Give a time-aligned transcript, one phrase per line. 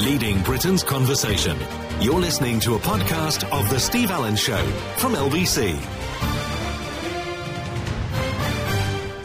[0.00, 1.58] leading Britain's conversation.
[2.00, 4.64] You're listening to a podcast of The Steve Allen Show
[4.96, 5.78] from LBC.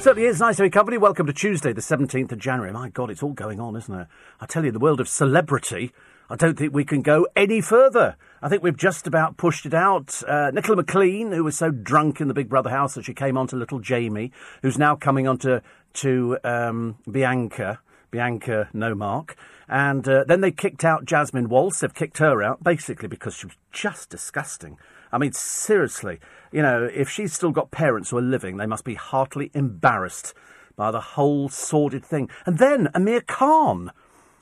[0.01, 0.97] Certainly is nice to be company.
[0.97, 2.73] Welcome to Tuesday, the 17th of January.
[2.73, 4.07] My God, it's all going on, isn't it?
[4.41, 5.93] I tell you, the world of celebrity,
[6.29, 8.17] I don't think we can go any further.
[8.41, 10.21] I think we've just about pushed it out.
[10.27, 13.37] Uh, Nicola McLean, who was so drunk in the Big Brother house that she came
[13.37, 15.61] on to little Jamie, who's now coming on to,
[15.93, 17.79] to um, Bianca,
[18.11, 19.35] Bianca Nomark.
[19.67, 21.79] And uh, then they kicked out Jasmine Waltz.
[21.79, 24.77] They've kicked her out, basically because she was just disgusting.
[25.11, 26.19] I mean, seriously,
[26.51, 30.33] you know, if she's still got parents who are living, they must be heartily embarrassed
[30.75, 32.29] by the whole sordid thing.
[32.45, 33.91] And then Amir Khan.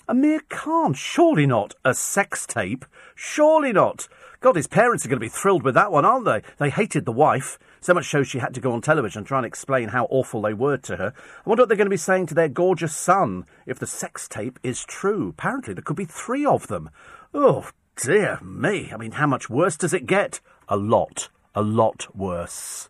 [0.08, 2.86] Amir Khan, surely not a sex tape.
[3.16, 4.08] Surely not.
[4.42, 6.42] God, his parents are going to be thrilled with that one, aren't they?
[6.58, 7.58] They hated the wife.
[7.84, 10.42] So much so she had to go on television and try and explain how awful
[10.42, 11.14] they were to her.
[11.46, 14.30] I wonder what they're going to be saying to their gorgeous son if the sex
[14.30, 15.28] tape is true.
[15.28, 16.90] Apparently, there could be three of them.
[17.34, 18.90] Oh, dear me.
[18.94, 20.40] I mean, how much worse does it get?
[20.70, 21.28] A lot.
[21.56, 22.88] A lot worse.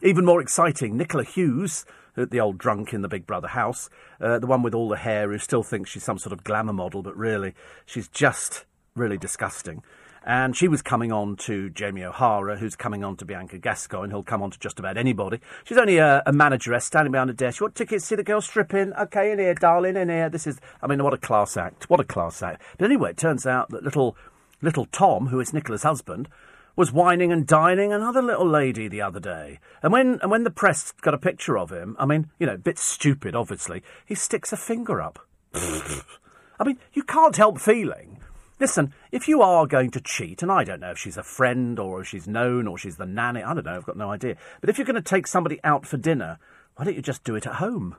[0.00, 1.84] Even more exciting, Nicola Hughes,
[2.16, 5.30] the old drunk in the Big Brother house, uh, the one with all the hair
[5.30, 7.54] who still thinks she's some sort of glamour model, but really,
[7.84, 8.64] she's just
[8.96, 9.82] really disgusting.
[10.26, 14.10] And she was coming on to Jamie O'Hara, who's coming on to Bianca Gascoigne.
[14.10, 15.38] He'll come on to just about anybody.
[15.64, 17.60] She's only a, a manageress standing behind a desk.
[17.60, 18.94] You want tickets see the girl stripping?
[18.94, 20.30] Okay, in here, darling, in here.
[20.30, 21.90] This is, I mean, what a class act.
[21.90, 22.62] What a class act.
[22.78, 24.16] But anyway, it turns out that little,
[24.62, 26.30] little Tom, who is Nicola's husband,
[26.74, 29.60] was whining and dining another little lady the other day.
[29.82, 32.54] And when and when the press got a picture of him, I mean, you know,
[32.54, 35.18] a bit stupid, obviously, he sticks a finger up.
[35.54, 38.18] I mean, you can't help feeling.
[38.64, 41.78] Listen, if you are going to cheat, and I don't know if she's a friend
[41.78, 44.36] or if she's known or she's the nanny, I don't know, I've got no idea.
[44.62, 46.38] But if you're going to take somebody out for dinner,
[46.74, 47.94] why don't you just do it at home?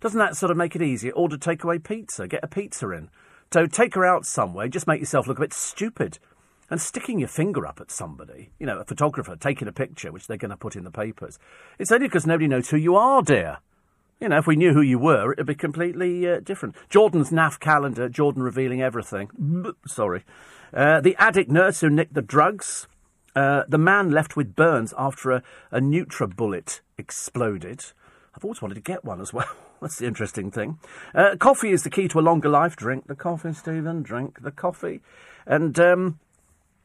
[0.00, 1.10] Doesn't that sort of make it easier?
[1.14, 3.10] Order takeaway pizza, get a pizza in.
[3.52, 6.20] So take her out somewhere, just make yourself look a bit stupid.
[6.70, 10.28] And sticking your finger up at somebody, you know, a photographer taking a picture, which
[10.28, 11.40] they're going to put in the papers,
[11.80, 13.58] it's only because nobody knows who you are, dear.
[14.24, 16.74] You know, if we knew who you were, it'd be completely uh, different.
[16.88, 19.74] Jordan's NAF calendar, Jordan revealing everything.
[19.86, 20.24] Sorry.
[20.72, 22.88] Uh, the addict nurse who nicked the drugs.
[23.36, 27.84] Uh, the man left with burns after a, a NutriBullet exploded.
[28.34, 29.50] I've always wanted to get one as well.
[29.82, 30.78] That's the interesting thing.
[31.14, 32.76] Uh, coffee is the key to a longer life.
[32.76, 34.02] Drink the coffee, Stephen.
[34.02, 35.02] Drink the coffee.
[35.44, 36.18] And um,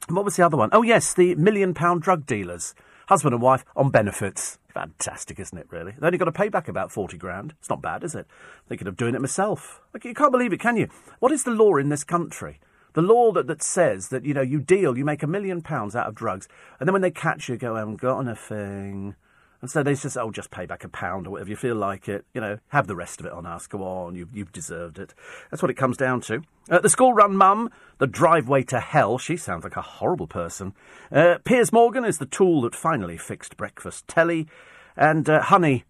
[0.09, 0.71] what was the other one?
[0.73, 2.75] Oh, yes, the million pound drug dealers.
[3.07, 4.58] Husband and wife on benefits.
[4.73, 5.93] Fantastic, isn't it, really?
[5.93, 7.55] They've only got to pay back about 40 grand.
[7.59, 8.27] It's not bad, is it?
[8.67, 9.81] Thinking of doing it myself.
[9.93, 10.87] Like, you can't believe it, can you?
[11.19, 12.59] What is the law in this country?
[12.93, 15.95] The law that, that says that, you know, you deal, you make a million pounds
[15.95, 16.47] out of drugs,
[16.79, 19.15] and then when they catch you, you go, I haven't got anything.
[19.61, 22.07] And so they just, oh, just pay back a pound or whatever you feel like
[22.07, 22.25] it.
[22.33, 23.67] You know, have the rest of it on us.
[23.67, 25.13] Go on, you've, you've deserved it.
[25.51, 26.41] That's what it comes down to.
[26.69, 29.17] Uh, the school run mum, the driveway to hell.
[29.17, 30.73] She sounds like a horrible person.
[31.11, 34.47] Uh, Piers Morgan is the tool that finally fixed breakfast telly.
[34.95, 35.83] And uh, Honey,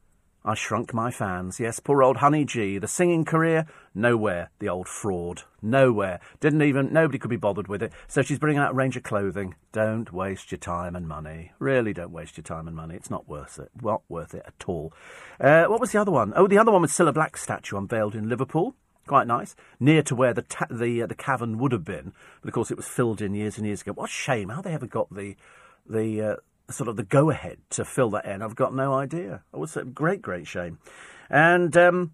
[0.44, 1.59] I shrunk my fans.
[1.59, 2.77] Yes, poor old Honey G.
[2.77, 4.50] The singing career, nowhere.
[4.59, 6.22] The old fraud, nowhere.
[6.39, 7.91] Didn't even, nobody could be bothered with it.
[8.07, 9.55] So she's bringing out a range of clothing.
[9.73, 11.51] Don't waste your time and money.
[11.59, 12.95] Really don't waste your time and money.
[12.95, 13.69] It's not worth it.
[13.81, 14.94] Not worth it at all.
[15.41, 16.31] Uh, what was the other one?
[16.35, 18.75] Oh, the other one was Cilla Black statue unveiled in Liverpool.
[19.07, 22.49] Quite nice, near to where the ta- the uh, the cavern would have been, but
[22.49, 23.94] of course it was filled in years and years ago.
[23.94, 24.49] What a shame!
[24.49, 25.35] How they ever got the
[25.89, 26.35] the uh,
[26.72, 29.44] sort of the go ahead to fill that in, I've got no idea.
[29.53, 30.80] It was a great, great shame.
[31.30, 32.13] And um,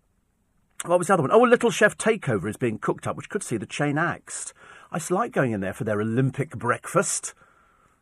[0.85, 1.31] what was the other one?
[1.31, 4.53] Oh, a Little Chef Takeover is being cooked up, which could see the chain axed.
[4.91, 7.33] I used to like going in there for their Olympic breakfast.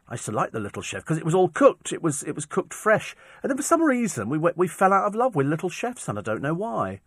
[0.08, 1.94] I used to like the Little Chef because it was all cooked.
[1.94, 3.16] It was it was cooked fresh.
[3.42, 6.20] And then for some reason we we fell out of love with Little Chefs, and
[6.20, 7.00] I don't know why.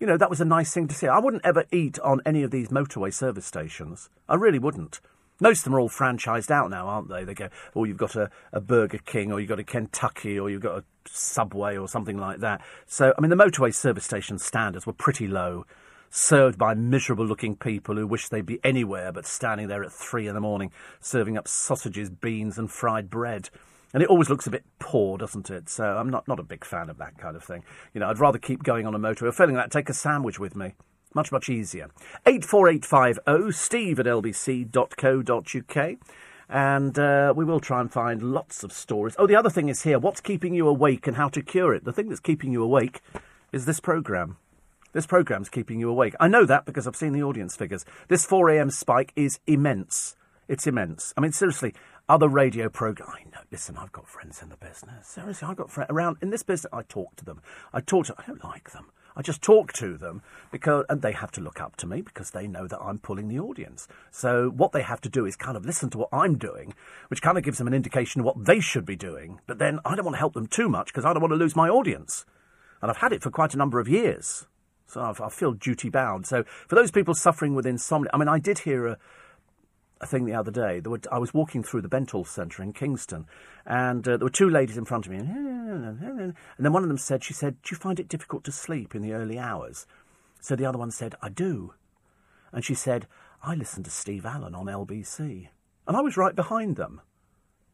[0.00, 1.06] You know, that was a nice thing to see.
[1.06, 4.10] I wouldn't ever eat on any of these motorway service stations.
[4.28, 5.00] I really wouldn't.
[5.42, 7.24] Most of them are all franchised out now, aren't they?
[7.24, 10.48] They go, oh, you've got a, a Burger King, or you've got a Kentucky, or
[10.48, 12.60] you've got a Subway, or something like that.
[12.86, 15.66] So, I mean, the motorway service station standards were pretty low,
[16.10, 20.28] served by miserable looking people who wish they'd be anywhere but standing there at three
[20.28, 23.50] in the morning, serving up sausages, beans, and fried bread.
[23.92, 25.68] And it always looks a bit poor, doesn't it?
[25.68, 27.64] So I'm not, not a big fan of that kind of thing.
[27.94, 29.24] You know, I'd rather keep going on a motorway.
[29.24, 30.74] Or failing that, take a sandwich with me.
[31.14, 31.88] Much, much easier.
[32.26, 35.98] 84850 steve at lbc.co.uk.
[36.48, 39.16] And uh, we will try and find lots of stories.
[39.18, 41.84] Oh, the other thing is here what's keeping you awake and how to cure it?
[41.84, 43.00] The thing that's keeping you awake
[43.52, 44.36] is this programme.
[44.92, 46.14] This programme's keeping you awake.
[46.20, 47.86] I know that because I've seen the audience figures.
[48.08, 50.16] This 4am spike is immense.
[50.48, 51.14] It's immense.
[51.16, 51.72] I mean, seriously,
[52.08, 53.08] other radio program.
[53.10, 53.40] I know.
[53.50, 55.08] Listen, I've got friends in the business.
[55.08, 56.70] Seriously, I've got friends around in this business.
[56.74, 57.40] I talk to them.
[57.72, 58.14] I talk to.
[58.18, 58.90] I don't like them.
[59.16, 62.30] I just talk to them because, and they have to look up to me because
[62.30, 63.88] they know that I'm pulling the audience.
[64.10, 66.74] So what they have to do is kind of listen to what I'm doing,
[67.08, 69.40] which kind of gives them an indication of what they should be doing.
[69.46, 71.36] But then I don't want to help them too much because I don't want to
[71.36, 72.24] lose my audience.
[72.80, 74.46] And I've had it for quite a number of years.
[74.86, 76.26] So I've, I feel duty bound.
[76.26, 78.98] So for those people suffering with insomnia, I mean, I did hear a, a
[80.08, 80.80] thing the other day.
[80.80, 83.26] Were, I was walking through the Bentall Centre in Kingston,
[83.66, 85.18] and uh, there were two ladies in front of me.
[85.18, 88.94] And then one of them said, She said, Do you find it difficult to sleep
[88.94, 89.86] in the early hours?
[90.40, 91.74] So the other one said, I do.
[92.52, 93.06] And she said,
[93.42, 95.48] I listen to Steve Allen on LBC.
[95.86, 97.00] And I was right behind them.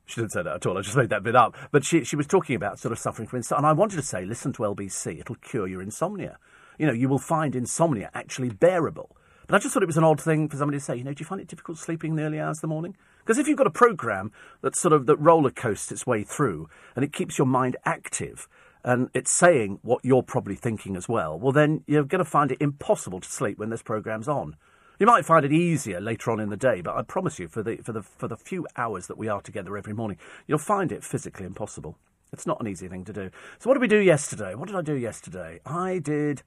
[0.07, 0.79] She didn't say that at all.
[0.79, 1.55] I just made that bit up.
[1.71, 3.59] But she, she was talking about sort of suffering from insomnia.
[3.59, 5.21] And I wanted to say, listen to LBC.
[5.21, 6.39] It'll cure your insomnia.
[6.79, 9.15] You know, you will find insomnia actually bearable.
[9.49, 11.15] But I just thought it was an odd thing for somebody to say, you know,
[11.15, 12.95] do you find it difficult sleeping in the early hours of the morning?
[13.21, 14.31] Because if you've got a program
[14.61, 18.47] that sort of that roller coasts its way through and it keeps your mind active
[18.85, 22.53] and it's saying what you're probably thinking as well, well then you're going to find
[22.53, 24.55] it impossible to sleep when this program's on.
[24.99, 27.63] You might find it easier later on in the day, but I promise you, for
[27.63, 30.93] the for the for the few hours that we are together every morning, you'll find
[30.93, 31.97] it physically impossible.
[32.33, 33.31] It's not an easy thing to do.
[33.61, 34.55] So what did we do yesterday?
[34.55, 35.61] What did I do yesterday?
[35.65, 36.43] I did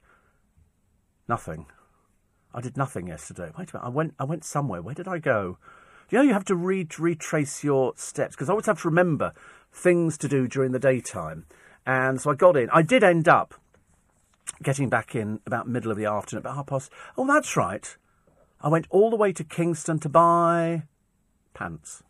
[1.28, 1.66] nothing.
[2.54, 3.50] I did nothing yesterday.
[3.58, 3.86] Wait a minute.
[3.86, 4.14] I went.
[4.18, 4.82] I went somewhere.
[4.82, 5.58] Where did I go?
[6.10, 9.32] You know, you have to re- retrace your steps because I always have to remember
[9.72, 11.46] things to do during the daytime.
[11.86, 12.68] And so I got in.
[12.70, 13.54] I did end up
[14.62, 16.92] getting back in about middle of the afternoon, about half past.
[17.16, 17.96] Oh, that's right.
[18.60, 20.82] I went all the way to Kingston to buy
[21.54, 22.02] pants.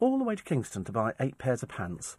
[0.00, 2.16] All the way to Kingston to buy eight pairs of pants.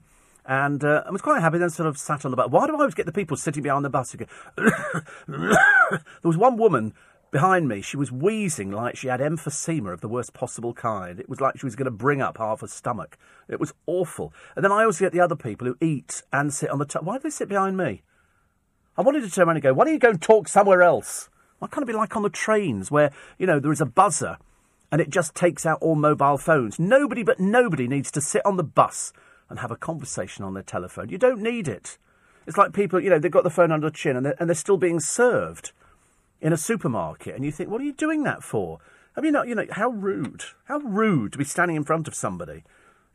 [0.48, 2.50] And uh, I was quite happy, then sort of sat on the bus.
[2.50, 4.16] Why do I always get the people sitting behind the bus
[4.58, 5.58] there
[6.24, 6.94] was one woman
[7.36, 11.20] behind me, she was wheezing like she had emphysema of the worst possible kind.
[11.20, 13.18] It was like she was going to bring up half her stomach.
[13.50, 14.32] It was awful.
[14.56, 17.04] And then I always get the other people who eat and sit on the top.
[17.04, 18.04] Why do they sit behind me?
[18.98, 21.30] I wanted to turn around and go, why don't you go and talk somewhere else?
[21.60, 24.38] Why can't it be like on the trains where, you know, there is a buzzer
[24.90, 26.80] and it just takes out all mobile phones.
[26.80, 29.12] Nobody but nobody needs to sit on the bus
[29.50, 31.10] and have a conversation on their telephone.
[31.10, 31.98] You don't need it.
[32.48, 34.48] It's like people, you know, they've got the phone under the chin and they're, and
[34.48, 35.74] they're still being served
[36.46, 38.78] in a supermarket, and you think, what are you doing that for?
[39.18, 40.44] I mean, you know, how rude.
[40.66, 42.64] How rude to be standing in front of somebody,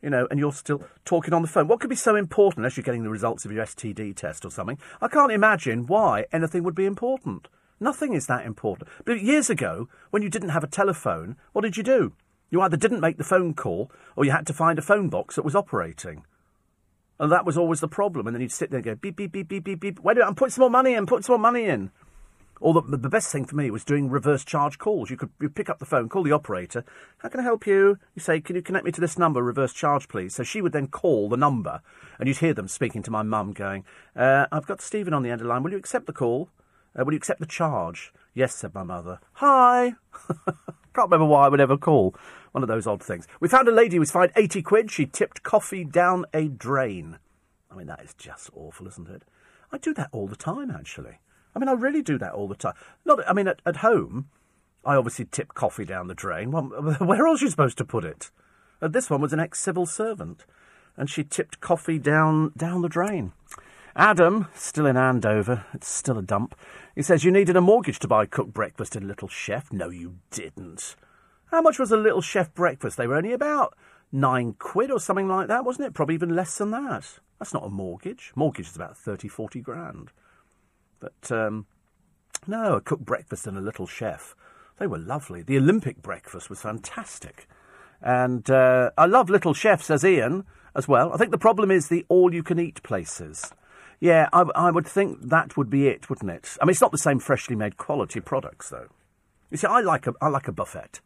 [0.01, 1.69] you know, and you're still talking on the phone.
[1.69, 4.51] What could be so important unless you're getting the results of your STD test or
[4.51, 4.77] something?
[4.99, 7.47] I can't imagine why anything would be important.
[7.79, 8.89] Nothing is that important.
[9.05, 12.11] But years ago, when you didn't have a telephone, what did you do?
[12.49, 15.37] You either didn't make the phone call or you had to find a phone box
[15.37, 16.25] that was operating.
[17.17, 18.27] And that was always the problem.
[18.27, 19.99] And then you'd sit there and go, beep, beep, beep, beep, beep, beep.
[20.01, 21.91] Wait a minute, I'm putting some more money in, put some more money in.
[22.61, 25.09] Or the, the best thing for me was doing reverse charge calls.
[25.09, 26.85] You could you pick up the phone, call the operator.
[27.17, 27.97] How can I help you?
[28.13, 30.35] You say, can you connect me to this number, reverse charge, please?
[30.35, 31.81] So she would then call the number,
[32.19, 33.83] and you'd hear them speaking to my mum, going,
[34.15, 35.63] uh, "I've got Stephen on the end of the line.
[35.63, 36.49] Will you accept the call?
[36.97, 39.19] Uh, will you accept the charge?" Yes, said my mother.
[39.33, 39.95] Hi.
[40.93, 42.15] Can't remember why I would ever call.
[42.51, 43.27] One of those odd things.
[43.39, 44.91] We found a lady who was fined 80 quid.
[44.91, 47.17] She tipped coffee down a drain.
[47.71, 49.23] I mean, that is just awful, isn't it?
[49.71, 51.19] I do that all the time, actually.
[51.55, 52.73] I mean, I really do that all the time.
[53.05, 54.29] Not, I mean, at, at home,
[54.85, 56.51] I obviously tip coffee down the drain.
[56.51, 56.63] Well,
[56.99, 58.31] where else are you supposed to put it?
[58.81, 60.45] Uh, this one was an ex-civil servant,
[60.97, 63.33] and she tipped coffee down down the drain.
[63.95, 66.55] Adam, still in Andover, it's still a dump.
[66.95, 69.71] He says you needed a mortgage to buy cooked breakfast in Little Chef.
[69.73, 70.95] No, you didn't.
[71.47, 72.95] How much was a Little Chef breakfast?
[72.95, 73.75] They were only about
[74.11, 75.93] nine quid or something like that, wasn't it?
[75.93, 77.19] Probably even less than that.
[77.37, 78.31] That's not a mortgage.
[78.35, 80.11] Mortgage is about thirty, forty grand.
[81.01, 81.65] But um,
[82.47, 84.35] no, a cooked breakfast and a little chef.
[84.79, 85.41] They were lovely.
[85.41, 87.47] The Olympic breakfast was fantastic.
[88.01, 91.13] And uh, I love Little Chef, says Ian, as well.
[91.13, 93.51] I think the problem is the all you can eat places.
[93.99, 96.57] Yeah, I, I would think that would be it, wouldn't it?
[96.59, 98.87] I mean, it's not the same freshly made quality products, though.
[99.51, 101.01] You see, I like a, I like a buffet.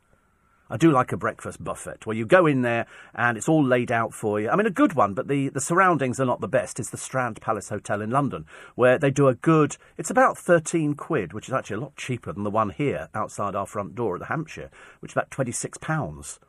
[0.70, 3.92] I do like a breakfast buffet where you go in there and it's all laid
[3.92, 4.50] out for you.
[4.50, 6.80] I mean, a good one, but the, the surroundings are not the best.
[6.80, 10.96] It's the Strand Palace Hotel in London where they do a good, it's about 13
[10.96, 14.16] quid, which is actually a lot cheaper than the one here outside our front door
[14.16, 16.40] at the Hampshire, which is about 26 pounds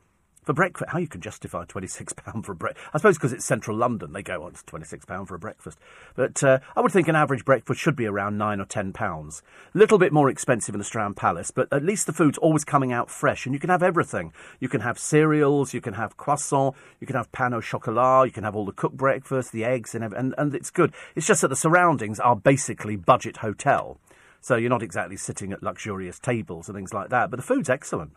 [0.47, 0.89] for breakfast.
[0.89, 2.89] How you can justify £26 for a breakfast?
[2.93, 5.77] I suppose because it's central London, they go, on it's £26 for a breakfast.
[6.15, 9.41] But uh, I would think an average breakfast should be around 9 or £10.
[9.75, 12.63] A little bit more expensive in the Strand Palace, but at least the food's always
[12.63, 14.31] coming out fresh, and you can have everything.
[14.61, 18.31] You can have cereals, you can have croissant, you can have pain au chocolat, you
[18.31, 20.93] can have all the cooked breakfast, the eggs, and, and, and it's good.
[21.13, 23.99] It's just that the surroundings are basically budget hotel.
[24.39, 27.69] So you're not exactly sitting at luxurious tables and things like that, but the food's
[27.69, 28.13] excellent.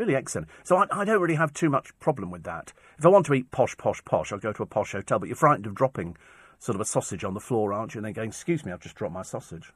[0.00, 0.48] Really excellent.
[0.64, 2.72] So I, I, don't really have too much problem with that.
[2.98, 5.18] If I want to eat posh, posh, posh, I'll go to a posh hotel.
[5.18, 6.16] But you're frightened of dropping
[6.58, 7.98] sort of a sausage on the floor, aren't you?
[7.98, 9.74] And then going, excuse me, I've just dropped my sausage.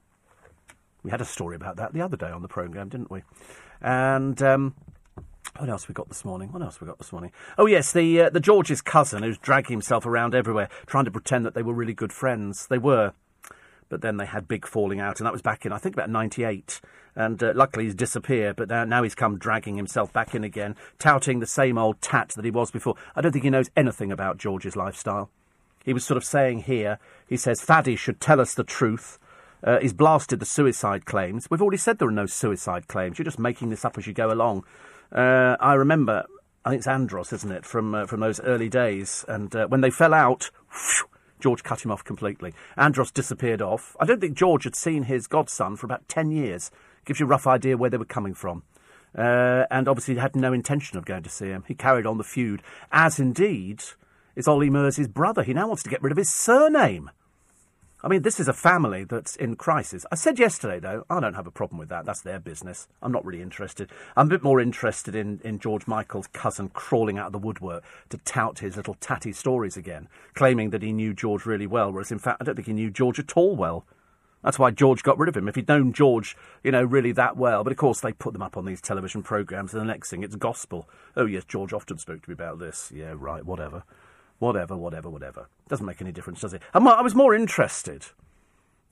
[1.03, 3.21] We had a story about that the other day on the programme, didn't we?
[3.83, 4.73] And um,
[5.59, 6.51] what else we got this morning?
[6.51, 7.31] What else we got this morning?
[7.59, 11.45] Oh yes, the uh, the George's cousin who's dragging himself around everywhere, trying to pretend
[11.45, 12.65] that they were really good friends.
[12.65, 13.13] They were,
[13.89, 16.09] but then they had big falling out, and that was back in I think about
[16.09, 16.81] '98.
[17.15, 20.75] And uh, luckily he's disappeared, but now, now he's come dragging himself back in again,
[20.99, 22.95] touting the same old tat that he was before.
[23.15, 25.29] I don't think he knows anything about George's lifestyle.
[25.85, 29.17] He was sort of saying here, he says Fadi should tell us the truth.
[29.63, 31.47] Uh, he's blasted the suicide claims.
[31.49, 33.17] We've already said there are no suicide claims.
[33.17, 34.65] You're just making this up as you go along.
[35.11, 36.25] Uh, I remember,
[36.65, 39.81] I think it's Andros, isn't it, from uh, from those early days, and uh, when
[39.81, 41.07] they fell out, whew,
[41.39, 42.53] George cut him off completely.
[42.75, 43.95] Andros disappeared off.
[43.99, 46.71] I don't think George had seen his godson for about ten years.
[47.05, 48.63] Gives you a rough idea where they were coming from.
[49.17, 51.63] Uh, and obviously had no intention of going to see him.
[51.67, 53.81] He carried on the feud, as indeed
[54.35, 55.43] is Ollie Murs' brother.
[55.43, 57.09] He now wants to get rid of his surname.
[58.05, 60.05] I mean, this is a family that's in crisis.
[60.11, 62.05] I said yesterday, though, I don't have a problem with that.
[62.05, 62.87] That's their business.
[63.01, 63.89] I'm not really interested.
[64.15, 67.83] I'm a bit more interested in, in George Michael's cousin crawling out of the woodwork
[68.09, 72.11] to tout his little tatty stories again, claiming that he knew George really well, whereas
[72.11, 73.87] in fact, I don't think he knew George at all well.
[74.45, 75.47] That's why George got rid of him.
[75.47, 77.63] If he'd known George, you know, really that well.
[77.63, 80.21] But of course, they put them up on these television programmes, and the next thing,
[80.21, 80.87] it's gospel.
[81.17, 82.91] Oh, yes, George often spoke to me about this.
[82.95, 83.83] Yeah, right, whatever.
[84.37, 85.47] Whatever, whatever, whatever.
[85.67, 86.61] Doesn't make any difference, does it?
[86.75, 88.05] I was more interested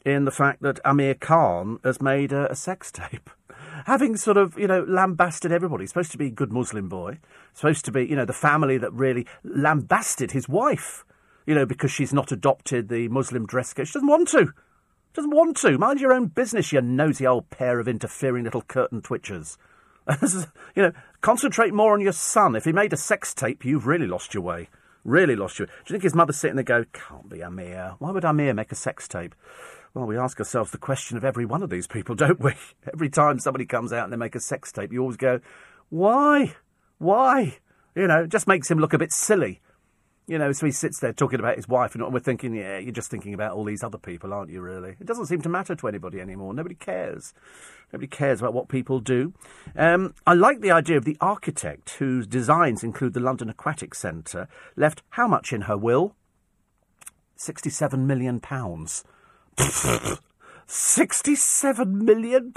[0.04, 3.30] in the fact that Amir Khan has made a, a, sex tape.
[3.86, 5.86] Having sort of, you know, lambasted everybody.
[5.86, 7.20] Supposed to be a good Muslim boy.
[7.54, 11.06] Supposed to be, you know, the family that really lambasted his wife.
[11.46, 13.88] You know, because she's not adopted the Muslim dress code.
[13.88, 14.54] She doesn't want to.
[15.14, 15.78] Doesn't want to.
[15.78, 19.58] Mind your own business, you nosy old pair of interfering little curtain twitchers.
[20.76, 20.92] you know,
[21.22, 22.56] concentrate more on your son.
[22.56, 24.70] If he made a sex tape, you've really lost your way.
[25.04, 25.74] Really lost your way.
[25.74, 27.96] Do you think his mother's sitting there go, can't be Amir.
[28.00, 29.36] Why would Amir make a sex tape?
[29.94, 32.54] Well, we ask ourselves the question of every one of these people, don't we?
[32.92, 35.40] Every time somebody comes out and they make a sex tape, you always go,
[35.90, 36.56] why?
[36.98, 37.58] Why?
[37.96, 39.62] You know, it just makes him look a bit silly.
[40.26, 42.94] You know, so he sits there talking about his wife, and we're thinking, yeah, you're
[42.94, 44.96] just thinking about all these other people, aren't you, really?
[45.00, 46.54] It doesn't seem to matter to anybody anymore.
[46.54, 47.34] Nobody cares.
[47.92, 49.34] Nobody cares about what people do.
[49.76, 54.48] Um, I like the idea of the architect whose designs include the London Aquatic Centre
[54.78, 56.16] left how much in her will?
[57.38, 58.40] £67 million.
[60.68, 62.54] £67 million?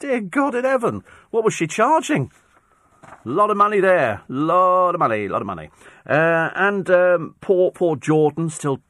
[0.00, 1.04] Dear God in heaven.
[1.30, 2.32] What was she charging?
[3.26, 4.22] Lot of money there.
[4.28, 5.70] lot of money, lot of money.
[6.06, 8.80] Uh, and um, poor, poor Jordan still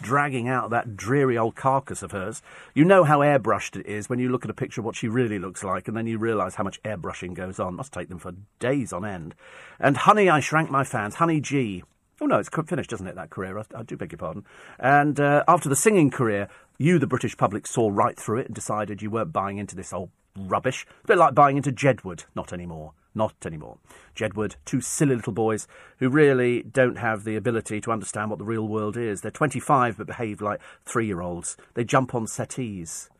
[0.00, 2.40] dragging out that dreary old carcass of hers.
[2.72, 5.08] You know how airbrushed it is when you look at a picture of what she
[5.08, 7.74] really looks like, and then you realise how much airbrushing goes on.
[7.74, 9.34] Must take them for days on end.
[9.80, 11.82] And Honey, I Shrank My Fans, Honey G.
[12.20, 13.16] Oh no, it's finished, doesn't it?
[13.16, 13.58] That career.
[13.58, 14.44] I, I do beg your pardon.
[14.78, 16.48] And uh, after the singing career,
[16.78, 19.92] you, the British public, saw right through it and decided you weren't buying into this
[19.92, 20.86] old rubbish.
[21.02, 22.24] a bit like buying into Jedward.
[22.36, 22.92] Not anymore.
[23.14, 23.78] Not anymore.
[24.14, 25.66] Jedward, two silly little boys
[25.98, 29.20] who really don't have the ability to understand what the real world is.
[29.20, 31.56] They're 25 but behave like three year olds.
[31.74, 33.10] They jump on settees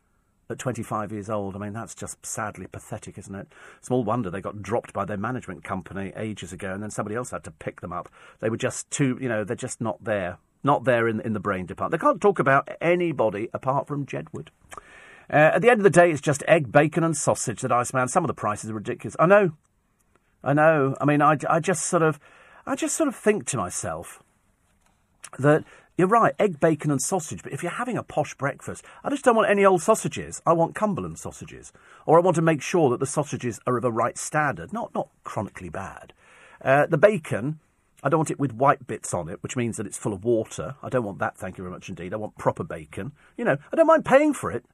[0.51, 1.57] at 25 years old.
[1.57, 3.49] I mean, that's just sadly pathetic, isn't it?
[3.81, 7.31] Small wonder they got dropped by their management company ages ago and then somebody else
[7.31, 8.09] had to pick them up.
[8.41, 10.39] They were just too, you know, they're just not there.
[10.65, 12.01] Not there in, in the brain department.
[12.01, 14.49] They can't talk about anybody apart from Jedward.
[15.31, 18.09] Uh, at the end of the day, it's just egg, bacon, and sausage that Iceman.
[18.09, 19.15] Some of the prices are ridiculous.
[19.21, 19.53] I know.
[20.43, 20.97] I know.
[21.01, 22.19] I mean, I, I just sort of,
[22.67, 24.23] I just sort of think to myself
[25.39, 25.65] that
[25.97, 27.43] you're right, egg, bacon, and sausage.
[27.43, 30.41] But if you're having a posh breakfast, I just don't want any old sausages.
[30.47, 31.73] I want Cumberland sausages,
[32.07, 34.95] or I want to make sure that the sausages are of a right standard, not
[34.95, 36.13] not chronically bad.
[36.63, 37.59] Uh, the bacon,
[38.05, 40.25] I don't want it with white bits on it, which means that it's full of
[40.25, 40.77] water.
[40.85, 42.15] I don't want that, thank you very much indeed.
[42.15, 43.11] I want proper bacon.
[43.37, 44.65] You know, I don't mind paying for it.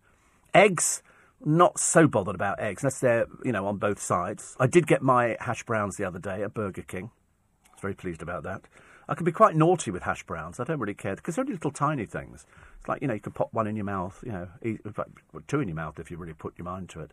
[0.55, 1.03] Eggs,
[1.45, 4.57] not so bothered about eggs, unless they're, you know, on both sides.
[4.59, 7.11] I did get my hash browns the other day at Burger King.
[7.69, 8.63] I was very pleased about that.
[9.09, 10.59] I can be quite naughty with hash browns.
[10.59, 12.47] I don't really care because they're only little tiny things.
[12.79, 14.81] It's like, you know, you can pop one in your mouth, you know, eat,
[15.47, 17.13] two in your mouth if you really put your mind to it.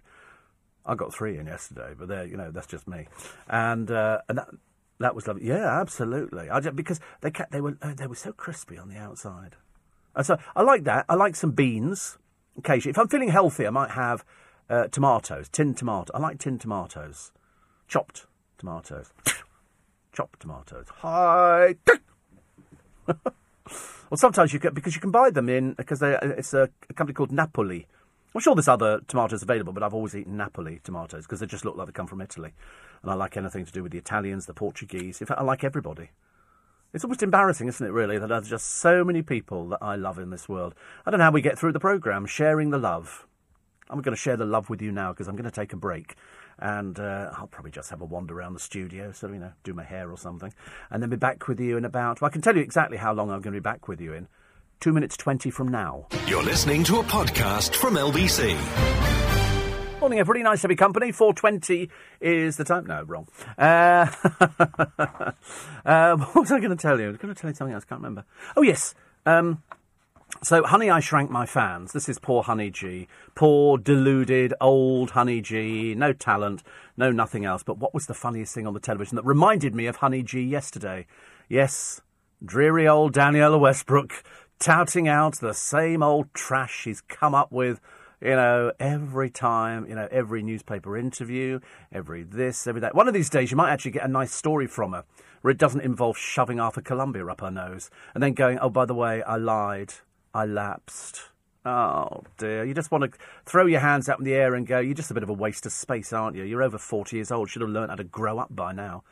[0.86, 3.08] I got three in yesterday, but there, you know, that's just me.
[3.48, 4.48] And uh, and that
[5.00, 5.46] that was lovely.
[5.46, 6.50] Yeah, absolutely.
[6.50, 9.58] I just, because they kept, they were they were so crispy on the outside.
[10.16, 11.06] And so I like that.
[11.08, 12.18] I like some beans
[12.58, 12.92] occasionally.
[12.92, 14.24] If I'm feeling healthy, I might have
[14.70, 16.12] uh, tomatoes, tinned tomato.
[16.14, 17.32] I like tinned tomatoes,
[17.88, 18.26] chopped
[18.58, 19.12] tomatoes,
[20.14, 20.88] chopped tomatoes.
[20.98, 21.76] Hi.
[23.08, 27.14] well, sometimes you can because you can buy them in because it's a, a, company
[27.14, 27.88] called Napoli.
[28.34, 31.66] I'm sure there's other tomatoes available, but I've always eaten Napoli tomatoes because they just
[31.66, 32.54] look like they come from Italy.
[33.02, 35.20] And I like anything to do with the Italians, the Portuguese.
[35.20, 36.12] In fact, I like everybody.
[36.94, 40.20] It's almost embarrassing, isn't it, really, that there's just so many people that I love
[40.20, 40.76] in this world.
[41.06, 43.26] I don't know how we get through the programme, sharing the love.
[43.90, 45.78] I'm going to share the love with you now because I'm going to take a
[45.78, 46.16] break.
[46.60, 49.74] And uh, I'll probably just have a wander around the studio, of, you know, do
[49.74, 50.54] my hair or something.
[50.90, 53.14] And then be back with you in about, well, I can tell you exactly how
[53.14, 54.28] long I'm going to be back with you in.
[54.82, 56.08] Two minutes 20 from now.
[56.28, 59.31] You're listening to a podcast from LBC.
[60.02, 60.42] Morning, everybody.
[60.42, 61.12] Nice to be company.
[61.12, 61.88] 4.20
[62.22, 62.88] is the time.
[62.88, 63.28] No, wrong.
[63.56, 64.08] Uh,
[65.86, 67.06] uh, what was I going to tell you?
[67.06, 67.84] I was going to tell you something else.
[67.86, 68.26] I can't remember.
[68.58, 68.96] Oh, yes.
[69.28, 69.62] Um,
[70.42, 71.94] so, Honey, I Shrank My Fans.
[71.94, 73.08] This is poor Honey G.
[73.36, 75.94] Poor, deluded, old Honey G.
[75.94, 76.64] No talent,
[76.98, 77.62] no nothing else.
[77.62, 80.42] But what was the funniest thing on the television that reminded me of Honey G
[80.42, 81.06] yesterday?
[81.48, 82.02] Yes,
[82.44, 84.24] dreary old Danniella Westbrook
[84.58, 87.80] touting out the same old trash she's come up with
[88.22, 91.60] you know, every time, you know, every newspaper interview,
[91.92, 92.96] every this, every that.
[92.96, 95.04] One of these days, you might actually get a nice story from her
[95.42, 98.70] where it doesn't involve shoving half of Colombia up her nose and then going, oh,
[98.70, 99.94] by the way, I lied.
[100.34, 101.24] I lapsed.
[101.66, 102.64] Oh dear.
[102.64, 105.12] You just want to throw your hands up in the air and go, you're just
[105.12, 106.44] a bit of a waste of space, aren't you?
[106.44, 107.50] You're over 40 years old.
[107.50, 109.04] Should have learned how to grow up by now.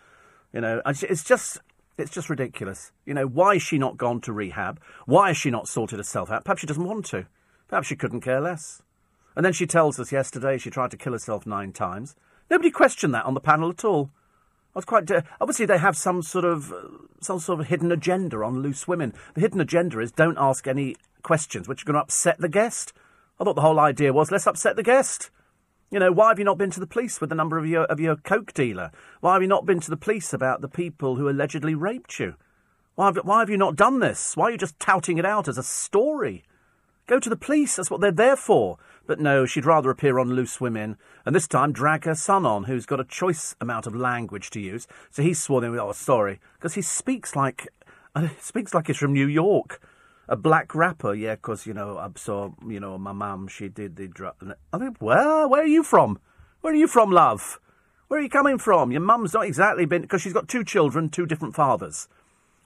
[0.53, 1.59] You know, it's just.
[1.97, 2.93] It's just ridiculous.
[3.05, 4.79] You know, why is she not gone to rehab?
[5.05, 6.45] Why has she not sorted herself out?
[6.45, 7.25] Perhaps she doesn't want to.
[7.67, 8.81] Perhaps she couldn't care less.
[9.35, 12.15] And then she tells us yesterday she tried to kill herself nine times.
[12.49, 14.09] Nobody questioned that on the panel at all.
[14.75, 15.09] I was quite.
[15.09, 16.77] Uh, obviously, they have some sort of uh,
[17.21, 19.13] some sort of hidden agenda on loose women.
[19.33, 22.93] The hidden agenda is don't ask any questions which are going to upset the guest.
[23.39, 25.31] I thought the whole idea was let's upset the guest.
[25.91, 27.85] You know, why have you not been to the police with the number of your
[27.85, 28.91] of your coke dealer?
[29.21, 32.35] Why have you not been to the police about the people who allegedly raped you?
[32.93, 34.35] Why have, why have you not done this?
[34.35, 36.43] Why are you just touting it out as a story?
[37.07, 37.77] Go to the police.
[37.77, 38.77] That's what they're there for.
[39.09, 42.65] But no, she'd rather appear on Loose Women, and this time drag her son on,
[42.65, 44.85] who's got a choice amount of language to use.
[45.09, 47.67] So he's sworn in with, oh, sorry, because he speaks like,
[48.15, 49.81] uh, speaks like he's from New York.
[50.27, 53.95] A black rapper, yeah, because, you know, I saw, you know, my mum, she did
[53.95, 54.35] the drug.
[54.71, 56.19] I think, well, where are you from?
[56.61, 57.59] Where are you from, love?
[58.09, 58.91] Where are you coming from?
[58.91, 62.07] Your mum's not exactly been, because she's got two children, two different fathers.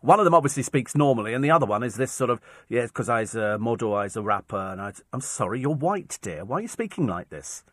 [0.03, 2.87] One of them obviously speaks normally, and the other one is this sort of, yeah,
[2.87, 6.43] because I's a model, I's a rapper, and I, I'm sorry, you're white, dear.
[6.43, 7.63] Why are you speaking like this?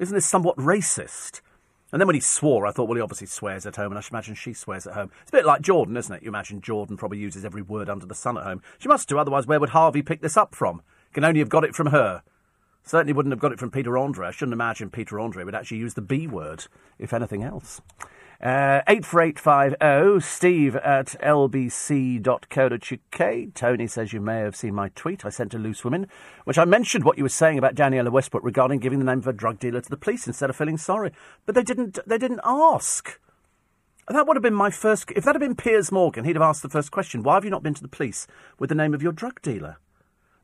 [0.00, 1.40] Isn't this somewhat racist?
[1.92, 4.00] And then when he swore, I thought, well, he obviously swears at home, and I
[4.00, 5.12] should imagine she swears at home.
[5.22, 6.24] It's a bit like Jordan, isn't it?
[6.24, 8.60] You imagine Jordan probably uses every word under the sun at home.
[8.80, 10.82] She must do, otherwise, where would Harvey pick this up from?
[11.12, 12.24] Can only have got it from her.
[12.82, 14.26] Certainly wouldn't have got it from Peter Andre.
[14.26, 16.64] I shouldn't imagine Peter Andre would actually use the B word,
[16.98, 17.80] if anything else.
[18.42, 22.24] Uh, 84850 steve at lbc.co.uk.
[23.54, 26.06] Tony says you may have seen my tweet I sent to Loose Women,
[26.44, 29.26] which I mentioned what you were saying about Danniella Westbrook regarding giving the name of
[29.26, 31.12] a drug dealer to the police instead of feeling sorry.
[31.44, 33.20] But they didn't, they didn't ask.
[34.08, 35.12] That would have been my first.
[35.14, 37.50] If that had been Piers Morgan, he'd have asked the first question Why have you
[37.50, 38.26] not been to the police
[38.58, 39.76] with the name of your drug dealer?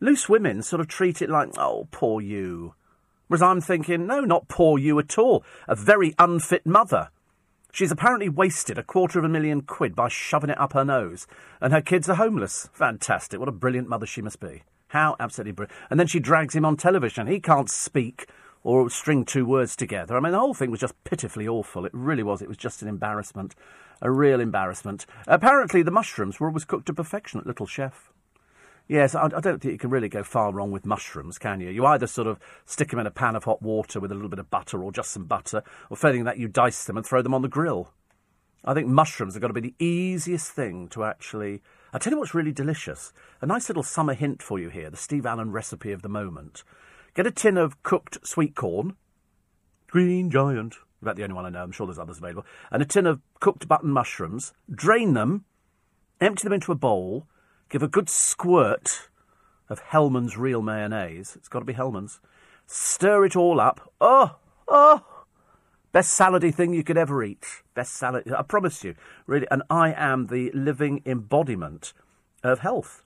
[0.01, 2.75] Loose women sort of treat it like, oh, poor you.
[3.29, 5.43] Whereas I'm thinking, no, not poor you at all.
[5.67, 7.09] A very unfit mother
[7.77, 11.27] She's apparently wasted a quarter of a million quid by shoving it up her nose,
[11.61, 12.71] and her kids are homeless.
[12.73, 13.39] Fantastic.
[13.39, 14.62] What a brilliant mother she must be.
[14.89, 15.79] How absolutely brilliant.
[15.91, 17.27] And then she drags him on television.
[17.27, 18.31] He can't speak
[18.62, 20.17] or string two words together.
[20.17, 21.85] I mean, the whole thing was just pitifully awful.
[21.85, 22.41] It really was.
[22.41, 23.55] It was just an embarrassment.
[24.01, 25.05] A real embarrassment.
[25.27, 28.11] Apparently, the mushrooms were always cooked to perfection at Little Chef.
[28.88, 31.70] Yes, I, I, don't think you can really go far wrong with mushrooms, can you?
[31.70, 34.29] You either sort of stick them in a pan of hot water with a little
[34.29, 37.20] bit of butter or just some butter, or failing that, you dice them and throw
[37.20, 37.92] them on the grill.
[38.64, 41.62] I think mushrooms have got to be the easiest thing to actually.
[41.92, 43.12] I tell you what's really delicious.
[43.40, 46.62] A nice little summer hint for you here the Steve Allen recipe of the moment.
[47.14, 48.94] Get a tin of cooked sweet corn,
[49.88, 52.87] Green Giant, about the only one I know, I'm sure there's others available, and a
[52.87, 54.53] tin of cooked button mushrooms.
[54.72, 55.44] Drain them,
[56.20, 57.27] empty them into a bowl
[57.69, 59.09] Give a good squirt
[59.69, 61.35] of Hellmann's real mayonnaise.
[61.37, 62.21] It's got to be Hellmann's.
[62.67, 63.93] Stir it all up.
[64.01, 64.37] Oh,
[64.69, 65.05] oh,
[65.93, 67.63] best salady thing you could ever eat.
[67.75, 68.33] Best salad.
[68.33, 68.95] I promise you,
[69.27, 69.47] really.
[69.51, 71.93] And I am the living embodiment
[72.43, 73.05] of health.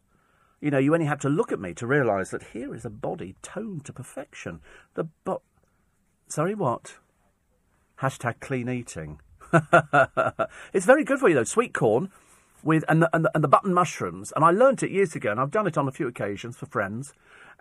[0.61, 2.91] You know, you only have to look at me to realise that here is a
[2.91, 4.61] body toned to perfection.
[4.95, 5.41] The but,
[6.29, 6.97] sorry, what?
[8.01, 9.21] Hashtag clean eating.
[10.73, 11.45] it's very good for you though.
[11.45, 12.11] Sweet corn
[12.63, 15.31] with and the, and the, and the button mushrooms, and I learnt it years ago,
[15.31, 17.13] and I've done it on a few occasions for friends.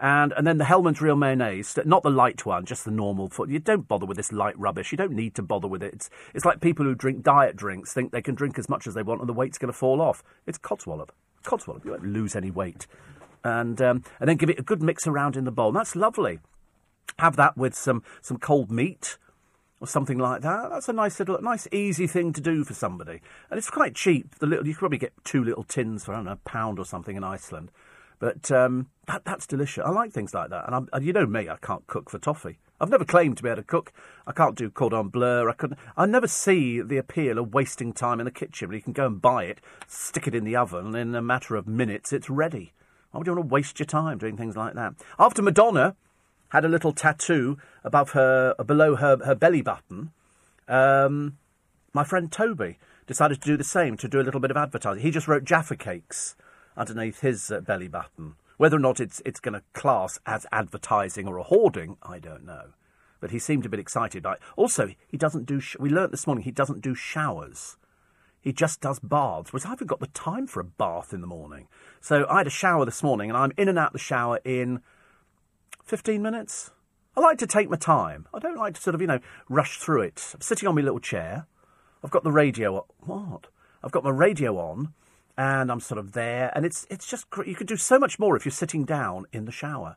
[0.01, 3.29] And and then the Hellmann's real mayonnaise, not the light one, just the normal.
[3.47, 4.93] You don't bother with this light rubbish.
[4.93, 5.93] You don't need to bother with it.
[5.93, 8.93] It's it's like people who drink diet drinks think they can drink as much as
[8.93, 10.23] they want and the weight's going to fall off.
[10.47, 11.09] It's codswallop.
[11.43, 11.83] Codswallop.
[11.83, 12.87] You won't lose any weight.
[13.43, 15.67] And um, and then give it a good mix around in the bowl.
[15.67, 16.39] And that's lovely.
[17.17, 19.17] Have that with some some cold meat
[19.81, 20.69] or something like that.
[20.69, 24.35] That's a nice little, nice easy thing to do for somebody, and it's quite cheap.
[24.39, 26.79] The little you could probably get two little tins for I don't know a pound
[26.79, 27.71] or something in Iceland.
[28.19, 29.83] But um, that, that's delicious.
[29.85, 30.65] I like things like that.
[30.65, 32.59] And, I'm, and you know me, I can't cook for toffee.
[32.81, 33.91] I've never claimed to be able to cook.
[34.27, 35.49] I can't do cordon bleu.
[35.49, 35.79] I couldn't.
[35.97, 38.69] I never see the appeal of wasting time in the kitchen.
[38.69, 41.21] Where you can go and buy it, stick it in the oven, and in a
[41.21, 42.73] matter of minutes, it's ready.
[43.11, 44.93] Why would you want to waste your time doing things like that?
[45.17, 45.95] After Madonna
[46.49, 50.11] had a little tattoo above her, below her, her belly button,
[50.67, 51.37] um,
[51.93, 55.01] my friend Toby decided to do the same, to do a little bit of advertising.
[55.01, 56.35] He just wrote Jaffa Cakes
[56.77, 58.35] underneath his uh, belly button.
[58.57, 62.45] Whether or not it's, it's going to class as advertising or a hoarding, I don't
[62.45, 62.73] know.
[63.19, 64.39] But he seemed a bit excited it.
[64.55, 67.77] Also, he doesn't do, sh- we learnt this morning, he doesn't do showers.
[68.41, 71.27] He just does baths, whereas I haven't got the time for a bath in the
[71.27, 71.67] morning.
[71.99, 74.81] So I had a shower this morning, and I'm in and out the shower in
[75.89, 76.69] 15 minutes.
[77.17, 78.27] I like to take my time.
[78.31, 80.23] I don't like to sort of, you know, rush through it.
[80.35, 81.47] I'm sitting on my little chair.
[82.03, 82.85] I've got the radio.
[82.99, 83.47] What?
[83.83, 84.93] I've got my radio on,
[85.35, 88.37] and I'm sort of there, and it's it's just you can do so much more
[88.37, 89.95] if you're sitting down in the shower.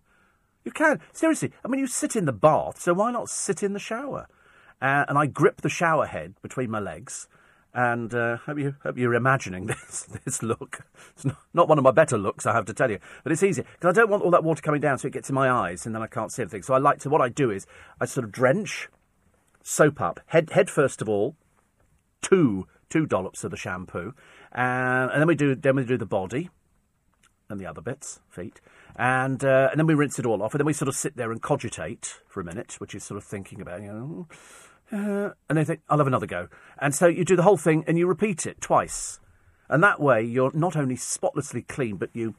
[0.65, 1.53] You can seriously.
[1.63, 4.29] I mean, you sit in the bath, so why not sit in the shower?
[4.81, 7.29] Uh, and I grip the shower head between my legs,
[7.75, 10.81] and uh, hope you hope you're imagining this this look.
[11.15, 13.43] It's not, not, one of my better looks, I have to tell you, but it's
[13.43, 15.51] easy because I don't want all that water coming down, so it gets in my
[15.51, 16.63] eyes, and then I can't see anything.
[16.63, 17.11] So I like to.
[17.11, 17.67] What I do is
[18.01, 18.89] I sort of drench,
[19.63, 21.37] soap up head head first of all,
[22.21, 24.15] two two dollops of the shampoo,
[24.53, 26.51] and, and then we do then we do the body,
[27.49, 28.61] and the other bits, feet,
[28.97, 31.17] and uh, and then we rinse it all off, and then we sort of sit
[31.17, 34.27] there and cogitate for a minute, which is sort of thinking about you know
[34.93, 36.49] uh, and they think, I'll have another go.
[36.79, 39.19] And so you do the whole thing and you repeat it twice.
[39.69, 42.35] And that way you're not only spotlessly clean, but you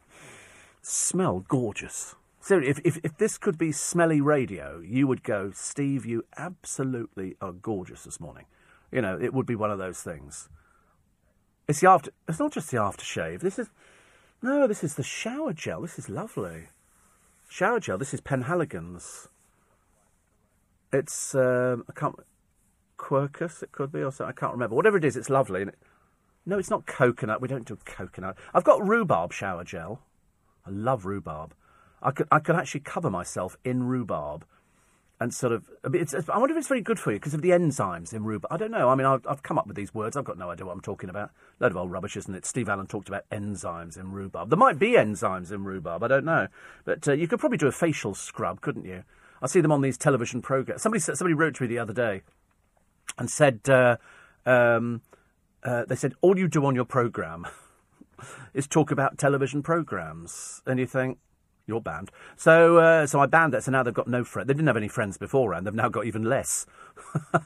[0.81, 2.15] smell gorgeous.
[2.39, 7.35] So if, if, if this could be smelly radio, you would go, Steve, you absolutely
[7.41, 8.45] are gorgeous this morning.
[8.91, 10.49] You know, it would be one of those things.
[11.67, 12.11] It's the after.
[12.27, 13.39] It's not just the aftershave.
[13.39, 13.69] This is
[14.41, 14.67] no.
[14.67, 15.81] This is the shower gel.
[15.81, 16.67] This is lovely.
[17.49, 17.97] Shower gel.
[17.97, 19.29] This is Penhaligon's.
[20.91, 22.15] It's um, I can't.
[23.03, 24.33] Quercus, it could be, or something.
[24.33, 24.75] I can't remember.
[24.75, 25.63] Whatever it is, it's lovely.
[25.63, 25.75] It,
[26.45, 27.41] no, it's not coconut.
[27.41, 28.37] We don't do coconut.
[28.53, 29.99] I've got rhubarb shower gel.
[30.65, 31.53] I love rhubarb.
[32.01, 34.45] I could, I could actually cover myself in rhubarb
[35.19, 35.69] and sort of.
[35.93, 38.53] It's, I wonder if it's very good for you because of the enzymes in rhubarb.
[38.53, 38.87] I don't know.
[38.87, 40.15] I mean, I've, I've, come up with these words.
[40.15, 41.31] I've got no idea what I'm talking about.
[41.59, 42.45] Load of old rubbish, isn't it?
[42.45, 44.49] Steve Allen talked about enzymes in rhubarb.
[44.49, 46.03] There might be enzymes in rhubarb.
[46.03, 46.47] I don't know,
[46.85, 49.03] but uh, you could probably do a facial scrub, couldn't you?
[49.41, 50.81] I see them on these television programs.
[50.81, 52.21] Somebody somebody wrote to me the other day
[53.17, 53.97] and said, uh,
[54.45, 55.01] um,
[55.63, 57.47] uh, they said, all you do on your programme
[58.53, 60.61] is talk about television programmes.
[60.65, 61.17] And you think,
[61.65, 62.11] you're banned.
[62.35, 63.63] So, uh, so I banned that.
[63.63, 64.47] So now they've got no friends.
[64.47, 65.65] They didn't have any friends beforehand.
[65.65, 66.65] They've now got even less.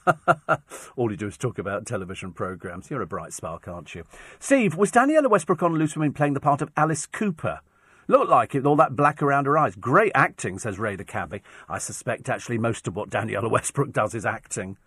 [0.95, 2.89] All you do is talk about television programmes.
[2.89, 4.05] You're a bright spark, aren't you?
[4.39, 7.59] Steve, was Danniella Westbrook on Loose Women playing the part of Alice Cooper?
[8.07, 9.75] Looked like it, all that black around her eyes.
[9.75, 11.43] Great acting, says Ray the cabbie.
[11.69, 14.77] I suspect actually most of what Danniella Westbrook does is acting.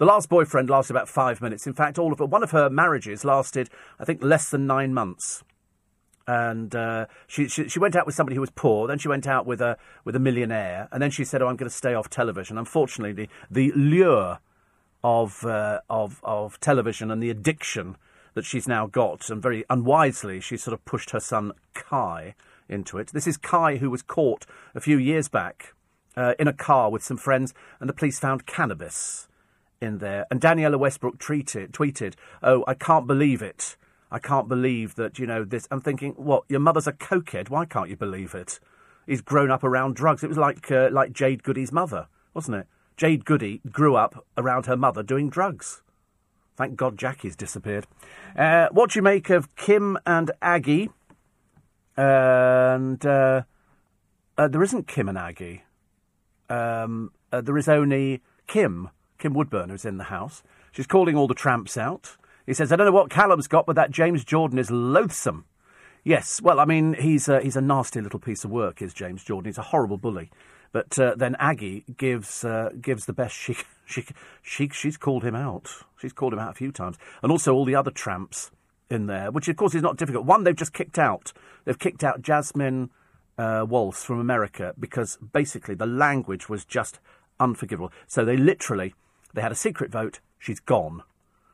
[0.00, 1.66] The last boyfriend lasted about five minutes.
[1.66, 4.94] In fact, all of her, one of her marriages lasted, I think, less than nine
[4.94, 5.44] months.
[6.26, 8.88] And uh, she, she, she went out with somebody who was poor.
[8.88, 10.88] Then she went out with a with a millionaire.
[10.90, 14.38] And then she said, "Oh, I'm going to stay off television." Unfortunately, the, the lure
[15.04, 17.98] of uh, of of television and the addiction
[18.32, 22.34] that she's now got, and very unwisely, she sort of pushed her son Kai
[22.70, 23.08] into it.
[23.08, 25.74] This is Kai who was caught a few years back
[26.16, 29.28] uh, in a car with some friends, and the police found cannabis
[29.80, 30.26] in there.
[30.30, 33.76] And Danniella Westbrook tweeted, tweeted, "Oh, I can't believe it.
[34.10, 36.44] I can't believe that you know this." I'm thinking, what?
[36.48, 37.50] Your mother's a cokehead.
[37.50, 38.60] Why can't you believe it?
[39.06, 40.22] He's grown up around drugs.
[40.22, 42.66] It was like uh, like Jade Goody's mother, wasn't it?
[42.96, 45.82] Jade Goody grew up around her mother doing drugs.
[46.56, 47.86] Thank God Jackie's disappeared.
[48.36, 50.90] Uh, what do you make of Kim and Aggie?
[51.96, 53.42] And uh,
[54.36, 55.62] uh there isn't Kim and Aggie.
[56.50, 60.42] Um, uh, there is only Kim Kim Woodburn, who's in the house.
[60.72, 62.16] She's calling all the tramps out.
[62.46, 65.44] He says, I don't know what Calum's got, but that James Jordan is loathsome.
[66.02, 69.22] Yes, well, I mean, he's a, he's a nasty little piece of work, is James
[69.22, 69.48] Jordan.
[69.48, 70.30] He's a horrible bully.
[70.72, 74.06] But uh, then Aggie gives uh, gives the best she, she
[74.40, 75.68] she she's called him out.
[76.00, 78.50] She's called him out a few times, and also all the other tramps
[78.88, 80.26] in there, which of course is not difficult.
[80.26, 81.32] One, they've just kicked out.
[81.64, 82.90] They've kicked out Jasmine
[83.36, 87.00] uh, Waltz from America because basically the language was just
[87.38, 87.92] unforgivable.
[88.06, 88.94] So they literally
[89.34, 90.20] they had a secret vote.
[90.38, 91.02] She's gone.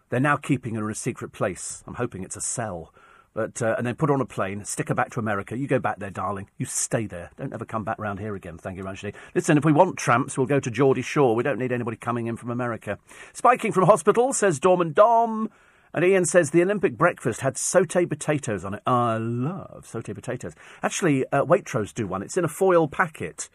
[0.08, 1.82] They're now keeping her in a secret place.
[1.86, 2.92] I'm hoping it's a cell.
[3.34, 5.58] But, uh, and then put her on a plane, stick her back to America.
[5.58, 6.48] You go back there, darling.
[6.56, 7.30] You stay there.
[7.36, 8.56] Don't ever come back round here again.
[8.56, 9.04] Thank you much.
[9.34, 11.34] Listen, if we want tramps, we'll go to Geordie Shore.
[11.34, 12.98] We don't need anybody coming in from America.
[13.34, 15.50] Spiking from hospital, says Dorman Dom.
[15.92, 18.82] And Ian says the Olympic breakfast had sauté potatoes on it.
[18.86, 20.54] I love sauté potatoes.
[20.82, 22.22] Actually, uh, Waitrose do one.
[22.22, 23.50] It's in a foil packet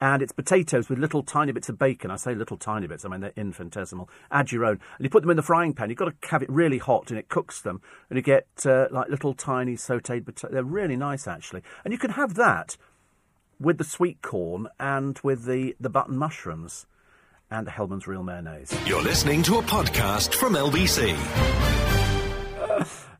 [0.00, 2.10] and it's potatoes with little tiny bits of bacon.
[2.10, 4.08] I say little tiny bits, I mean they're infinitesimal.
[4.30, 4.80] Add your own.
[4.98, 5.90] And you put them in the frying pan.
[5.90, 7.80] You've got to have it really hot and it cooks them.
[8.10, 10.52] And you get uh, like little tiny sauteed potatoes.
[10.52, 11.62] They're really nice, actually.
[11.84, 12.76] And you can have that
[13.60, 16.86] with the sweet corn and with the, the button mushrooms
[17.50, 18.76] and the Hellmann's Real Mayonnaise.
[18.86, 21.14] You're listening to a podcast from LBC.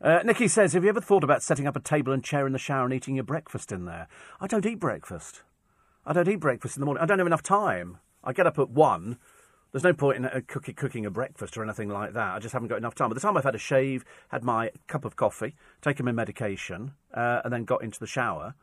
[0.01, 2.53] Uh, Nikki says, Have you ever thought about setting up a table and chair in
[2.53, 4.07] the shower and eating your breakfast in there?
[4.39, 5.41] I don't eat breakfast.
[6.05, 7.01] I don't eat breakfast in the morning.
[7.01, 7.97] I don't have enough time.
[8.23, 9.17] I get up at one.
[9.71, 12.35] There's no point in uh, cooking, cooking a breakfast or anything like that.
[12.35, 13.09] I just haven't got enough time.
[13.09, 16.93] By the time I've had a shave, had my cup of coffee, taken my medication,
[17.13, 18.55] uh, and then got into the shower,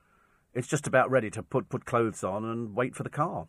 [0.55, 3.49] it's just about ready to put, put clothes on and wait for the car.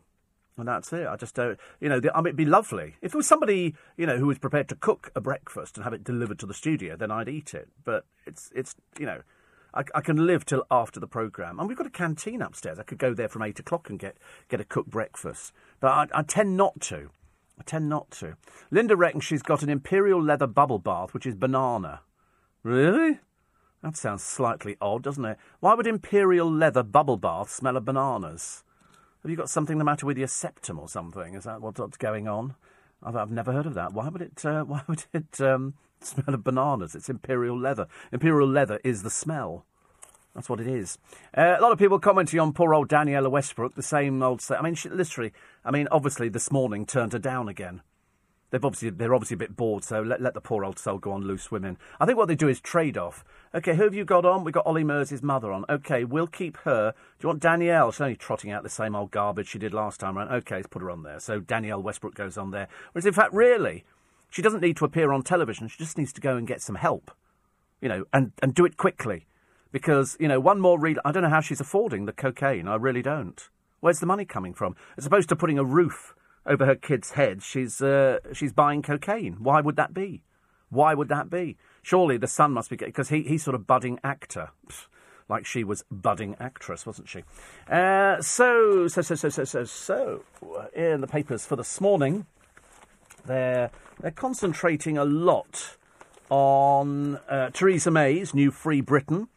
[0.56, 1.06] And that's it.
[1.06, 2.96] I just don't, you know, the, I mean, it'd be lovely.
[3.02, 5.92] If there was somebody, you know, who was prepared to cook a breakfast and have
[5.92, 7.68] it delivered to the studio, then I'd eat it.
[7.84, 9.22] But it's, it's you know,
[9.74, 11.58] I, I, can live till after the programme.
[11.58, 12.78] And we've got a canteen upstairs.
[12.78, 14.16] I could go there from eight o'clock and get,
[14.48, 15.52] get a cooked breakfast.
[15.80, 17.10] But I, I tend not to.
[17.58, 18.36] I tend not to.
[18.70, 22.00] Linda reckons she's got an imperial leather bubble bath, which is banana.
[22.62, 23.20] Really?
[23.82, 25.38] That sounds slightly odd, doesn't it?
[25.60, 28.64] Why would imperial leather bubble bath smell of bananas?
[29.22, 31.34] Have you got something the matter with your septum or something?
[31.34, 32.54] Is that what's going on?
[33.02, 33.92] I've, I've never heard of that.
[33.92, 34.44] Why would it?
[34.44, 35.74] Uh, why would it um,
[36.06, 36.94] smell of bananas.
[36.94, 37.86] It's imperial leather.
[38.12, 39.64] Imperial leather is the smell.
[40.34, 40.98] That's what it is.
[41.36, 44.44] Uh, a lot of people commenting on poor old Danniella Westbrook, the same old.
[44.50, 45.32] I mean, she, literally.
[45.64, 47.82] I mean, obviously, this morning turned her down again.
[48.50, 51.10] They've obviously they're obviously a bit bored, so let, let the poor old soul go
[51.10, 51.76] on loose women.
[51.98, 53.24] I think what they do is trade off.
[53.52, 54.44] Okay, who have you got on?
[54.44, 55.64] We've got Ollie Murs' mother on.
[55.68, 56.92] Okay, we'll keep her.
[56.92, 57.90] Do you want Danielle?
[57.90, 60.32] She's only trotting out the same old garbage she did last time around.
[60.32, 61.18] Okay, let's put her on there.
[61.18, 62.68] So Danielle Westbrook goes on there.
[62.92, 63.84] Whereas in fact, really,
[64.34, 65.68] she doesn't need to appear on television.
[65.68, 67.12] She just needs to go and get some help,
[67.80, 69.28] you know, and, and do it quickly.
[69.70, 70.98] Because, you know, one more read.
[71.04, 72.66] I don't know how she's affording the cocaine.
[72.66, 73.40] I really don't.
[73.78, 74.74] Where's the money coming from?
[74.96, 76.16] As opposed to putting a roof
[76.46, 79.36] over her kids' heads, she's, uh, she's buying cocaine.
[79.38, 80.24] Why would that be?
[80.68, 81.56] Why would that be?
[81.82, 84.50] Surely the son must be because he, he's sort of budding actor.
[85.28, 87.22] like she was budding actress, wasn't she?
[87.70, 90.24] Uh, so, so, so, so, so, so, so,
[90.74, 92.26] in the papers for this morning,
[93.26, 95.76] they're, they're concentrating a lot
[96.30, 99.28] on uh, Theresa May's new Free Britain.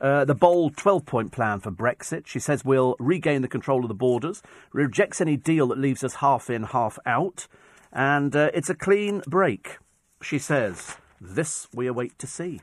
[0.00, 2.26] Uh, the bold 12 point plan for Brexit.
[2.26, 6.16] She says we'll regain the control of the borders, rejects any deal that leaves us
[6.16, 7.46] half in, half out,
[7.92, 9.78] and uh, it's a clean break.
[10.20, 12.60] She says, This we await to see.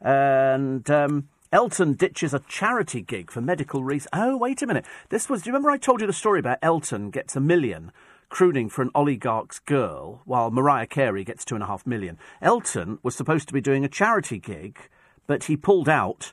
[0.00, 4.10] And um, Elton ditches a charity gig for medical reasons.
[4.12, 4.84] Oh, wait a minute.
[5.08, 7.90] This was, do you remember I told you the story about Elton gets a million
[8.28, 12.18] crooning for an oligarch's girl, while Mariah Carey gets two and a half million.
[12.42, 14.78] Elton was supposed to be doing a charity gig,
[15.26, 16.32] but he pulled out,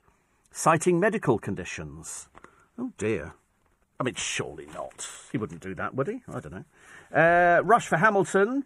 [0.51, 2.29] citing medical conditions.
[2.77, 3.33] Oh dear.
[3.99, 5.07] I mean, surely not.
[5.31, 6.21] He wouldn't do that, would he?
[6.27, 6.65] I don't know.
[7.17, 8.65] Uh, Rush for Hamilton.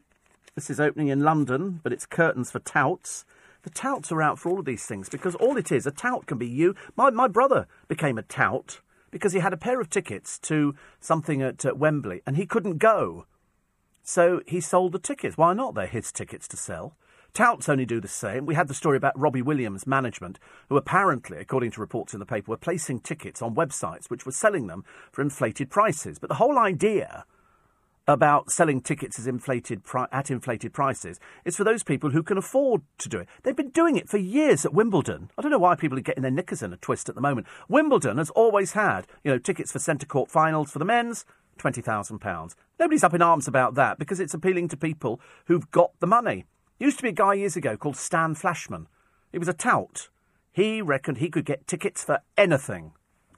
[0.55, 3.25] This is opening in London, but it's curtains for touts.
[3.63, 6.25] The touts are out for all of these things because all it is, a tout
[6.25, 6.73] can be you.
[6.95, 8.79] My, my brother became a tout
[9.17, 13.25] because he had a pair of tickets to something at Wembley and he couldn't go.
[14.03, 15.37] So he sold the tickets.
[15.37, 15.75] Why not?
[15.75, 16.95] They're his tickets to sell.
[17.33, 18.45] Touts only do the same.
[18.45, 22.25] We had the story about Robbie Williams' management, who apparently, according to reports in the
[22.25, 26.19] paper, were placing tickets on websites which were selling them for inflated prices.
[26.19, 27.25] But the whole idea
[28.07, 32.81] about selling tickets inflated pri- at inflated prices It's for those people who can afford
[32.99, 33.27] to do it.
[33.43, 35.29] They've been doing it for years at Wimbledon.
[35.37, 37.47] I don't know why people are getting their knickers in a twist at the moment.
[37.67, 41.25] Wimbledon has always had, you know, tickets for centre court finals for the men's,
[41.57, 42.55] twenty thousand pounds.
[42.79, 46.45] Nobody's up in arms about that because it's appealing to people who've got the money.
[46.79, 48.87] Used to be a guy years ago called Stan Flashman.
[49.31, 50.09] He was a tout.
[50.51, 52.93] He reckoned he could get tickets for anything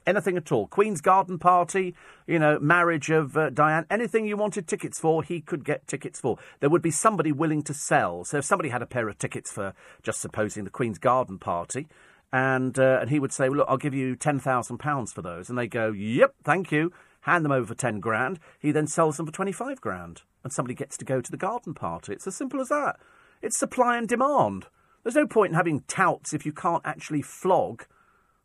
[0.06, 0.66] anything at all.
[0.66, 1.94] Queen's Garden Party,
[2.26, 6.20] you know, marriage of uh, Diane, anything you wanted tickets for, he could get tickets
[6.20, 6.38] for.
[6.60, 8.24] There would be somebody willing to sell.
[8.24, 11.88] So if somebody had a pair of tickets for, just supposing, the Queen's Garden Party,
[12.32, 15.22] and uh, and he would say, well, look, I'll give you ten thousand pounds for
[15.22, 16.92] those, and they go, yep, thank you.
[17.22, 18.38] Hand them over for ten grand.
[18.58, 21.36] He then sells them for twenty five grand, and somebody gets to go to the
[21.36, 22.12] garden party.
[22.12, 22.98] It's as simple as that.
[23.42, 24.66] It's supply and demand.
[25.02, 27.84] There's no point in having touts if you can't actually flog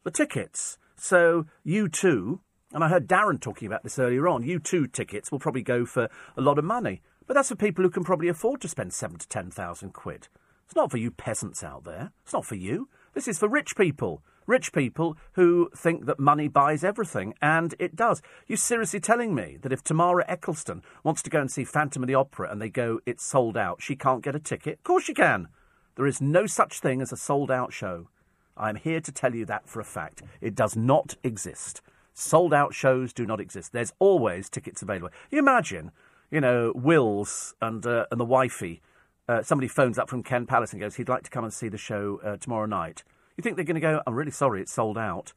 [0.04, 0.78] the tickets.
[0.96, 2.40] So U2,
[2.74, 6.10] and I heard Darren talking about this earlier on, U2 tickets will probably go for
[6.38, 7.02] a lot of money.
[7.28, 10.28] But that's for people who can probably afford to spend seven to ten thousand quid.
[10.66, 12.12] It's not for you peasants out there.
[12.24, 12.90] It's not for you.
[13.14, 14.24] This is for rich people.
[14.48, 18.22] Rich people who think that money buys everything, and it does.
[18.46, 22.08] You seriously telling me that if Tamara Ecclestone wants to go and see Phantom of
[22.08, 24.78] the Opera and they go, it's sold out, she can't get a ticket?
[24.80, 25.48] Of course she can.
[25.96, 28.10] There is no such thing as a sold out show.
[28.58, 30.22] I am here to tell you that for a fact.
[30.42, 31.82] It does not exist.
[32.14, 33.74] Sold out shows do not exist.
[33.74, 35.10] There's always tickets available.
[35.30, 35.92] You imagine,
[36.32, 38.82] you know, Wills and, uh, and the wifey.
[39.28, 41.68] Uh, somebody phones up from Ken Palace and goes, he'd like to come and see
[41.68, 43.04] the show uh, tomorrow night.
[43.36, 45.34] You think they're going to go, I'm really sorry, it's sold out.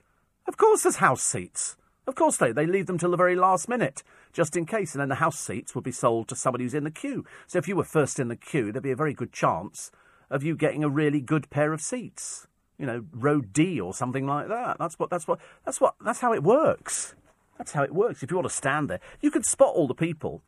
[0.46, 1.76] Of course there's house seats.
[2.06, 2.52] Of course they.
[2.52, 4.02] They leave them till the very last minute,
[4.32, 4.94] just in case.
[4.94, 7.24] And then the house seats would be sold to somebody who's in the queue.
[7.46, 9.90] So if you were first in the queue, there'd be a very good chance
[10.30, 12.46] of you getting a really good pair of seats
[12.78, 14.78] you know, row D or something like that.
[14.78, 17.14] That's what, that's what, that's what, that's how it works.
[17.56, 18.22] That's how it works.
[18.22, 20.42] If you want to stand there, you can spot all the people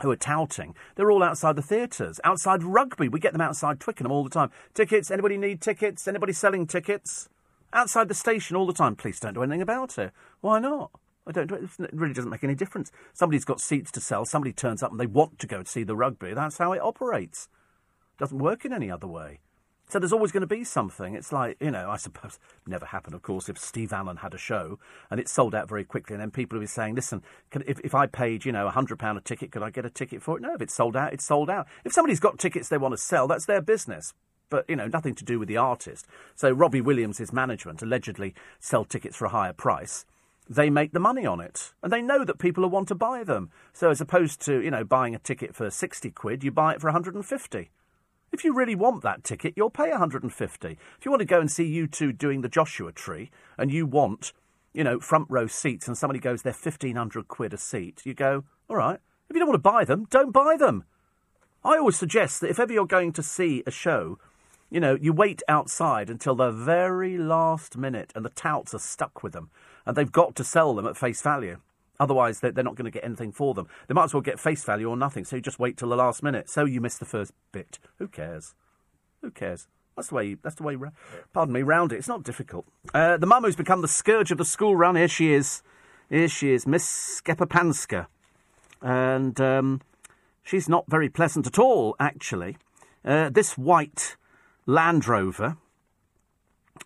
[0.00, 0.74] who are touting.
[0.94, 3.08] They're all outside the theatres, outside rugby.
[3.08, 4.50] We get them outside Twickenham all the time.
[4.74, 5.10] Tickets?
[5.10, 6.06] Anybody need tickets?
[6.06, 7.28] Anybody selling tickets?
[7.72, 8.96] Outside the station all the time.
[8.96, 10.12] Please don't do anything about it.
[10.40, 10.92] Why not?
[11.26, 11.64] I don't do it.
[11.78, 12.90] It really doesn't make any difference.
[13.12, 14.24] Somebody's got seats to sell.
[14.24, 16.32] Somebody turns up and they want to go and see the rugby.
[16.32, 17.48] That's how it operates.
[18.18, 19.40] Doesn't work in any other way.
[19.90, 21.14] So there's always going to be something.
[21.16, 24.38] It's like, you know, I suppose never happened, of course, if Steve Allen had a
[24.38, 24.78] show
[25.10, 27.80] and it sold out very quickly, and then people would be saying, listen, can, if,
[27.80, 30.36] if I paid, you know, a £100 a ticket, could I get a ticket for
[30.36, 30.42] it?
[30.42, 31.66] No, if it's sold out, it's sold out.
[31.84, 34.14] If somebody's got tickets they want to sell, that's their business.
[34.48, 36.06] But, you know, nothing to do with the artist.
[36.36, 40.04] So Robbie Williams' management allegedly sell tickets for a higher price
[40.50, 41.72] they make the money on it.
[41.80, 43.50] And they know that people will want to buy them.
[43.72, 46.80] So as opposed to, you know, buying a ticket for 60 quid, you buy it
[46.80, 47.70] for 150.
[48.32, 50.68] If you really want that ticket, you'll pay 150.
[50.68, 54.32] If you want to go and see U2 doing the Joshua Tree and you want,
[54.72, 58.44] you know, front row seats and somebody goes, they're 1500 quid a seat, you go,
[58.68, 59.00] all right.
[59.28, 60.84] If you don't want to buy them, don't buy them.
[61.64, 64.18] I always suggest that if ever you're going to see a show,
[64.70, 69.22] you know, you wait outside until the very last minute and the touts are stuck
[69.22, 69.50] with them
[69.84, 71.58] and they've got to sell them at face value.
[72.00, 73.68] Otherwise, they're, not going to get anything for them.
[73.86, 75.24] They might as well get face value or nothing.
[75.24, 76.50] So you just wait till the last minute.
[76.50, 77.78] So you miss the first bit.
[77.98, 78.54] Who cares?
[79.20, 79.68] Who cares?
[79.96, 80.34] That's the way.
[80.34, 80.76] That's the way.
[81.32, 81.62] Pardon me.
[81.62, 81.96] Round it.
[81.96, 82.66] It's not difficult.
[82.92, 84.96] Uh, the mum who's become the scourge of the school run.
[84.96, 85.62] Here she is.
[86.10, 88.08] Here she is, Miss Skepapanska,
[88.82, 89.80] and um,
[90.42, 91.94] she's not very pleasant at all.
[92.00, 92.56] Actually,
[93.04, 94.16] uh, this white
[94.66, 95.56] Land Rover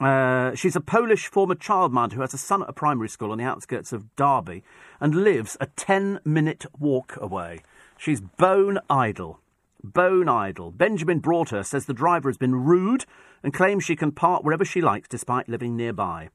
[0.00, 3.38] uh, she's a Polish former childminder who has a son at a primary school on
[3.38, 4.64] the outskirts of Derby
[5.00, 7.61] and lives a 10 minute walk away.
[7.96, 9.40] She's bone idle.
[9.83, 10.70] Bone idle.
[10.70, 13.04] Benjamin brought her, says the driver has been rude
[13.42, 16.30] and claims she can park wherever she likes despite living nearby.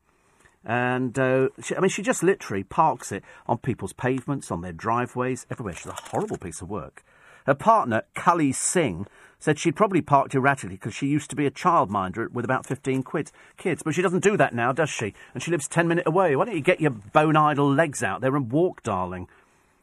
[0.64, 4.74] And uh, she, I mean, she just literally parks it on people's pavements, on their
[4.74, 5.74] driveways, everywhere.
[5.74, 7.04] She's a horrible piece of work.
[7.46, 9.08] Her partner, Kali Singh,
[9.40, 13.04] said she'd probably parked erratically because she used to be a childminder with about 15
[13.04, 13.82] quid, kids.
[13.84, 15.14] But she doesn't do that now, does she?
[15.34, 16.36] And she lives 10 minutes away.
[16.36, 19.28] Why don't you get your bone idle legs out there and walk, darling?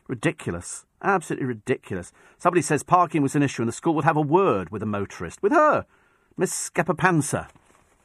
[0.07, 0.85] Ridiculous.
[1.03, 2.13] Absolutely ridiculous.
[2.39, 4.87] Somebody says parking was an issue and the school would have a word with a
[4.87, 5.43] motorist.
[5.43, 5.87] With her,
[6.37, 7.49] Miss Skepapansa.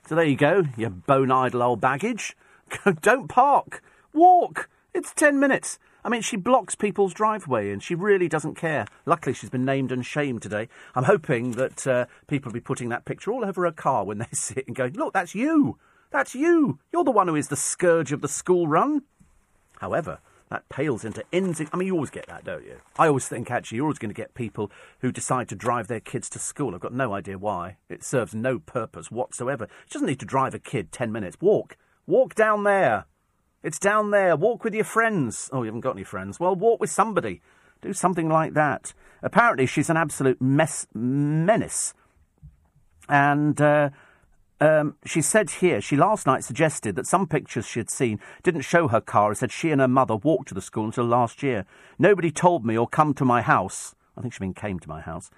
[0.08, 2.36] So there you go, you bone idle old baggage.
[3.02, 3.84] Don't park.
[4.14, 4.70] Walk.
[4.94, 5.80] It's 10 minutes.
[6.04, 8.86] I mean, she blocks people's driveway and she really doesn't care.
[9.06, 10.68] Luckily, she's been named and shamed today.
[10.96, 14.18] I'm hoping that uh, people will be putting that picture all over her car when
[14.20, 15.78] they see it and going, look, that's you.
[16.12, 16.80] That's you.
[16.92, 19.04] You're the one who is the scourge of the school run.
[19.80, 21.62] However, that pales into ends.
[21.72, 22.76] I mean, you always get that, don't you?
[22.98, 26.02] I always think, actually, you're always going to get people who decide to drive their
[26.02, 26.76] kids to school.
[26.76, 27.78] I've got no idea why.
[27.90, 29.68] It serves no purpose whatsoever.
[29.86, 31.38] She doesn't need to drive a kid 10 minutes.
[31.40, 31.78] Walk.
[32.06, 33.06] Walk down there.
[33.64, 34.36] It's down there.
[34.36, 35.50] Walk with your friends.
[35.54, 36.40] Oh, you haven't got any friends.
[36.40, 37.42] Well, walk with somebody.
[37.82, 38.94] Do something like that.
[39.22, 41.94] Apparently, she's an absolute mess, menace.
[43.08, 43.90] And uh,
[44.60, 48.62] um, she said here, she last night suggested that some pictures she had seen didn't
[48.62, 51.44] show her car and said she and her mother walked to the school until last
[51.44, 51.66] year.
[52.00, 53.96] Nobody told me or come to my house.
[54.18, 55.30] I think she mean came to my house.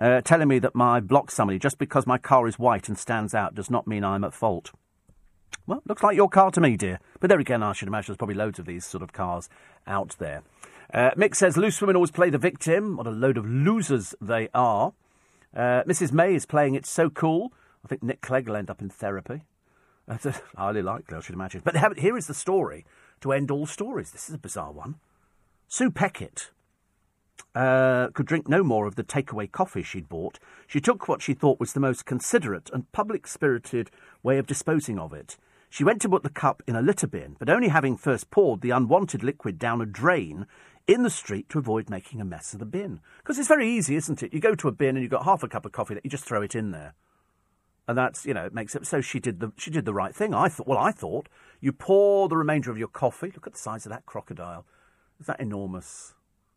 [0.00, 3.34] Uh, telling me that my blocked somebody just because my car is white and stands
[3.34, 4.70] out does not mean I'm at fault.
[5.66, 6.98] Well, looks like your car to me, dear.
[7.20, 9.48] But there again, I should imagine there's probably loads of these sort of cars
[9.86, 10.42] out there.
[10.92, 12.96] Uh, Mick says loose women always play the victim.
[12.96, 14.94] What a load of losers they are.
[15.54, 16.12] Uh, Mrs.
[16.12, 17.52] May is playing it so cool.
[17.84, 19.42] I think Nick Clegg will end up in therapy.
[20.08, 21.60] That's highly likely, I should imagine.
[21.62, 22.86] But here is the story
[23.20, 24.10] to end all stories.
[24.10, 24.96] This is a bizarre one.
[25.68, 26.48] Sue Peckett
[27.54, 30.38] uh, could drink no more of the takeaway coffee she'd bought.
[30.66, 33.90] She took what she thought was the most considerate and public spirited
[34.22, 35.36] way of disposing of it.
[35.70, 38.60] She went to put the cup in a litter bin, but only having first poured
[38.60, 40.46] the unwanted liquid down a drain
[40.86, 43.00] in the street to avoid making a mess of the bin.
[43.18, 44.32] Because it's very easy, isn't it?
[44.32, 46.10] You go to a bin and you've got half a cup of coffee, that you
[46.10, 46.94] just throw it in there.
[47.86, 48.86] And that's, you know, it makes it.
[48.86, 50.34] So she did the she did the right thing.
[50.34, 50.66] I thought.
[50.66, 51.28] Well, I thought
[51.58, 53.32] you pour the remainder of your coffee.
[53.34, 54.66] Look at the size of that crocodile.
[55.18, 56.14] Is that enormous?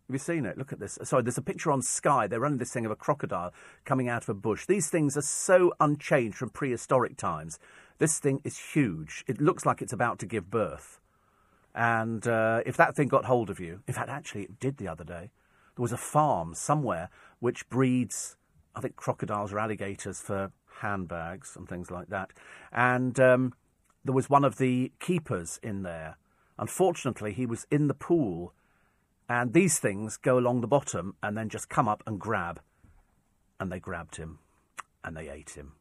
[0.08, 0.58] Have you seen it?
[0.58, 0.98] Look at this.
[1.04, 2.28] Sorry, there's a picture on Sky.
[2.28, 3.54] They're running this thing of a crocodile
[3.86, 4.66] coming out of a bush.
[4.66, 7.60] These things are so unchanged from prehistoric times.
[7.98, 9.24] This thing is huge.
[9.28, 11.00] It looks like it's about to give birth.
[11.74, 14.88] And uh, if that thing got hold of you, in fact, actually, it did the
[14.88, 15.32] other day.
[15.76, 18.36] There was a farm somewhere which breeds,
[18.76, 22.32] I think, crocodiles or alligators for handbags and things like that.
[22.72, 23.54] And um,
[24.04, 26.18] there was one of the keepers in there.
[26.60, 28.54] Unfortunately, he was in the pool,
[29.32, 32.60] and these things go along the bottom and then just come up and grab.
[33.62, 34.40] And they grabbed him,
[35.06, 35.72] and they ate him.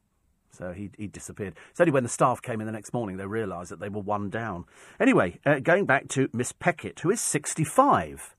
[0.52, 1.54] So he, he disappeared.
[1.70, 4.02] It's only when the staff came in the next morning they realised that they were
[4.02, 4.66] one down.
[5.00, 8.36] Anyway, uh, going back to Miss Peckett, who is 65,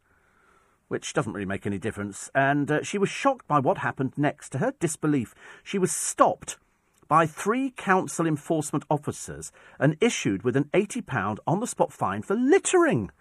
[0.88, 4.54] which doesn't really make any difference, and uh, she was shocked by what happened next.
[4.54, 6.58] To her disbelief, she was stopped
[7.10, 12.36] by three council enforcement officers and issued with an £80 on the spot fine for
[12.36, 13.12] littering.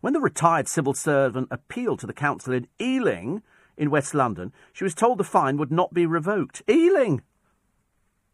[0.00, 3.42] When the retired civil servant appealed to the council in Ealing,
[3.76, 6.62] in West London, she was told the fine would not be revoked.
[6.68, 7.22] Ealing!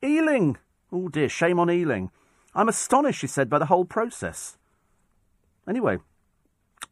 [0.03, 0.59] Ealing!
[0.93, 2.11] Oh dear, shame on Ealing.
[2.55, 4.59] I'm astonished, she said, by the whole process.
[5.69, 5.99] Anyway,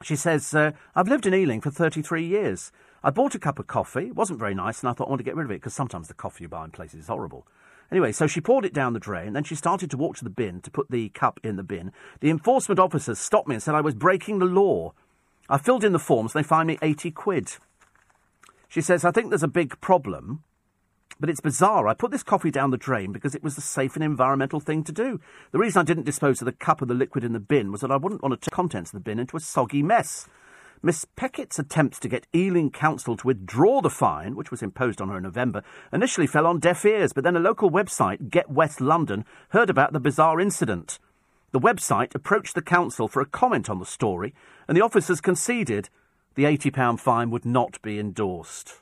[0.03, 2.71] she says, uh, I've lived in Ealing for 33 years.
[3.03, 4.07] I bought a cup of coffee.
[4.07, 5.75] It wasn't very nice, and I thought I want to get rid of it because
[5.75, 7.47] sometimes the coffee you buy in places is horrible.
[7.91, 10.31] Anyway, so she poured it down the drain, then she started to walk to the
[10.31, 11.93] bin to put the cup in the bin.
[12.21, 14.93] The enforcement officers stopped me and said I was breaking the law.
[15.49, 17.57] I filled in the forms, and they fined me 80 quid.
[18.69, 20.43] She says, I think there's a big problem
[21.21, 21.89] but it's bizarre.
[21.89, 24.85] I put this coffee down the drain because it was the safe and environmental thing
[24.85, 25.21] to do.
[25.53, 27.81] The reason I didn't dispose of the cup of the liquid in the bin was
[27.81, 30.29] that I wouldn't want to turn the contents of the bin into a soggy mess.
[30.85, 35.09] Miss Peckett's attempts to get Ealing Council to withdraw the fine, which was imposed on
[35.09, 38.83] her in November, initially fell on deaf ears, but then a local website, Get West
[38.83, 40.99] London, heard about the bizarre incident.
[41.53, 44.35] The website approached the council for a comment on the story,
[44.69, 45.89] and the officers conceded
[46.35, 48.75] the £80 fine would not be endorsed.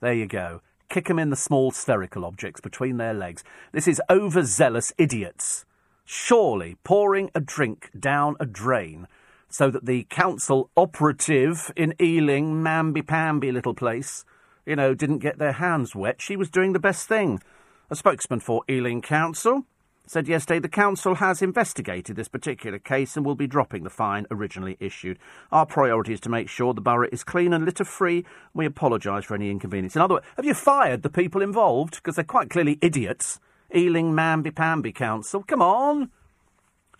[0.00, 3.44] There you go kick them in the small spherical objects between their legs.
[3.70, 5.64] This is overzealous idiots.
[6.04, 9.06] Surely pouring a drink down a drain
[9.50, 14.24] so that the council operative in Ealing, mamby-pamby little place,
[14.64, 16.22] you know, didn't get their hands wet.
[16.22, 17.42] She was doing the best thing.
[17.90, 19.64] A spokesman for Ealing Council
[20.06, 24.26] said yesterday the council has investigated this particular case and will be dropping the fine
[24.30, 25.18] originally issued.
[25.52, 28.24] Our priority is to make sure the borough is clean and litter free.
[28.52, 29.94] We apologise for any inconvenience.
[29.94, 31.96] In other words, have you fired the people involved?
[31.96, 33.38] Because they're quite clearly idiots.
[33.74, 35.44] Ealing Mamby Pamby Council.
[35.44, 36.10] Come on.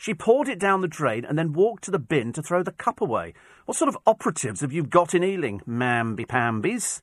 [0.01, 2.73] She poured it down the drain and then walked to the bin to throw the
[2.73, 3.35] cup away.
[3.67, 7.03] What sort of operatives have you got in Ealing, Mamby Pambies?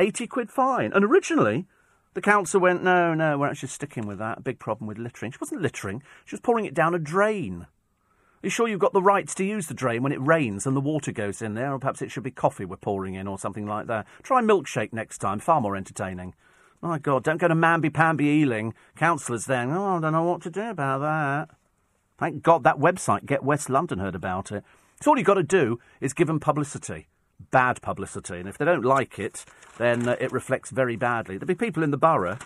[0.00, 0.92] 80 quid fine.
[0.92, 1.66] And originally,
[2.14, 4.42] the council went, no, no, we're actually sticking with that.
[4.42, 5.30] Big problem with littering.
[5.30, 7.62] She wasn't littering, she was pouring it down a drain.
[7.62, 10.74] Are you sure you've got the rights to use the drain when it rains and
[10.74, 11.72] the water goes in there?
[11.72, 14.08] Or perhaps it should be coffee we're pouring in or something like that.
[14.24, 16.34] Try milkshake next time, far more entertaining.
[16.82, 18.74] My God, don't go to Mamby Pamby Ealing.
[18.96, 21.57] Councillors then, oh, I don't know what to do about that.
[22.18, 24.64] Thank God that website, Get West London, heard about it.
[25.00, 27.06] So all you've got to do is give them publicity
[27.50, 29.44] bad publicity, and if they don't like it,
[29.78, 31.36] then uh, it reflects very badly.
[31.36, 32.38] There'll be people in the borough.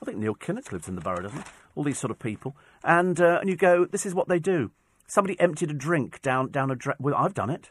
[0.00, 1.44] I think Neil Kinnock lives in the borough, doesn't he?
[1.74, 4.72] All these sort of people, and uh, and you go, this is what they do.
[5.06, 6.96] Somebody emptied a drink down down a drain.
[6.98, 7.70] Well, I've done it.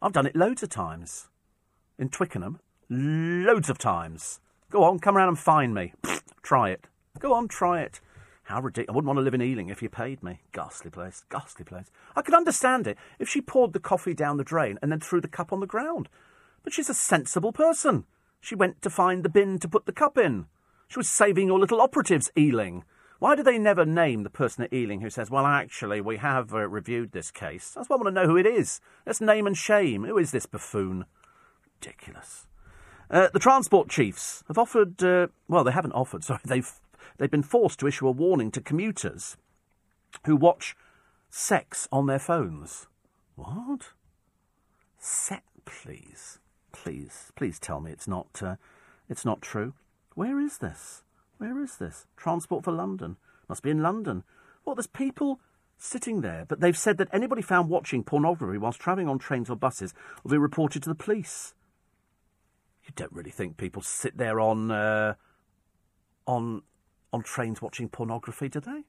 [0.00, 1.28] I've done it loads of times
[1.98, 2.60] in Twickenham,
[2.90, 4.40] loads of times.
[4.70, 5.94] Go on, come around and find me.
[6.42, 6.86] try it.
[7.18, 8.00] Go on, try it.
[8.44, 8.92] How ridiculous.
[8.92, 10.40] I wouldn't want to live in Ealing if you paid me.
[10.52, 11.24] Ghastly place.
[11.30, 11.90] Ghastly place.
[12.16, 15.20] I could understand it if she poured the coffee down the drain and then threw
[15.20, 16.08] the cup on the ground.
[16.62, 18.04] But she's a sensible person.
[18.40, 20.46] She went to find the bin to put the cup in.
[20.88, 22.84] She was saving your little operatives, Ealing.
[23.18, 26.52] Why do they never name the person at Ealing who says, well, actually, we have
[26.52, 27.70] uh, reviewed this case?
[27.70, 28.80] That's why I want to know who it is.
[29.06, 30.02] Let's name and shame.
[30.04, 31.04] Who is this buffoon?
[31.80, 32.48] Ridiculous.
[33.08, 36.72] Uh, the transport chiefs have offered, uh, well, they haven't offered, sorry, they've
[37.18, 39.36] they've been forced to issue a warning to commuters
[40.26, 40.76] who watch
[41.30, 42.86] sex on their phones.
[43.36, 43.92] What?
[44.98, 46.38] Sex, please,
[46.72, 48.56] please, please tell me it's not, uh,
[49.08, 49.74] it's not true.
[50.14, 51.02] Where is this?
[51.38, 52.06] Where is this?
[52.16, 53.16] Transport for London.
[53.48, 54.24] Must be in London.
[54.64, 55.40] What, there's people
[55.76, 59.56] sitting there, but they've said that anybody found watching pornography whilst travelling on trains or
[59.56, 59.92] buses
[60.22, 61.54] will be reported to the police.
[62.84, 65.14] You don't really think people sit there on uh,
[66.26, 66.62] on
[67.12, 68.84] on trains watching pornography, do they?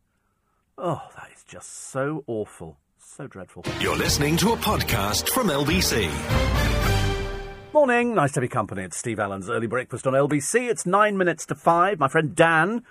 [0.77, 2.77] Oh, that is just so awful.
[2.97, 3.63] So dreadful.
[3.79, 6.09] You're listening to a podcast from LBC.
[7.73, 8.83] Morning, nice to be company.
[8.83, 10.69] It's Steve Allen's early breakfast on LBC.
[10.69, 11.99] It's nine minutes to five.
[11.99, 12.83] My friend Dan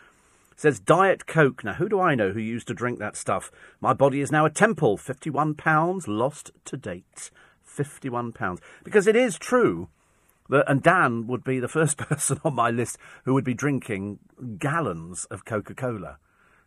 [0.55, 1.65] says Diet Coke.
[1.65, 3.51] Now, who do I know who used to drink that stuff?
[3.81, 4.99] My body is now a temple.
[4.99, 7.31] £51 lost to date.
[7.67, 8.59] £51.
[8.85, 9.89] Because it is true
[10.53, 14.19] and Dan would be the first person on my list who would be drinking
[14.59, 16.19] gallons of Coca Cola.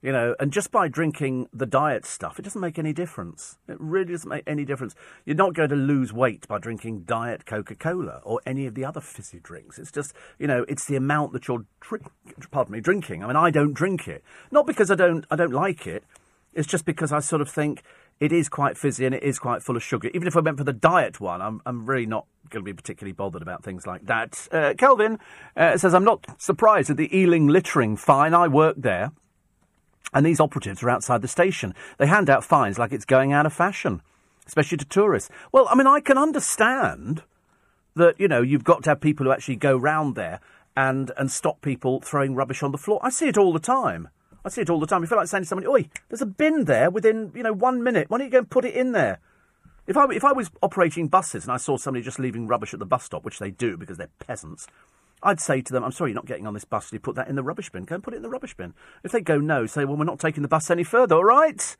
[0.01, 3.57] You know, and just by drinking the diet stuff, it doesn't make any difference.
[3.67, 4.93] It really doesn't make any difference.
[5.25, 8.85] You're not going to lose weight by drinking diet Coca Cola or any of the
[8.85, 9.79] other fizzy drinks.
[9.79, 12.05] It's just, you know, it's the amount that you're, drink,
[12.51, 13.23] pardon me, drinking.
[13.23, 14.23] I mean, I don't drink it.
[14.51, 16.03] Not because I don't, I don't like it.
[16.53, 17.81] It's just because I sort of think
[18.19, 20.09] it is quite fizzy and it is quite full of sugar.
[20.13, 22.73] Even if I went for the diet one, I'm, I'm really not going to be
[22.73, 24.47] particularly bothered about things like that.
[24.51, 25.19] Uh, Kelvin
[25.57, 28.33] uh, says, I'm not surprised at the Ealing littering fine.
[28.33, 29.11] I work there.
[30.13, 31.73] And these operatives are outside the station.
[31.97, 34.01] They hand out fines like it's going out of fashion,
[34.47, 35.29] especially to tourists.
[35.51, 37.23] Well, I mean, I can understand
[37.95, 40.39] that, you know, you've got to have people who actually go round there
[40.77, 42.99] and, and stop people throwing rubbish on the floor.
[43.03, 44.07] I see it all the time.
[44.45, 45.01] I see it all the time.
[45.01, 47.83] You feel like saying to somebody, Oi, there's a bin there within, you know, one
[47.83, 48.09] minute.
[48.09, 49.19] Why don't you go and put it in there?
[49.87, 52.79] If I, if I was operating buses and I saw somebody just leaving rubbish at
[52.79, 54.67] the bus stop, which they do because they're peasants,
[55.23, 56.93] I'd say to them, I'm sorry you're not getting on this bus.
[56.93, 57.85] You put that in the rubbish bin.
[57.85, 58.75] Go and put it in the rubbish bin.
[59.03, 61.75] If they go no, say, well, we're not taking the bus any further, all right?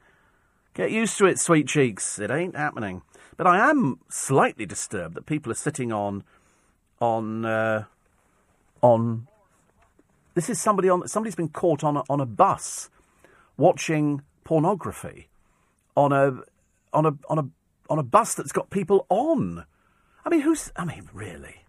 [0.74, 2.18] Get used to it, sweet cheeks.
[2.18, 3.04] It ain't happening.
[3.38, 6.24] But I am slightly disturbed that people are sitting on,
[7.00, 7.84] on, uh,
[8.82, 9.28] on.
[10.36, 11.08] This is somebody on.
[11.08, 12.90] Somebody's been caught on a, on a bus,
[13.58, 15.30] watching pornography,
[15.96, 16.42] on a,
[16.94, 17.50] on a, on a,
[17.90, 19.66] on a bus that's got people on.
[20.26, 20.72] I mean, who's?
[20.76, 21.64] I mean, really?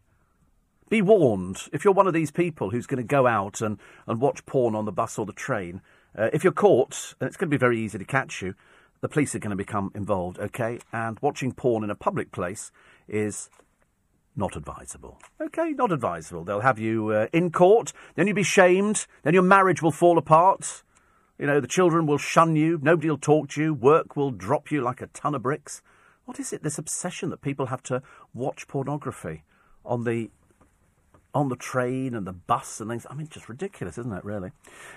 [0.88, 4.20] Be warned if you're one of these people who's going to go out and, and
[4.20, 5.80] watch porn on the bus or the train.
[6.16, 8.54] Uh, if you're caught, and it's going to be very easy to catch you,
[9.00, 10.78] the police are going to become involved, okay?
[10.92, 12.72] And watching porn in a public place
[13.08, 13.50] is
[14.36, 15.18] not advisable.
[15.40, 16.44] Okay, not advisable.
[16.44, 20.18] They'll have you uh, in court, then you'll be shamed, then your marriage will fall
[20.18, 20.82] apart.
[21.38, 24.70] You know, the children will shun you, nobody will talk to you, work will drop
[24.70, 25.82] you like a ton of bricks.
[26.24, 28.02] What is it, this obsession that people have to
[28.34, 29.44] watch pornography
[29.84, 30.30] on the
[31.36, 33.06] on the train and the bus and things.
[33.10, 34.52] I mean, just ridiculous, isn't it, really?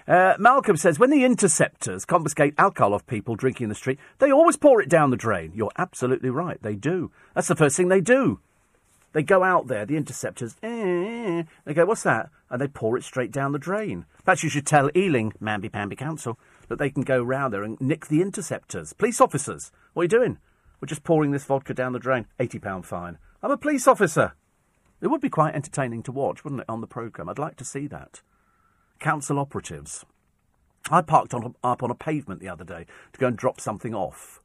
[0.07, 4.31] Uh, Malcolm says when the interceptors confiscate alcohol off people drinking in the street, they
[4.31, 5.51] always pour it down the drain.
[5.53, 6.57] You're absolutely right.
[6.63, 7.11] They do.
[7.35, 8.39] That's the first thing they do.
[9.11, 12.29] They go out there, the interceptors, eh, they go, what's that?
[12.49, 14.05] And they pour it straight down the drain.
[14.23, 16.37] Perhaps you should tell Ealing, Manby Pamby Council,
[16.67, 18.93] that they can go round there and nick the interceptors.
[18.93, 20.37] Police officers, what are you doing?
[20.79, 22.27] We're just pouring this vodka down the drain.
[22.39, 23.17] £80 fine.
[23.41, 24.33] I'm a police officer.
[25.01, 27.29] It would be quite entertaining to watch, wouldn't it, on the programme?
[27.29, 28.21] I'd like to see that.
[28.99, 30.05] Council operatives.
[30.91, 33.93] I parked on, up on a pavement the other day to go and drop something
[33.93, 34.41] off.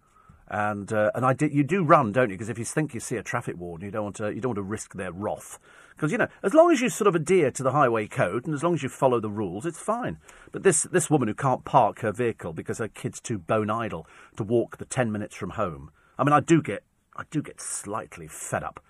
[0.49, 1.55] And uh, and I did.
[1.55, 2.37] You do run, don't you?
[2.37, 4.35] Because if you think you see a traffic warden, you don't want to.
[4.35, 5.59] You don't want to risk their wrath.
[5.97, 8.55] Because you know, as long as you sort of adhere to the highway code and
[8.55, 10.19] as long as you follow the rules, it's fine.
[10.53, 14.07] But this this woman who can't park her vehicle because her kid's too bone idle
[14.37, 15.91] to walk the ten minutes from home.
[16.19, 16.83] I mean, I do get
[17.17, 18.81] I do get slightly fed up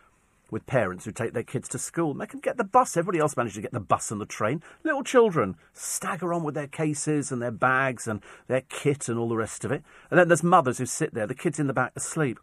[0.54, 2.14] with parents who take their kids to school.
[2.14, 2.96] They can get the bus.
[2.96, 4.62] Everybody else manages to get the bus and the train.
[4.84, 9.28] Little children stagger on with their cases and their bags and their kit and all
[9.28, 9.82] the rest of it.
[10.10, 12.38] And then there's mothers who sit there, the kids in the back asleep.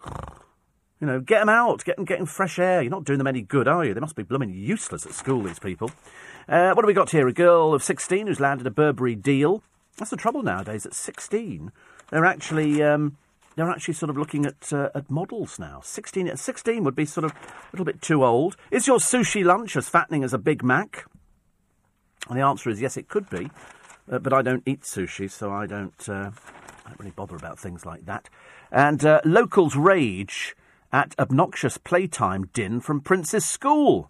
[0.99, 2.81] You know, get them out, get them getting fresh air.
[2.81, 3.93] You're not doing them any good, are you?
[3.93, 5.89] They must be blooming useless at school, these people.
[6.49, 7.27] Uh, what have we got here?
[7.29, 9.63] A girl of 16 who's landed a Burberry deal.
[9.97, 10.85] That's the trouble nowadays.
[10.85, 11.71] At 16,
[12.11, 13.17] they're actually um,
[13.55, 15.81] they're actually sort of looking at uh, at models now.
[15.83, 17.35] 16, 16 would be sort of a
[17.73, 18.55] little bit too old.
[18.69, 21.05] Is your sushi lunch as fattening as a Big Mac?
[22.29, 23.49] And the answer is yes, it could be.
[24.11, 26.31] Uh, but I don't eat sushi, so I don't, uh,
[26.85, 28.29] I don't really bother about things like that.
[28.71, 30.55] And uh, locals rage
[30.91, 34.09] at obnoxious playtime din from Prince's school.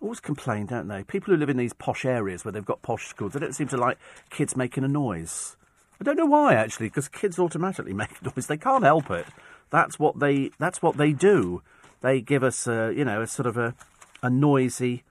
[0.00, 1.04] Always complain, don't they?
[1.04, 3.68] People who live in these posh areas where they've got posh schools, they don't seem
[3.68, 3.98] to like
[4.30, 5.56] kids making a noise.
[6.00, 8.46] I don't know why actually, because kids automatically make noise.
[8.46, 9.26] They can't help it.
[9.70, 10.50] That's what they.
[10.58, 11.62] That's what they do.
[12.02, 13.74] They give us, a, you know, a sort of a,
[14.22, 15.02] a noisy,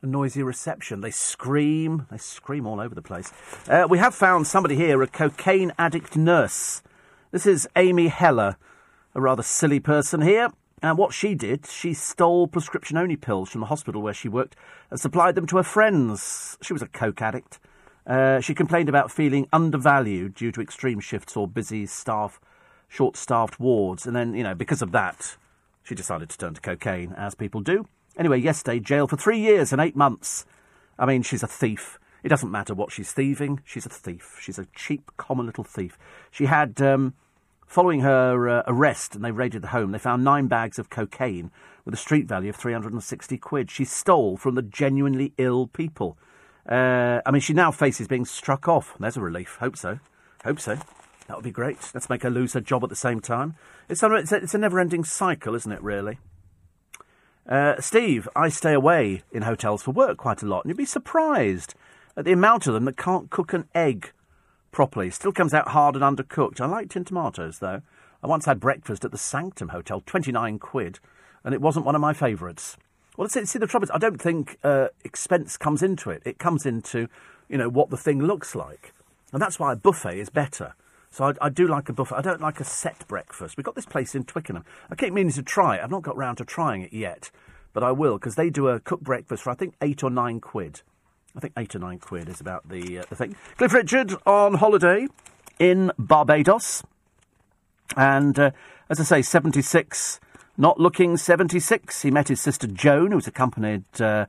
[0.00, 1.00] a noisy reception.
[1.00, 2.06] They scream.
[2.10, 3.32] They scream all over the place.
[3.68, 6.82] Uh, we have found somebody here, a cocaine addict nurse.
[7.30, 8.56] This is Amy Heller,
[9.14, 10.50] a rather silly person here.
[10.82, 14.56] And what she did, she stole prescription only pills from the hospital where she worked
[14.90, 16.58] and supplied them to her friends.
[16.60, 17.60] She was a coke addict.
[18.06, 22.40] Uh, she complained about feeling undervalued due to extreme shifts or busy staff,
[22.88, 24.06] short staffed wards.
[24.06, 25.36] And then, you know, because of that,
[25.82, 27.86] she decided to turn to cocaine, as people do.
[28.16, 30.44] Anyway, yesterday, jail for three years and eight months.
[30.98, 31.98] I mean, she's a thief.
[32.22, 34.38] It doesn't matter what she's thieving, she's a thief.
[34.40, 35.98] She's a cheap, common little thief.
[36.30, 37.14] She had, um,
[37.66, 41.50] following her uh, arrest, and they raided the home, they found nine bags of cocaine
[41.84, 43.70] with a street value of 360 quid.
[43.70, 46.16] She stole from the genuinely ill people.
[46.68, 48.94] Uh, I mean, she now faces being struck off.
[48.98, 49.56] There's a relief.
[49.60, 49.98] Hope so.
[50.44, 50.76] Hope so.
[51.26, 51.90] That would be great.
[51.94, 53.54] Let's make her lose her job at the same time.
[53.88, 56.18] It's a, it's a, it's a never ending cycle, isn't it, really?
[57.48, 60.84] Uh, Steve, I stay away in hotels for work quite a lot, and you'd be
[60.84, 61.74] surprised
[62.16, 64.12] at the amount of them that can't cook an egg
[64.70, 65.10] properly.
[65.10, 66.60] Still comes out hard and undercooked.
[66.60, 67.82] I like tin tomatoes, though.
[68.22, 71.00] I once had breakfast at the Sanctum Hotel, 29 quid,
[71.44, 72.76] and it wasn't one of my favourites.
[73.16, 76.22] Well, see, see, the trouble is, I don't think uh, expense comes into it.
[76.24, 77.08] It comes into,
[77.48, 78.94] you know, what the thing looks like.
[79.32, 80.74] And that's why a buffet is better.
[81.10, 82.16] So I, I, do like a buffet.
[82.16, 83.56] I don't like a set breakfast.
[83.56, 84.64] We've got this place in Twickenham.
[84.90, 85.82] I keep meaning to try it.
[85.82, 87.30] I've not got round to trying it yet,
[87.74, 90.40] but I will because they do a cooked breakfast for I think eight or nine
[90.40, 90.80] quid.
[91.36, 93.36] I think eight or nine quid is about the uh, the thing.
[93.58, 95.06] Cliff Richard on holiday
[95.58, 96.82] in Barbados,
[97.94, 98.50] and uh,
[98.88, 100.18] as I say, seventy six.
[100.56, 104.26] Not looking 76, he met his sister Joan, who's accompanied uh,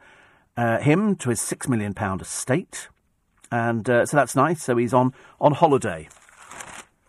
[0.55, 2.87] uh, him to his £6 million estate.
[3.51, 4.63] And uh, so that's nice.
[4.63, 6.07] So he's on, on holiday.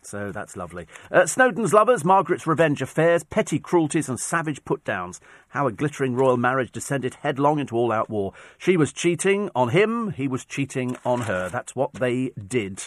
[0.03, 0.87] So that's lovely.
[1.11, 5.21] Uh, Snowdon's lovers, Margaret's revenge affairs, petty cruelties, and savage put downs.
[5.49, 8.33] How a glittering royal marriage descended headlong into all out war.
[8.59, 11.49] She was cheating on him, he was cheating on her.
[11.49, 12.83] That's what they did.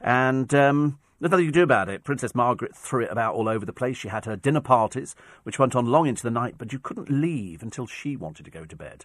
[0.00, 0.52] And.
[0.54, 2.04] Um, there's nothing you can do about it.
[2.04, 3.96] Princess Margaret threw it about all over the place.
[3.96, 7.10] She had her dinner parties, which went on long into the night, but you couldn't
[7.10, 9.04] leave until she wanted to go to bed.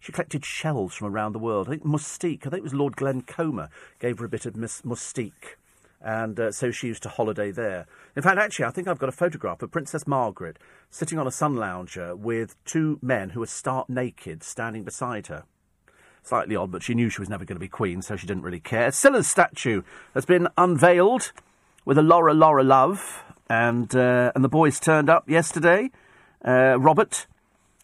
[0.00, 1.68] She collected shells from around the world.
[1.68, 3.68] I think Mustique, I think it was Lord Glenconner,
[4.00, 5.56] gave her a bit of Mustique
[6.04, 7.86] and uh, so she used to holiday there.
[8.14, 10.58] In fact, actually, I think I've got a photograph of Princess Margaret
[10.90, 15.44] sitting on a sun lounger with two men who were stark naked standing beside her.
[16.24, 18.44] Slightly odd, but she knew she was never going to be queen, so she didn't
[18.44, 18.90] really care.
[18.90, 19.82] Cilla's statue
[20.14, 21.32] has been unveiled
[21.84, 25.90] with a Laura Laura love, and uh, and the boys turned up yesterday.
[26.42, 27.26] Uh, Robert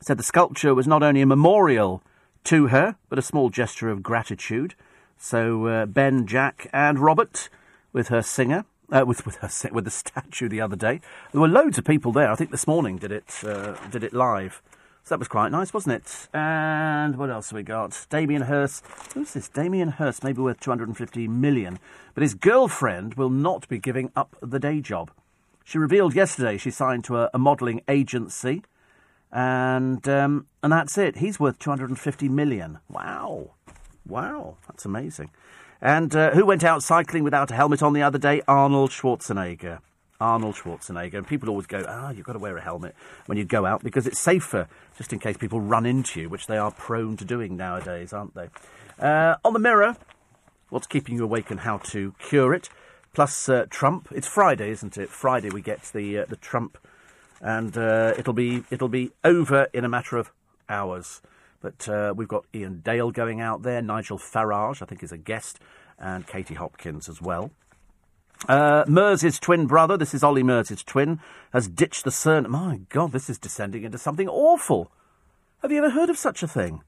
[0.00, 2.02] said the sculpture was not only a memorial
[2.44, 4.74] to her, but a small gesture of gratitude.
[5.18, 7.50] So uh, Ben, Jack, and Robert
[7.92, 11.02] with her singer, uh, with with her with the statue the other day.
[11.32, 12.30] There were loads of people there.
[12.30, 14.62] I think this morning did it uh, did it live.
[15.02, 16.28] So that was quite nice, wasn't it?
[16.34, 18.06] And what else have we got?
[18.10, 18.84] Damien Hirst.
[19.14, 19.48] Who's this?
[19.48, 21.78] Damien Hirst, maybe worth 250 million.
[22.14, 25.10] But his girlfriend will not be giving up the day job.
[25.64, 28.62] She revealed yesterday she signed to a, a modelling agency.
[29.32, 31.18] And um, and that's it.
[31.18, 32.78] He's worth 250 million.
[32.88, 33.52] Wow.
[34.06, 34.56] Wow.
[34.68, 35.30] That's amazing.
[35.80, 38.42] And uh, who went out cycling without a helmet on the other day?
[38.46, 39.78] Arnold Schwarzenegger.
[40.20, 41.14] Arnold Schwarzenegger.
[41.14, 42.94] And people always go, ah, you've got to wear a helmet
[43.26, 46.46] when you go out because it's safer, just in case people run into you, which
[46.46, 48.50] they are prone to doing nowadays, aren't they?
[48.98, 49.96] Uh, on the mirror,
[50.68, 52.68] what's keeping you awake and how to cure it.
[53.12, 54.08] Plus uh, Trump.
[54.12, 55.08] It's Friday, isn't it?
[55.08, 56.78] Friday we get the uh, the Trump,
[57.40, 60.30] and uh, it'll be it'll be over in a matter of
[60.68, 61.20] hours.
[61.60, 65.18] But uh, we've got Iain Dale going out there, Nigel Farage, I think, is a
[65.18, 65.58] guest,
[65.98, 67.50] and Katie Hopkins as well.
[68.48, 68.84] Uh,
[69.40, 71.20] twin brother, this is Olly Murs's twin,
[71.52, 72.48] has ditched the CERN.
[72.48, 74.90] My God, this is descending into something awful.
[75.62, 76.82] Have you ever heard of such a thing?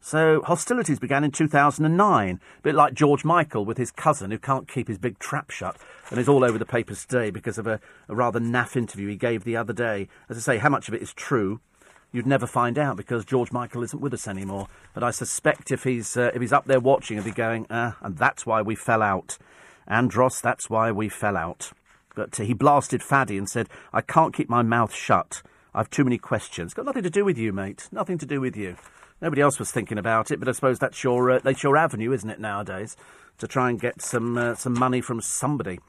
[0.00, 4.68] So, hostilities began in 2009, a bit like George Michael with his cousin who can't
[4.68, 5.76] keep his big trap shut
[6.10, 9.16] and is all over the papers today because of a, a rather naff interview he
[9.16, 10.08] gave the other day.
[10.28, 11.60] As I say, how much of it is true?
[12.12, 14.68] you'd never find out because George Michael isn't with us anymore.
[14.94, 17.92] But I suspect if he's uh, if he's up there watching, he'll be going, uh,
[18.00, 19.36] and that's why we fell out.
[19.86, 21.72] Andros, that's why we fell out.
[22.14, 25.42] But uh, he blasted Fadi and said, I can't keep my mouth shut.
[25.74, 26.74] I've too many questions.
[26.74, 27.88] Got nothing to do with you, mate.
[27.92, 28.76] Nothing to do with you.
[29.20, 32.12] Nobody else was thinking about it, but I suppose that's your uh, that's your avenue,
[32.12, 32.96] isn't it nowadays?
[33.38, 35.80] To try and get some uh, some money from somebody.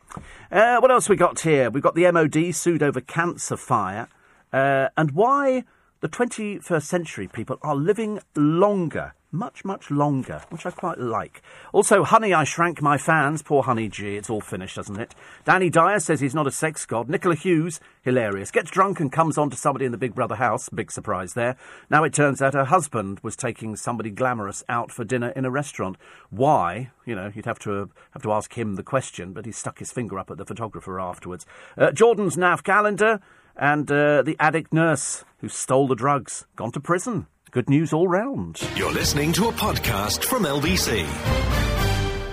[0.52, 1.70] Uh, what else we got here?
[1.70, 4.08] We've got the MOD sued over cancer fire,
[4.54, 5.64] uh, and why
[6.00, 11.42] the 21st century people are living longer, much, much longer, which I quite like.
[11.72, 13.42] Also, Honey, I Shrank My Fans.
[13.42, 15.14] Poor Honey G, it's all finished, doesn't it?
[15.46, 17.08] Danny Dyer says he's not a sex god.
[17.08, 18.52] Nicola Hughes, hilarious.
[18.52, 20.70] Gets drunk and comes on to somebody in the Big Brother house.
[20.70, 21.56] Big surprise there.
[21.90, 25.52] Now it turns out her husband was taking somebody glamorous out for dinner in a
[25.52, 25.98] restaurant.
[26.30, 26.92] Why?
[27.06, 29.80] You know, you'd have to uh, have to ask him the question, but he stuck
[29.80, 31.46] his finger up at the photographer afterwards.
[31.78, 33.20] Uh, Jordan's Nav calendar
[33.56, 37.28] and uh, the addict nurse who stole the drugs, gone to prison.
[37.52, 38.62] Good news all round.
[38.76, 41.08] You're listening to a podcast from LBC.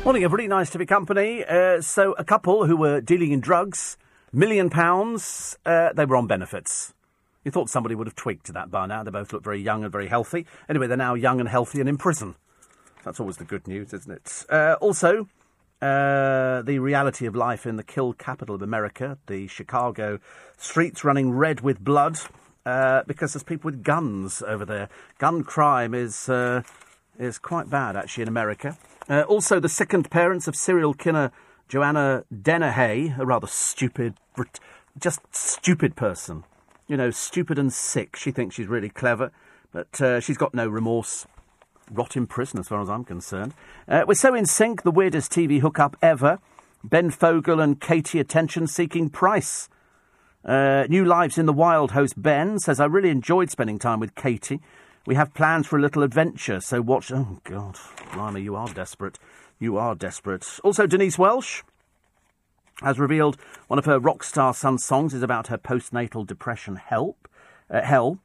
[0.04, 0.48] Morning, everybody.
[0.48, 1.44] Nice to be company.
[1.44, 3.96] Uh, so, a couple who were dealing in drugs,
[4.32, 6.94] million pounds, uh, they were on benefits.
[7.44, 9.04] You thought somebody would have tweaked to that by now.
[9.04, 10.46] They both look very young and very healthy.
[10.68, 12.34] Anyway, they're now young and healthy and in prison.
[13.04, 14.44] That's always the good news, isn't it?
[14.50, 15.28] Uh, also,
[15.80, 20.18] uh, the reality of life in the kill capital of America, the Chicago
[20.58, 22.18] streets running red with blood
[22.66, 24.88] uh, because there's people with guns over there.
[25.18, 26.62] Gun crime is uh,
[27.18, 28.76] is quite bad actually in America.
[29.08, 31.30] Uh, also, the second parents of serial killer
[31.68, 34.14] Joanna Dennehy, a rather stupid,
[34.98, 36.44] just stupid person.
[36.86, 38.16] You know, stupid and sick.
[38.16, 39.32] She thinks she's really clever.
[39.72, 41.26] But uh, she's got no remorse.
[41.90, 43.54] Rot in prison, as far as I'm concerned.
[43.88, 46.38] Uh, we're so in sync, the weirdest TV hookup ever.
[46.82, 49.68] Ben Fogle and Katie attention seeking Price.
[50.44, 54.14] Uh, New Lives in the Wild host Ben says, I really enjoyed spending time with
[54.14, 54.60] Katie.
[55.06, 57.10] We have plans for a little adventure, so watch.
[57.10, 57.78] Oh, God.
[58.12, 59.18] Blimey, you are desperate.
[59.58, 60.46] You are desperate.
[60.62, 61.62] Also, Denise Welch
[62.82, 63.38] has revealed
[63.68, 67.26] one of her rock star son songs is about her postnatal depression help,
[67.70, 68.18] uh, hell.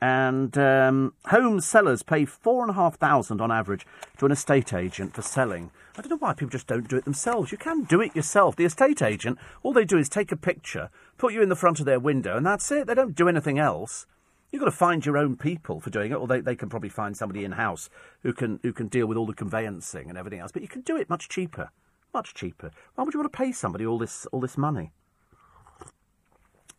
[0.00, 3.86] And um, home sellers pay four and a half thousand on average
[4.18, 5.70] to an estate agent for selling.
[5.96, 7.50] I don't know why people just don't do it themselves.
[7.50, 8.54] You can do it yourself.
[8.54, 11.80] The estate agent, all they do is take a picture, put you in the front
[11.80, 12.86] of their window, and that's it.
[12.86, 14.06] They don't do anything else.
[14.50, 16.90] You've got to find your own people for doing it, or they, they can probably
[16.90, 17.88] find somebody in house
[18.22, 20.52] who can who can deal with all the conveyancing and everything else.
[20.52, 21.70] But you can do it much cheaper,
[22.12, 22.70] much cheaper.
[22.94, 24.92] Why would you want to pay somebody all this all this money?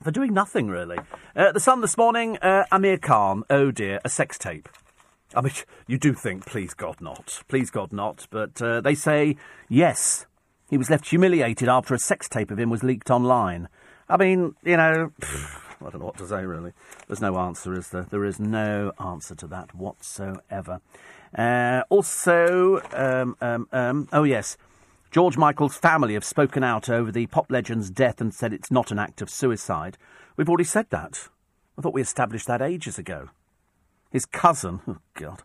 [0.04, 1.00] For doing nothing, really.
[1.36, 4.70] Uh, the Sun this morning, uh, Amir Khan, oh dear, a sex tape.
[5.36, 5.54] I mean,
[5.88, 9.38] you do think, please God not, please God not, but uh, they say,
[9.70, 10.26] yes,
[10.70, 13.70] he was left humiliated after a sex tape of him was leaked online.
[14.10, 16.74] I mean, you know, I don't know what to say really.
[17.08, 18.08] There's no answer, is there?
[18.10, 20.82] There is no answer to that whatsoever.
[21.38, 24.58] Uh, also, um, um, um, oh yes,
[25.12, 28.92] George Michael's family have spoken out over the pop legend's death and said it's not
[28.92, 29.98] an act of suicide.
[30.36, 31.30] We've already said that.
[31.78, 33.30] I thought we established that ages ago.
[34.12, 35.44] His cousin, oh God,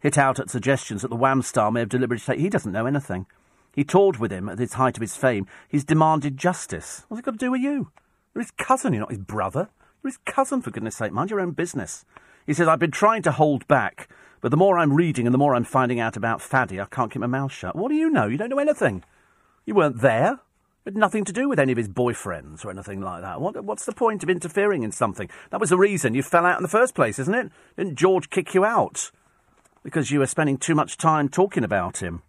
[0.00, 2.42] hit out at suggestions that the Wham star may have deliberately taken.
[2.42, 3.26] He doesn't know anything.
[3.74, 5.46] He toured with him at the height of his fame.
[5.68, 7.04] He's demanded justice.
[7.08, 7.90] What's it got to do with you?
[8.34, 9.68] You're his cousin, you're not his brother.
[10.02, 11.12] You're his cousin, for goodness sake.
[11.12, 12.04] Mind your own business.
[12.46, 14.08] He says, I've been trying to hold back,
[14.40, 17.10] but the more I'm reading and the more I'm finding out about Fadi, I can't
[17.10, 17.74] keep my mouth shut.
[17.74, 18.26] What do you know?
[18.26, 19.02] You don't know anything.
[19.64, 20.40] You weren't there.
[20.84, 23.40] Had nothing to do with any of his boyfriends or anything like that.
[23.40, 25.30] What, what's the point of interfering in something?
[25.48, 27.50] That was the reason you fell out in the first place, isn't it?
[27.78, 29.10] Didn't George kick you out?
[29.82, 32.22] Because you were spending too much time talking about him.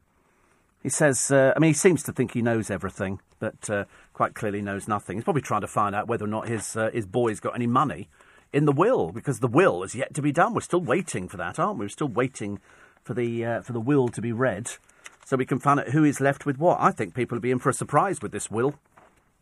[0.82, 4.36] He says, uh, I mean, he seems to think he knows everything, but uh, quite
[4.36, 5.18] clearly knows nothing.
[5.18, 7.68] He's probably trying to find out whether or not his, uh, his boy's got any
[7.68, 8.08] money
[8.54, 10.54] in the will, because the will is yet to be done.
[10.54, 11.86] We're still waiting for that, aren't we?
[11.86, 12.62] We're still waiting
[13.04, 14.72] for the, uh, for the will to be read
[15.26, 16.78] so we can find out who is left with what.
[16.80, 18.76] I think people will be in for a surprise with this will.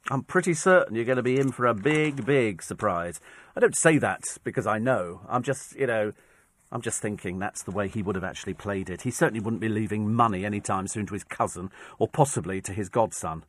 [0.09, 3.21] I'm pretty certain you're going to be in for a big, big surprise.
[3.55, 5.21] I don't say that because I know.
[5.29, 6.13] I'm just, you know,
[6.71, 9.03] I'm just thinking that's the way he would have actually played it.
[9.03, 11.69] He certainly wouldn't be leaving money any time soon to his cousin
[11.99, 13.43] or possibly to his godson.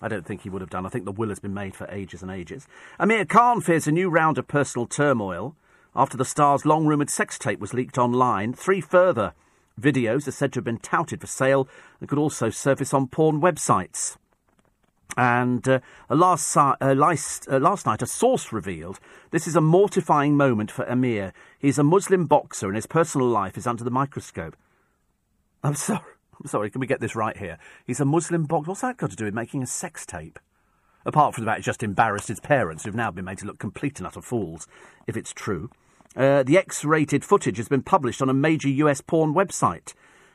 [0.00, 0.86] I don't think he would have done.
[0.86, 2.66] I think the will has been made for ages and ages.
[2.98, 5.56] Amir Khan fears a new round of personal turmoil
[5.94, 8.52] after the star's long rumoured sex tape was leaked online.
[8.52, 9.34] Three further
[9.82, 11.68] videos are said to have been touted for sale
[12.00, 14.16] and could also surface on porn websites.
[15.16, 18.98] And uh, last, uh, last, uh, last night, a source revealed
[19.30, 21.34] this is a mortifying moment for Amir.
[21.58, 24.56] He's a Muslim boxer, and his personal life is under the microscope.
[25.62, 26.00] I'm sorry.
[26.40, 26.70] I'm sorry.
[26.70, 27.58] Can we get this right here?
[27.84, 28.68] He's a Muslim boxer.
[28.68, 30.38] What's that got to do with making a sex tape?
[31.04, 33.58] Apart from the fact it just embarrassed his parents, who've now been made to look
[33.58, 34.66] complete and utter fools,
[35.06, 35.68] if it's true.
[36.14, 39.94] Uh, the X rated footage has been published on a major US porn website.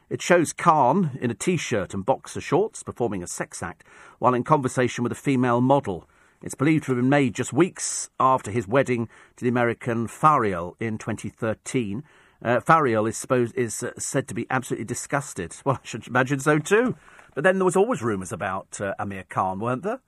[0.09, 3.83] It shows Khan in a t shirt and boxer shorts performing a sex act
[4.19, 6.09] while in conversation with a female model.
[6.41, 10.75] It's believed to have been made just weeks after his wedding to the American Faryal
[10.79, 12.03] in 2013.
[12.43, 15.55] Uh, Faryal is, supposed, is uh, said to be absolutely disgusted.
[15.65, 16.95] Well, I should imagine so too.
[17.35, 19.99] But then there was always rumours about uh, Amir Khan, weren't there?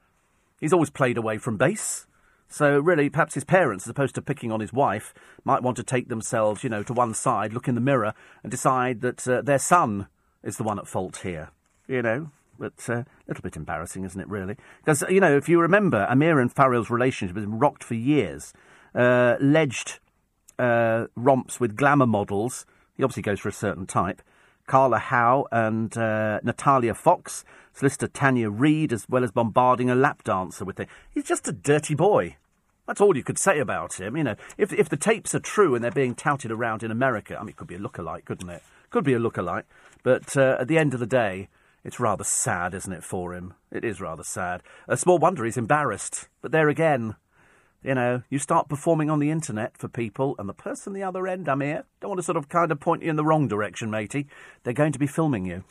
[0.59, 2.07] He's always played away from base.
[2.49, 5.13] So really, perhaps his parents, as opposed to picking on his wife,
[5.45, 8.51] might want to take themselves, you know, to one side, look in the mirror, and
[8.51, 10.07] decide that uh, their son
[10.43, 11.51] is the one at fault here.
[11.87, 14.27] You know, but uh, a little bit embarrassing, isn't it?
[14.27, 17.93] Really, because you know, if you remember, Amir and Faryal's relationship has been rocked for
[17.93, 18.53] years.
[18.95, 19.99] Uh, alleged
[20.57, 22.65] uh, romps with glamour models.
[22.97, 24.21] He obviously goes for a certain type.
[24.67, 27.43] Carla Howe and uh, Natalia Fox,
[27.79, 30.89] solicitor Tanya Reid, as well as bombarding a lap dancer with it.
[31.09, 32.35] He's just a dirty boy.
[32.85, 34.17] That's all you could say about him.
[34.17, 37.37] You know, if if the tapes are true and they're being touted around in America,
[37.37, 38.63] I mean, it could be a lookalike, couldn't it?
[38.89, 39.63] Could be a lookalike.
[40.03, 41.47] But uh, at the end of the day,
[41.83, 43.53] it's rather sad, isn't it, for him?
[43.71, 44.61] It is rather sad.
[44.87, 46.27] A small wonder he's embarrassed.
[46.41, 47.15] But there again,
[47.81, 51.27] you know, you start performing on the internet for people, and the person the other
[51.27, 53.47] end, I'm here, don't want to sort of kind of point you in the wrong
[53.47, 54.27] direction, matey.
[54.63, 55.63] They're going to be filming you.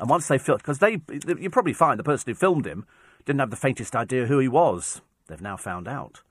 [0.00, 1.00] And once they film, because they,
[1.38, 2.86] you probably find the person who filmed him
[3.26, 5.02] didn't have the faintest idea who he was.
[5.28, 6.22] They've now found out.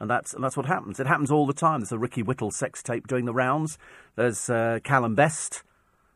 [0.00, 0.98] And that's, and that's what happens.
[0.98, 1.80] It happens all the time.
[1.80, 3.76] There's a Ricky Whittle sex tape doing the rounds.
[4.16, 5.62] There's uh, Calum Best.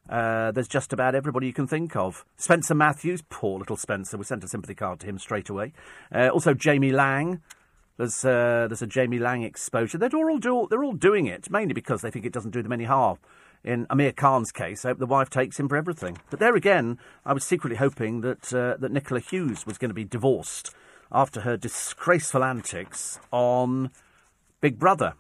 [0.09, 2.25] Uh, there's just about everybody you can think of.
[2.39, 4.17] Spencer Matthews, poor little Spencer.
[4.17, 5.75] We sent a sympathy card to him straight away.
[6.13, 7.43] Uh, also, Jamie Laing.
[7.97, 9.99] There's uh, there's a Jamie Laing exposure.
[9.99, 12.73] They're all do, they're all doing it mainly because they think it doesn't do them
[12.73, 13.19] any harm.
[13.65, 16.19] In Amir Khan's case, I hope the wife takes him for everything.
[16.29, 19.95] But there again, I was secretly hoping that uh, that Nicola Hughes was going to
[19.95, 20.75] be divorced
[21.11, 23.91] after her disgraceful antics on
[24.61, 25.15] Big Brother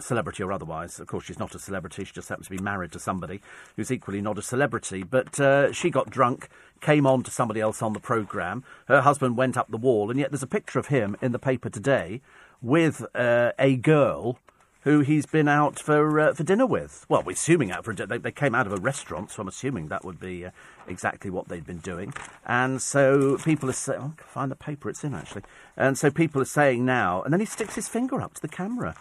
[0.00, 0.98] celebrity or otherwise.
[0.98, 2.04] Of course, she's not a celebrity.
[2.04, 3.40] She just happens to be married to somebody
[3.76, 5.02] who's equally not a celebrity.
[5.02, 6.48] But uh, she got drunk,
[6.80, 8.64] came on to somebody else on the programme.
[8.86, 11.38] Her husband went up the wall, and yet there's a picture of him in the
[11.38, 12.22] paper today
[12.60, 14.38] with uh, a girl
[14.82, 17.06] who he's been out for uh, for dinner with.
[17.08, 17.94] Well, we're assuming out for.
[17.94, 20.50] They, they, came out of a restaurant, so I'm assuming that would be uh,
[20.86, 22.12] exactly what they'd been doing.
[22.46, 25.42] And so people are saying, oh, find the paper it's in actually.
[25.76, 28.48] And so people are saying now, and then he sticks his finger up to the
[28.48, 28.94] camera.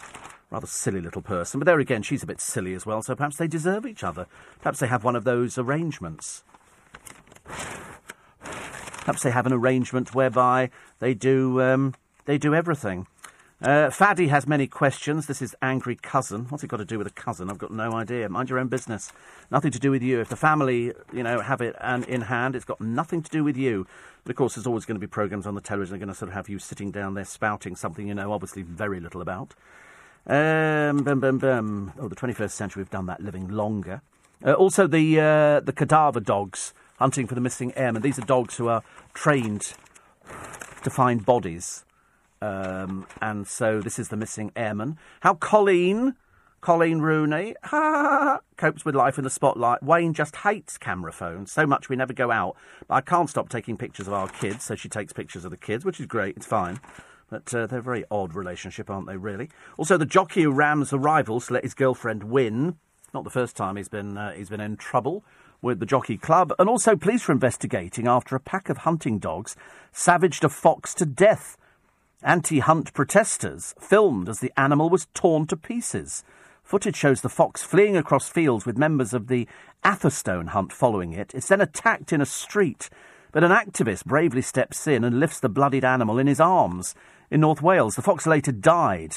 [0.52, 1.60] Rather silly little person.
[1.60, 4.28] But there again, she's a bit silly as well, so perhaps they deserve each other.
[4.60, 6.44] Perhaps they have one of those arrangements.
[8.44, 10.70] Perhaps they have an arrangement whereby
[11.00, 13.08] they do, um, they do everything.
[13.62, 15.28] Uh, Fadi has many questions.
[15.28, 16.46] This is angry cousin.
[16.50, 17.48] What's it got to do with a cousin?
[17.52, 18.28] I've got no idea.
[18.28, 19.14] Mind your own business.
[19.52, 20.20] Nothing to do with you.
[20.20, 23.44] If the family, you know, have it and in hand, it's got nothing to do
[23.44, 23.86] with you.
[24.24, 26.14] But of course, there's always going to be programs on the television that are going
[26.14, 29.22] to sort of have you sitting down there spouting something you know obviously very little
[29.22, 29.54] about.
[30.26, 31.08] Um.
[31.08, 34.02] Oh, the 21st century, we've done that living longer.
[34.44, 38.02] Uh, also, the uh, the cadaver dogs hunting for the missing airmen.
[38.02, 38.82] These are dogs who are
[39.14, 39.74] trained
[40.84, 41.86] to find bodies.
[42.42, 44.98] Um, and so this is the missing airman.
[45.22, 46.16] How Coleen,
[46.62, 47.56] Coleen Rooney,
[48.58, 49.84] copes with life in the spotlight.
[49.84, 52.56] Wayne just hates camera phones so much we never go out.
[52.88, 55.58] But I can't stop taking pictures of our kids, so she takes pictures of the
[55.58, 56.38] kids, which is great.
[56.38, 56.80] It's fine.
[57.30, 59.50] But uh, they're a very odd relationship, aren't they, really?
[59.78, 62.76] Also, the jockey who rams the rivals to let his girlfriend win.
[63.14, 65.24] Not the first time he's been, uh, he's been in trouble
[65.62, 66.54] with the Jockey Club.
[66.60, 69.56] And also, police are investigating after a pack of hunting dogs
[69.92, 71.58] savaged a fox to death.
[72.24, 76.24] Anti hunt protesters filmed as the animal was torn to pieces.
[76.64, 79.48] Footage shows the fox fleeing across fields with members of the
[79.84, 81.34] Atherstone hunt following it.
[81.34, 82.92] It's then attacked in a street,
[83.32, 86.94] but an activist bravely steps in and lifts the bloodied animal in his arms
[87.32, 87.96] in North Wales.
[87.96, 89.16] The fox later died.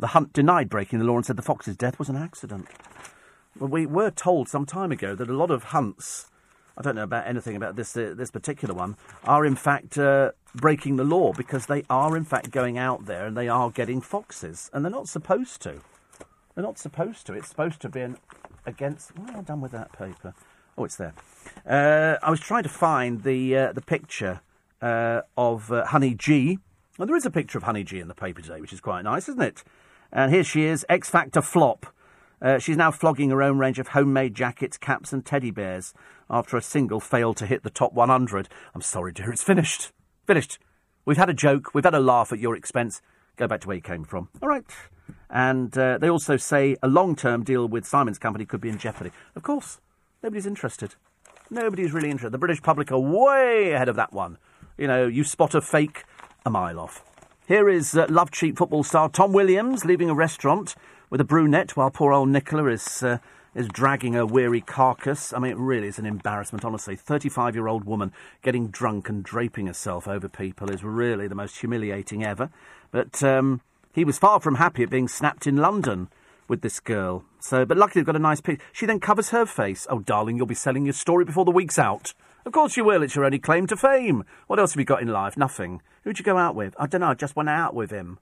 [0.00, 2.66] The hunt denied breaking the law and said the fox's death was an accident.
[3.56, 6.28] Well, we were told some time ago that a lot of hunts,
[6.76, 10.32] I don't know about anything about this uh, this particular one, are in fact uh,
[10.54, 14.00] breaking the law because they are in fact going out there and they are getting
[14.00, 15.80] foxes, and they're not supposed to.
[16.54, 17.32] They're not supposed to.
[17.34, 18.18] It's supposed to be an
[18.66, 19.16] against.
[19.16, 20.34] What have I done with that paper?
[20.76, 21.14] Oh, it's there.
[21.66, 24.40] Uh, I was trying to find the uh, the picture
[24.80, 26.58] uh, of uh, Honey G
[26.98, 29.02] well, there is a picture of Honey G in the paper today, which is quite
[29.02, 29.64] nice, isn't it?
[30.12, 31.86] And here she is, X Factor flop.
[32.42, 35.94] Uh, she's now flogging her own range of homemade jackets, caps, and teddy bears
[36.28, 38.48] after a single failed to hit the top 100.
[38.74, 39.92] I'm sorry, dear, it's finished.
[40.26, 40.58] Finished.
[41.04, 43.00] We've had a joke, we've had a laugh at your expense.
[43.36, 44.28] Go back to where you came from.
[44.42, 44.64] All right.
[45.30, 48.78] And uh, they also say a long term deal with Simon's company could be in
[48.78, 49.12] jeopardy.
[49.36, 49.80] Of course,
[50.22, 50.96] nobody's interested.
[51.50, 52.32] Nobody's really interested.
[52.32, 54.38] The British public are way ahead of that one.
[54.76, 56.04] You know, you spot a fake,
[56.44, 57.04] a mile off.
[57.46, 60.74] Here is uh, Love Cheap football star Tom Williams leaving a restaurant
[61.12, 63.18] with a brunette while poor old Nicola is, uh,
[63.54, 65.34] is dragging a weary carcass.
[65.34, 66.96] I mean, it really is an embarrassment, honestly.
[66.96, 71.58] 35 year old woman getting drunk and draping herself over people is really the most
[71.58, 72.48] humiliating ever.
[72.90, 73.60] But um,
[73.92, 76.08] he was far from happy at being snapped in London
[76.48, 77.26] with this girl.
[77.40, 78.60] So, but luckily, they've got a nice piece.
[78.72, 79.86] She then covers her face.
[79.90, 82.14] Oh, darling, you'll be selling your story before the week's out.
[82.46, 83.02] Of course you will.
[83.02, 84.24] It's your only claim to fame.
[84.46, 85.36] What else have you got in life?
[85.36, 85.82] Nothing.
[86.04, 86.74] Who'd you go out with?
[86.78, 87.08] I don't know.
[87.08, 88.18] I just went out with him.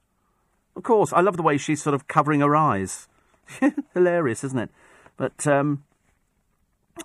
[0.80, 1.12] Of course.
[1.12, 3.06] I love the way she's sort of covering her eyes.
[3.92, 4.70] Hilarious, isn't it?
[5.18, 5.84] But um,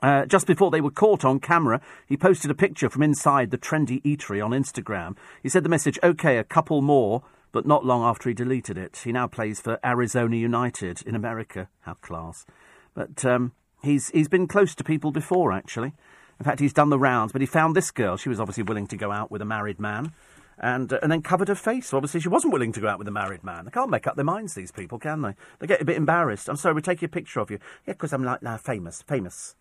[0.02, 3.58] uh, just before they were caught on camera, he posted a picture from inside the
[3.58, 5.18] trendy eatery on Instagram.
[5.44, 9.02] He said the message, OK, a couple more, but not long after he deleted it.
[9.04, 11.68] He now plays for Arizona United in America.
[11.82, 12.46] How class.
[12.94, 13.52] But um,
[13.84, 15.92] he's, he's been close to people before, actually.
[16.40, 18.16] In fact, he's done the rounds, but he found this girl.
[18.16, 20.14] She was obviously willing to go out with a married man.
[20.58, 21.88] And, uh, and then covered her face.
[21.88, 23.66] So obviously, she wasn't willing to go out with a married man.
[23.66, 25.36] They can't make up their minds, these people, can they?
[25.60, 26.48] They get a bit embarrassed.
[26.48, 27.60] I'm sorry, we're taking a picture of you.
[27.86, 29.56] Yeah, because I'm like now famous, famous.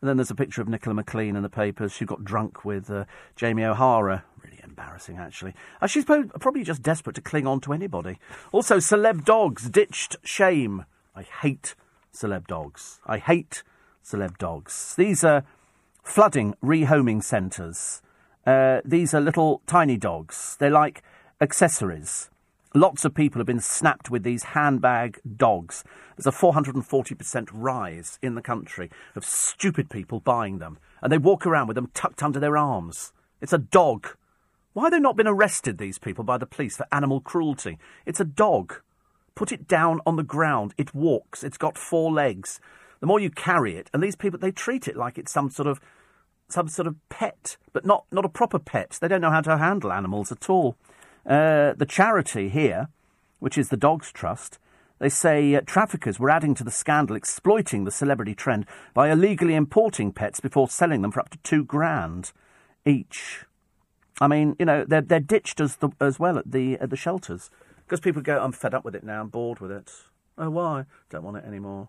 [0.00, 1.92] And then there's a picture of Nicola McLean in the papers.
[1.92, 3.04] She got drunk with uh,
[3.36, 4.24] Jamie O'Hara.
[4.42, 5.54] Really embarrassing, actually.
[5.80, 8.18] Uh, she's probably just desperate to cling on to anybody.
[8.52, 10.86] Also, celeb dogs ditched shame.
[11.14, 11.74] I hate
[12.14, 13.00] celeb dogs.
[13.06, 13.62] I hate
[14.02, 14.94] celeb dogs.
[14.96, 15.44] These are
[16.02, 18.00] flooding rehoming centres.
[18.46, 20.56] Uh, these are little tiny dogs.
[20.58, 21.02] They're like
[21.40, 22.30] accessories.
[22.74, 25.82] Lots of people have been snapped with these handbag dogs.
[26.16, 30.78] There's a 440% rise in the country of stupid people buying them.
[31.02, 33.12] And they walk around with them tucked under their arms.
[33.40, 34.08] It's a dog.
[34.72, 37.76] Why have they not been arrested, these people, by the police for animal cruelty?
[38.06, 38.74] It's a dog.
[39.34, 40.74] Put it down on the ground.
[40.78, 41.42] It walks.
[41.42, 42.60] It's got four legs.
[43.00, 45.66] The more you carry it, and these people, they treat it like it's some sort
[45.66, 45.80] of
[46.52, 48.98] some sort of pet, but not, not a proper pet.
[49.00, 50.76] They don't know how to handle animals at all.
[51.26, 52.88] Uh, the charity here,
[53.38, 54.58] which is the Dogs Trust,
[54.98, 59.54] they say uh, traffickers were adding to the scandal, exploiting the celebrity trend by illegally
[59.54, 62.32] importing pets before selling them for up to two grand
[62.84, 63.44] each.
[64.20, 66.96] I mean, you know, they're, they're ditched as, the, as well at the, at the
[66.96, 67.50] shelters
[67.86, 69.90] because people go, I'm fed up with it now, I'm bored with it.
[70.36, 70.84] Oh, why?
[71.08, 71.88] Don't want it anymore.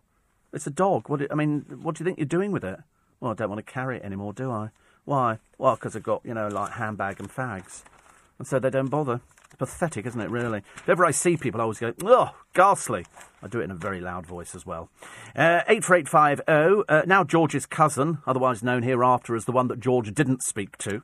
[0.54, 1.08] It's a dog.
[1.08, 1.20] What?
[1.20, 2.80] Do, I mean, what do you think you're doing with it?
[3.22, 4.72] Well, I don't want to carry it anymore, do I?
[5.06, 5.38] Why?
[5.60, 7.84] Well, because I've got, you know, like handbag and fags.
[8.40, 9.22] And so they don't bother.
[9.60, 10.64] Pathetic, isn't it, really?
[10.78, 13.06] If ever I see people, I always go, oh, ghastly.
[13.44, 14.90] I do it in a very loud voice as well.
[15.36, 20.42] Uh, 84850, uh, now George's cousin, otherwise known hereafter as the one that George didn't
[20.42, 21.04] speak to,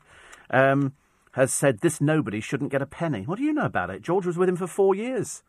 [0.49, 0.93] um,
[1.33, 3.23] has said this nobody shouldn't get a penny.
[3.23, 4.01] What do you know about it?
[4.01, 5.43] George was with him for four years.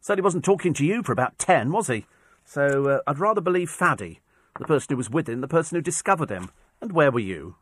[0.00, 2.04] Said he wasn't talking to you for about ten, was he?
[2.44, 4.18] So uh, I'd rather believe Fadi
[4.58, 6.50] the person who was with him, the person who discovered him.
[6.80, 7.56] And where were you?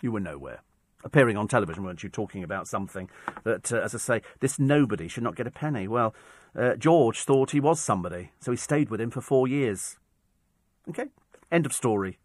[0.00, 0.62] You were nowhere.
[1.04, 3.10] Appearing on television, weren't you, talking about something
[3.44, 5.88] that, uh, as I say, this nobody should not get a penny?
[5.88, 6.14] Well,
[6.56, 9.96] uh, George thought he was somebody, so he stayed with him for four years.
[10.88, 11.06] Okay,
[11.50, 12.18] end of story.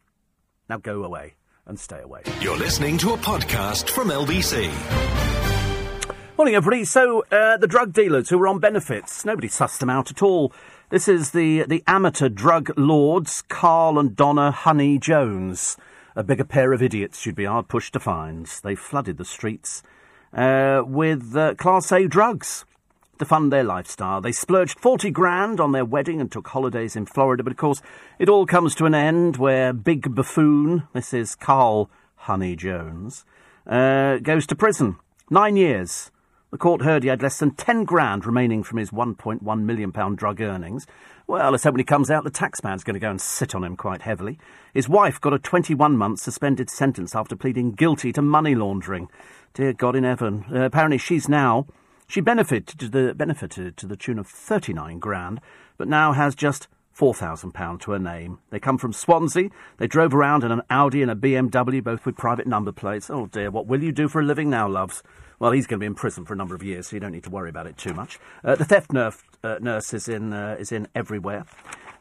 [0.70, 2.22] Now go away and stay away.
[2.40, 4.72] You're listening to a podcast from LBC.
[6.38, 6.86] Morning, everybody.
[6.86, 10.54] So, uh, the drug dealers who were on benefits, nobody sussed them out at all.
[10.90, 15.76] This is the, the amateur drug lords, Carl and Donna Honey Jones.
[16.16, 18.46] A bigger pair of idiots you'd be hard pushed to find.
[18.64, 19.84] They flooded the streets
[20.34, 22.64] uh, with uh, Class A drugs
[23.20, 24.22] to fund their lifestyle.
[24.22, 27.82] They splurged 40 grand on their wedding and took holidays in Florida, but of course,
[28.18, 33.26] it all comes to an end where Big Buffoon, this is Carl Honey Jones,
[33.66, 34.96] uh, goes to prison.
[35.30, 36.12] Nine years
[36.52, 40.42] the court heard he had less than 10 grand remaining from his £1.1 million drug
[40.42, 40.88] earnings.
[41.28, 43.66] Well, let's hope when he comes out, the taxman's going to go and sit on
[43.66, 44.40] him quite heavily.
[44.74, 49.10] His wife got a 21 month suspended sentence after pleading guilty to money laundering.
[49.54, 50.46] Dear God in heaven.
[50.50, 51.68] Uh, apparently, she's now.
[52.08, 55.42] She benefited to, the, benefited to the tune of 39 grand,
[55.78, 58.40] but now has just £4,000 to her name.
[58.50, 59.50] They come from Swansea.
[59.78, 63.10] They drove around in an Audi and a BMW, both with private number plates.
[63.10, 65.04] Oh dear, what will you do for a living now, loves?
[65.40, 67.12] Well, he's going to be in prison for a number of years, so you don't
[67.12, 68.18] need to worry about it too much.
[68.44, 71.46] Uh, the theft nerf, uh, nurse is in, uh, is in everywhere.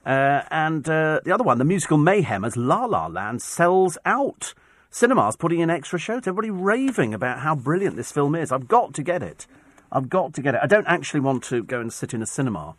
[0.06, 4.54] Uh, and uh, the other one, the musical mayhem, as La La Land sells out.
[4.88, 6.26] Cinemas putting in extra shows.
[6.26, 8.50] Everybody raving about how brilliant this film is.
[8.50, 9.46] I've got to get it.
[9.92, 10.60] I've got to get it.
[10.62, 12.76] I don't actually want to go and sit in a cinema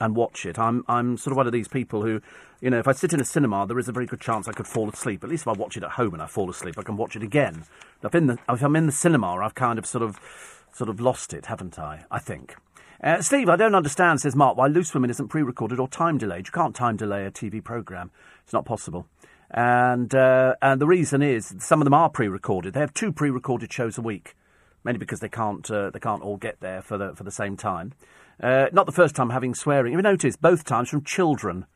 [0.00, 0.58] and watch it.
[0.58, 2.20] I'm I'm sort of one of these people who,
[2.60, 4.52] you know, if I sit in a cinema, there is a very good chance I
[4.52, 5.22] could fall asleep.
[5.22, 7.14] At least if I watch it at home and I fall asleep, I can watch
[7.14, 7.64] it again.
[8.02, 10.18] If, in the, if I'm in the cinema, I've kind of sort of
[10.72, 12.04] sort of lost it, haven't I?
[12.10, 12.56] I think.
[13.02, 16.18] Uh, Steve, I don't understand, says Mark, why Loose Women isn't pre recorded or time
[16.18, 16.46] delayed.
[16.46, 18.10] You can't time delay a TV programme.
[18.42, 19.06] It's not possible.
[19.50, 22.74] And, uh, and the reason is some of them are pre recorded.
[22.74, 24.36] They have two pre recorded shows a week,
[24.84, 27.56] mainly because they can't, uh, they can't all get there for the, for the same
[27.56, 27.94] time.
[28.42, 29.92] Uh, not the first time having swearing.
[29.92, 30.40] You noticed?
[30.40, 31.66] Both times from children.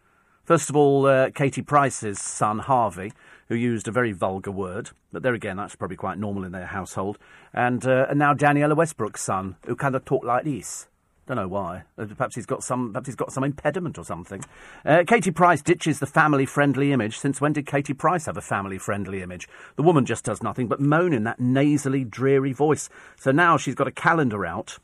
[0.44, 3.12] First of all, uh, Katie Price's son, Harvey,
[3.48, 6.66] who used a very vulgar word, but there again, that's probably quite normal in their
[6.66, 7.18] household.
[7.52, 10.88] And, uh, and now Danniella Westbrook's son, who kind of talked like this.
[11.26, 11.84] Don't know why.
[11.96, 12.92] Uh, perhaps he's got some.
[12.92, 14.44] Perhaps he's got some impediment or something.
[14.84, 17.18] Uh, Katie Price ditches the family-friendly image.
[17.18, 19.48] Since when did Katie Price have a family-friendly image?
[19.76, 22.90] The woman just does nothing but moan in that nasally, dreary voice.
[23.16, 24.78] So now she's got a calendar out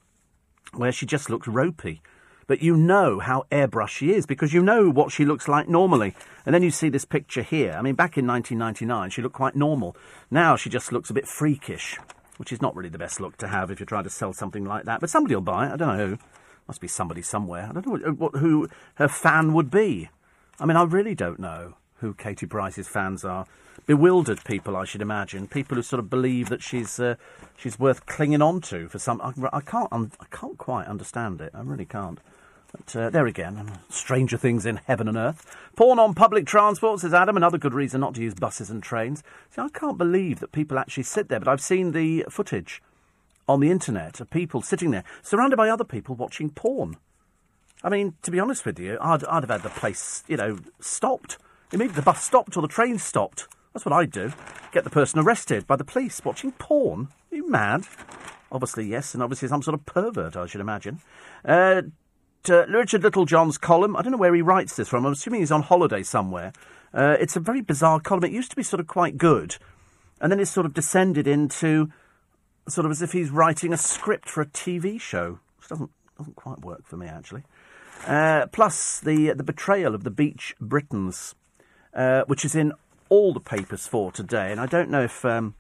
[0.75, 2.03] where she just looks ropey.
[2.47, 6.15] But you know how airbrushed she is because you know what she looks like normally.
[6.45, 7.77] And then you see this picture here.
[7.79, 9.97] I mean, back in 1999, she looked quite normal.
[10.31, 11.99] Now she just looks a bit freakish,
[12.39, 14.65] which is not really the best look to have if you're trying to sell something
[14.65, 15.01] like that.
[15.01, 15.73] But somebody will buy it.
[15.73, 16.19] I don't know who.
[16.67, 17.67] Must be somebody somewhere.
[17.69, 20.09] I don't know what, uh, what, who her fan would be.
[20.61, 23.47] I mean, I really don't know who Katie Price's fans are
[23.87, 25.47] bewildered people, I should imagine.
[25.47, 27.17] People who sort of believe that she's uh,
[27.57, 29.21] she's worth clinging on to for some.
[29.21, 31.53] I, I can't I can't quite understand it.
[31.55, 32.21] I really can't.
[32.73, 35.45] But uh, there again, stranger things in heaven and earth.
[35.75, 37.37] Porn on public transport, says Adam.
[37.37, 39.25] Another good reason not to use buses and trains.
[39.51, 42.81] See, I can't believe that people actually sit there, but I've seen the footage
[43.49, 46.97] on the internet of people sitting there, surrounded by other people watching porn.
[47.83, 50.59] I mean, to be honest with you, I'd, I'd have had the place, you know,
[50.79, 51.39] stopped.
[51.73, 53.47] Maybe the bus stopped or the train stopped.
[53.73, 54.33] That's what I'd do.
[54.73, 57.09] Get the person arrested by the police watching porn.
[57.31, 57.87] Are you mad?
[58.51, 61.01] Obviously, yes, and obviously some sort of pervert, I should imagine.
[61.45, 61.83] Uh,
[62.45, 65.07] to Richard Littlejohn's column, I don't know where he writes this from.
[65.07, 66.53] I'm assuming he's on holiday somewhere.
[66.93, 68.25] Uh, it's a very bizarre column.
[68.25, 69.57] It used to be sort of quite good,
[70.21, 71.91] and then it's sort of descended into
[72.69, 76.37] sort of as if he's writing a script for a TV show, which doesn't doesn't
[76.37, 77.43] quite work for me actually.
[78.07, 81.35] Uh, plus the the betrayal of the Beach Britons,
[81.95, 82.73] uh, which is in
[83.09, 85.25] all the papers for today, and I don't know if.
[85.25, 85.55] Um,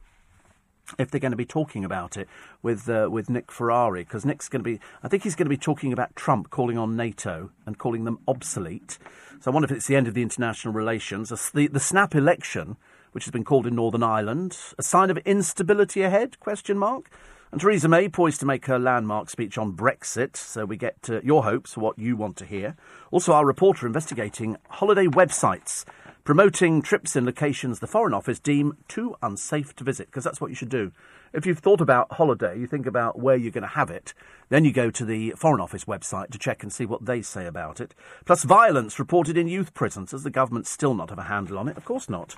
[0.99, 2.28] if they're going to be talking about it
[2.62, 5.51] with uh, with Nick Ferrari, because Nick's going to be, I think he's going to
[5.51, 8.99] be talking about Trump calling on NATO and calling them obsolete.
[9.41, 11.28] So I wonder if it's the end of the international relations.
[11.28, 12.76] The, the snap election,
[13.12, 16.41] which has been called in Northern Ireland, a sign of instability ahead?
[16.41, 17.11] Question mark.
[17.53, 21.20] And Theresa May poised to make her landmark speech on Brexit, so we get uh,
[21.22, 22.76] your hopes for what you want to hear.
[23.11, 25.85] Also, our reporter investigating holiday websites
[26.25, 30.51] promoting trips in locations the Foreign Office deem too unsafe to visit, because that's what
[30.51, 30.93] you should do.
[31.33, 34.14] If you've thought about holiday, you think about where you're going to have it,
[34.49, 37.47] then you go to the Foreign Office website to check and see what they say
[37.47, 37.95] about it.
[38.25, 40.11] Plus, violence reported in youth prisons.
[40.11, 41.77] Does the government still not have a handle on it?
[41.77, 42.37] Of course not.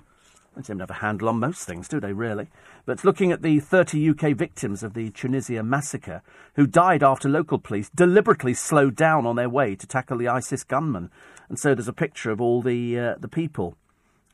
[0.54, 2.48] They seem to have a handle on most things, do they, really?
[2.84, 6.20] But looking at the 30 UK victims of the Tunisia massacre,
[6.56, 10.62] who died after local police deliberately slowed down on their way to tackle the ISIS
[10.62, 11.10] gunmen.
[11.52, 13.76] And so there's a picture of all the, uh, the people.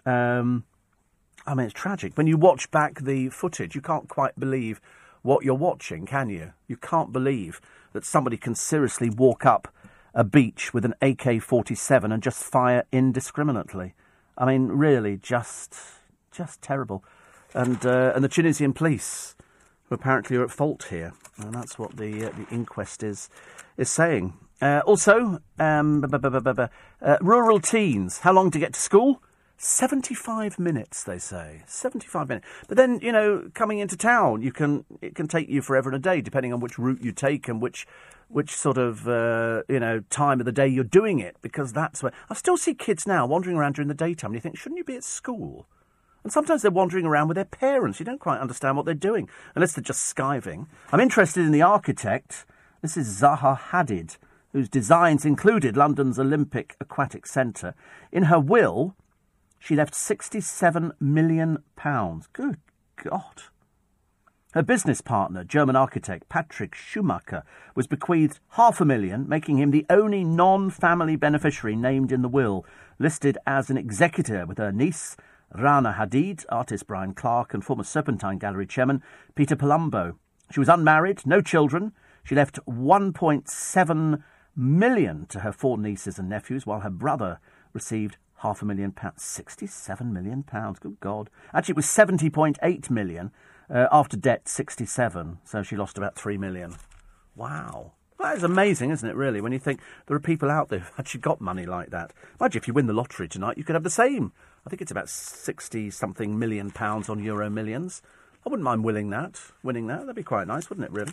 [0.07, 0.63] Um,
[1.49, 2.17] I mean, it's tragic.
[2.17, 4.81] When you watch back the footage, you can't quite believe
[5.23, 6.53] what you're watching, can you?
[6.69, 7.61] You can't believe
[7.93, 9.67] that somebody can seriously walk up
[10.15, 13.95] a beach with an AK 47 and just fire indiscriminately.
[14.37, 15.75] I mean, really, just
[16.31, 17.03] just terrible.
[17.53, 19.35] And uh, and the Tunisian police,
[19.89, 23.29] who apparently are at fault here, and that's what the uh, the inquest is
[23.77, 24.35] is saying.
[24.61, 29.23] Uh, also, um, uh, rural teens, how long to get to school?
[29.57, 31.63] 75 minutes, they say.
[31.67, 32.47] 75 minutes.
[32.69, 35.97] But then, you know, coming into town, you can it can take you forever and
[35.97, 37.87] a day, depending on which route you take and which
[38.29, 42.03] which sort of, uh, you know, time of the day you're doing it, because that's
[42.03, 42.13] where...
[42.29, 44.85] I still see kids now wandering around during the daytime, and you think, shouldn't you
[44.85, 45.67] be at school?
[46.25, 47.99] And sometimes they're wandering around with their parents.
[47.99, 50.67] You don't quite understand what they're doing, unless they're just skiving.
[50.93, 52.45] I'm interested in the architect.
[52.83, 54.19] This is Zaha Hadid,
[54.53, 57.75] whose designs included London's Olympic Aquatic Centre.
[58.11, 58.97] In her will,
[59.59, 61.59] she left £67 million.
[62.33, 62.59] Good
[63.03, 63.43] God.
[64.55, 67.43] Her business partner, German architect Patrick Schumacher,
[67.75, 72.29] was bequeathed half a million, making him the only non family beneficiary named in the
[72.29, 72.65] will,
[72.99, 75.17] listed as an executor with her niece,
[75.55, 79.03] Rana Hadid, artist Brian Clarke, and former Serpentine Gallery chairman
[79.35, 80.17] Peter Palumbo.
[80.51, 81.93] She was unmarried, no children.
[82.25, 84.23] She left 1.7
[84.59, 87.39] million to her four nieces and nephews, while her brother
[87.73, 89.23] received half a million pounds.
[89.23, 91.31] 67 million pounds, good God.
[91.55, 93.31] Actually, it was 70.8 million.
[93.71, 95.39] Uh, after debt, 67.
[95.45, 96.75] So she lost about 3 million.
[97.37, 97.93] Wow.
[98.19, 100.99] That is amazing, isn't it, really, when you think there are people out there who've
[100.99, 102.13] actually got money like that.
[102.41, 104.33] Imagine if you win the lottery tonight, you could have the same.
[104.67, 108.03] I think it's about 60 something million pounds on Euro Millions.
[108.45, 109.41] I wouldn't mind winning that.
[109.63, 110.93] Winning that, that'd be quite nice, wouldn't it?
[110.93, 111.13] Really.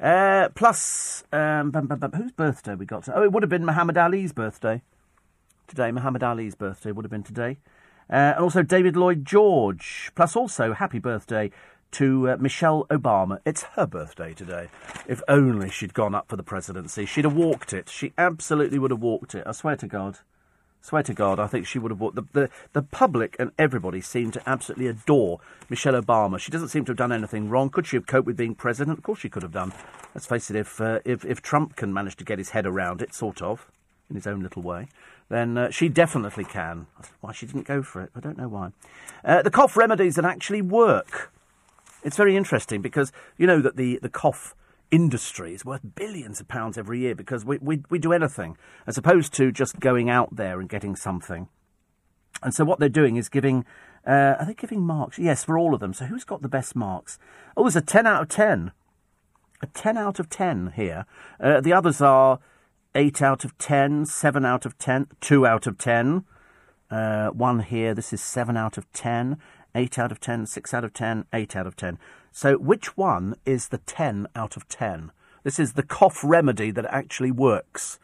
[0.00, 3.04] Uh, plus, um, bum, bum, bum, whose birthday we got?
[3.04, 3.18] To?
[3.18, 4.80] Oh, it would have been Muhammad Ali's birthday
[5.68, 5.92] today.
[5.92, 7.58] Muhammad Ali's birthday would have been today,
[8.08, 10.10] uh, and also David Lloyd George.
[10.14, 11.50] Plus, also happy birthday
[11.92, 13.40] to uh, Michelle Obama.
[13.44, 14.68] It's her birthday today.
[15.06, 17.90] If only she'd gone up for the presidency, she'd have walked it.
[17.90, 19.46] She absolutely would have walked it.
[19.46, 20.18] I swear to God.
[20.82, 24.00] Swear to God, I think she would have bought the, the the public and everybody
[24.00, 26.38] seemed to absolutely adore Michelle Obama.
[26.38, 27.68] She doesn't seem to have done anything wrong.
[27.68, 28.98] Could she have coped with being president?
[28.98, 29.72] Of course she could have done.
[30.14, 33.02] Let's face it, if uh, if if Trump can manage to get his head around
[33.02, 33.70] it, sort of,
[34.08, 34.88] in his own little way,
[35.28, 36.86] then uh, she definitely can.
[37.20, 38.72] Why she didn't go for it, I don't know why.
[39.22, 41.30] Uh, the cough remedies that actually work.
[42.02, 44.54] It's very interesting because you know that the the cough
[44.90, 48.56] industry is worth billions of pounds every year because we, we, we do anything
[48.86, 51.48] as opposed to just going out there and getting something.
[52.42, 53.64] And so what they're doing is giving,
[54.06, 55.18] uh, are they giving marks?
[55.18, 55.92] Yes, for all of them.
[55.92, 57.18] So who's got the best marks?
[57.56, 58.72] Oh, there's a 10 out of 10.
[59.62, 61.04] A 10 out of 10 here.
[61.38, 62.40] Uh, the others are
[62.94, 66.24] 8 out of 10, 7 out of 10, 2 out of 10.
[66.90, 69.38] Uh, one here, this is 7 out of 10,
[69.74, 71.98] 8 out of 10, 6 out of 10, 8 out of 10.
[72.32, 75.12] So, which one is the 10 out of 10?
[75.42, 77.98] This is the cough remedy that actually works.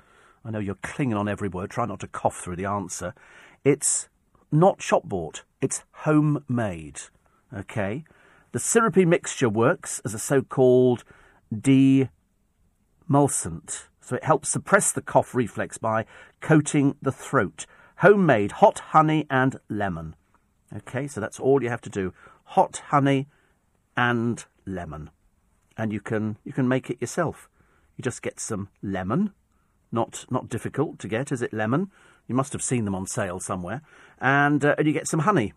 [0.44, 1.70] I know you're clinging on every word.
[1.70, 3.14] Try not to cough through the answer.
[3.64, 4.08] It's
[4.52, 7.00] not shop bought, it's homemade.
[7.52, 8.04] Okay?
[8.52, 11.04] The syrupy mixture works as a so called
[11.52, 12.08] demulcent.
[14.00, 16.06] So it helps suppress the cough reflex by
[16.40, 17.66] coating the throat.
[17.96, 20.14] Homemade hot honey and lemon.
[20.74, 22.12] Okay, so that's all you have to do.
[22.44, 23.28] Hot honey
[23.96, 25.10] and lemon.
[25.76, 27.48] And you can you can make it yourself.
[27.96, 29.32] You just get some lemon,
[29.92, 31.52] not not difficult to get, is it?
[31.52, 31.90] Lemon.
[32.26, 33.82] You must have seen them on sale somewhere,
[34.20, 35.52] and uh, and you get some honey.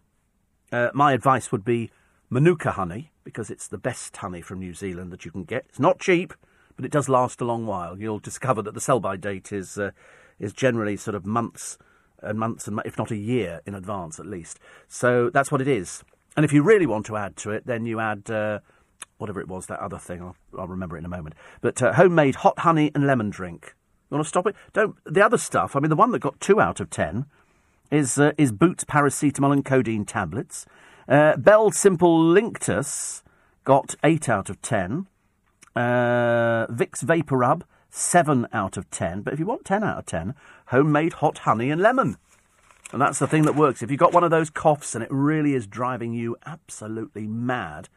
[0.71, 1.89] Uh, my advice would be
[2.29, 5.65] Manuka honey because it's the best honey from New Zealand that you can get.
[5.69, 6.33] It's not cheap,
[6.75, 7.99] but it does last a long while.
[7.99, 9.91] You'll discover that the sell by date is uh,
[10.37, 11.77] is generally sort of months
[12.21, 14.59] and months and if not a year in advance at least.
[14.87, 16.03] So that's what it is.
[16.35, 18.59] And if you really want to add to it, then you add uh,
[19.17, 20.21] whatever it was that other thing.
[20.21, 21.35] I'll, I'll remember it in a moment.
[21.61, 23.75] But uh, homemade hot honey and lemon drink.
[24.09, 24.55] You want to stop it?
[24.73, 24.95] Don't.
[25.05, 25.75] The other stuff.
[25.75, 27.25] I mean, the one that got two out of ten
[27.91, 30.65] is uh, is Boots paracetamol and codeine tablets.
[31.07, 33.21] Uh, Bell Simple Linctus
[33.63, 35.07] got eight out of ten.
[35.75, 39.21] Uh, Vicks Vapor Rub seven out of ten.
[39.21, 40.33] But if you want ten out of ten,
[40.69, 42.17] homemade hot honey and lemon.
[42.91, 43.83] And that's the thing that works.
[43.83, 47.87] If you've got one of those coughs and it really is driving you absolutely mad,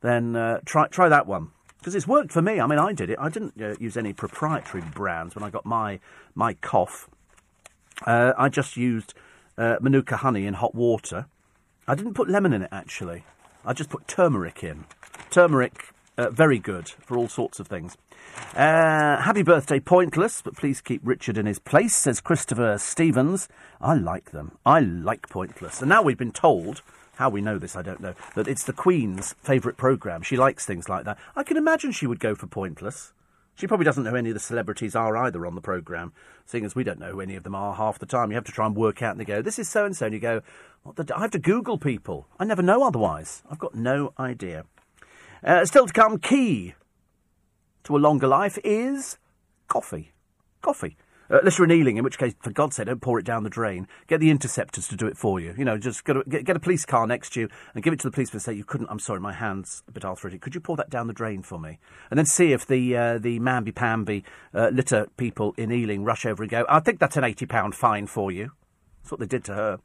[0.00, 2.60] then uh, try try that one because it's worked for me.
[2.60, 3.18] I mean, I did it.
[3.20, 6.00] I didn't uh, use any proprietary brands when I got my
[6.34, 7.10] my cough.
[8.06, 9.14] Uh, I just used
[9.58, 11.26] uh, Manuka honey in hot water.
[11.86, 13.24] I didn't put lemon in it actually.
[13.64, 14.86] I just put turmeric in.
[15.30, 17.96] Turmeric, uh, very good for all sorts of things.
[18.54, 23.48] Uh, happy birthday, Pointless, but please keep Richard in his place, says Christopher Stevens.
[23.80, 24.58] I like them.
[24.64, 25.80] I like Pointless.
[25.80, 26.82] And now we've been told
[27.16, 28.14] how we know this, I don't know.
[28.34, 30.22] That it's the Queen's favourite programme.
[30.22, 31.18] She likes things like that.
[31.36, 33.12] I can imagine she would go for Pointless.
[33.54, 36.12] She probably doesn't know who any of the celebrities are either on the programme,
[36.46, 38.30] seeing as we don't know who any of them are half the time.
[38.30, 40.06] You have to try and work out and they go, this is so and so,
[40.06, 40.40] and you go,
[41.14, 42.26] I have to Google people.
[42.40, 43.42] I never know otherwise.
[43.50, 44.64] I've got no idea.
[45.44, 46.74] Uh, still to come, key
[47.84, 49.18] to a longer life is
[49.68, 50.12] coffee.
[50.60, 50.96] Coffee.
[51.30, 53.42] Uh, unless you're in Ealing, in which case, for God's sake, don't pour it down
[53.42, 53.88] the drain.
[54.06, 55.54] Get the interceptors to do it for you.
[55.56, 57.92] You know, just get a, get, get a police car next to you and give
[57.92, 60.42] it to the policeman and say, you couldn't, I'm sorry, my hand's a bit arthritic.
[60.42, 61.78] Could you pour that down the drain for me?
[62.10, 64.24] And then see if the uh, the mamby-pamby
[64.54, 68.06] uh, litter people in Ealing rush over and go, I think that's an £80 fine
[68.06, 68.52] for you.
[69.02, 69.78] That's what they did to her.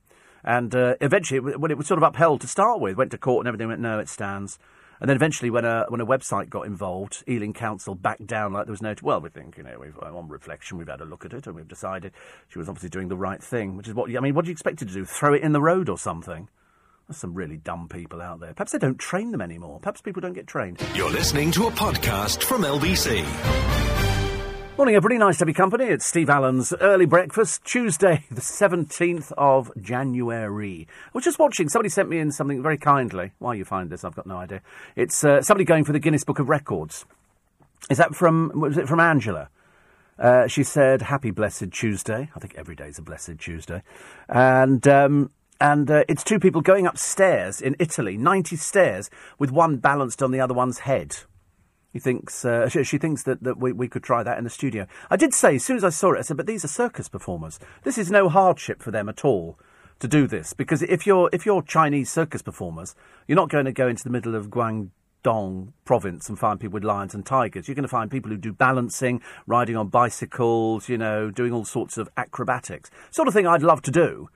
[0.43, 3.41] And uh, eventually, when it was sort of upheld to start with, went to court
[3.41, 4.59] and everything went, no, it stands.
[4.99, 8.65] And then eventually, when a when a website got involved, Ealing Council backed down like
[8.65, 8.95] there was no.
[9.02, 11.45] Well, we think you know, we've uh, on reflection, we've had a look at it,
[11.48, 12.14] and we've decided
[12.48, 13.78] she was obviously doing the right thing.
[13.78, 14.34] Which is what I mean.
[14.34, 15.06] What do you expect her to do?
[15.06, 16.49] Throw it in the road or something?
[17.07, 18.53] There's some really dumb people out there.
[18.53, 19.80] Perhaps they don't train them anymore.
[19.80, 20.82] Perhaps people don't get trained.
[20.94, 24.26] You're listening to a podcast from LBC.
[24.77, 25.17] Morning, everybody.
[25.17, 25.85] Nice to your company.
[25.85, 30.87] It's Steve Allen's Early Breakfast, Tuesday, the 17th of January.
[31.03, 33.31] I was just watching, somebody sent me in something very kindly.
[33.39, 34.61] Why you find this, I've got no idea.
[34.95, 37.05] It's uh, somebody going for the Guinness Book of Records.
[37.89, 39.49] Is that from, was it from Angela?
[40.19, 42.29] Uh, she said, Happy Blessed Tuesday.
[42.35, 43.81] I think every day's a Blessed Tuesday.
[44.29, 49.09] And, um, and uh, it's two people going upstairs in Italy, 90 stairs,
[49.39, 51.17] with one balanced on the other one's head.
[51.98, 54.52] He thinks uh, she, she, thinks that, that we, we could try that in the
[54.52, 54.86] studio.
[55.10, 57.10] I did say as soon as I saw it, I said, but these are circus
[57.10, 57.57] performers.
[57.82, 59.57] This is no hardship for them at all
[59.98, 62.94] to do this because if you're if you're Chinese circus performers,
[63.28, 66.84] you're not going to go into the middle of Guangdong province and find people with
[66.84, 67.68] lions and tigers.
[67.68, 71.65] You're going to find people who do balancing, riding on bicycles, you know, doing all
[71.65, 72.91] sorts of acrobatics.
[73.10, 74.30] Sort of thing I'd love to do,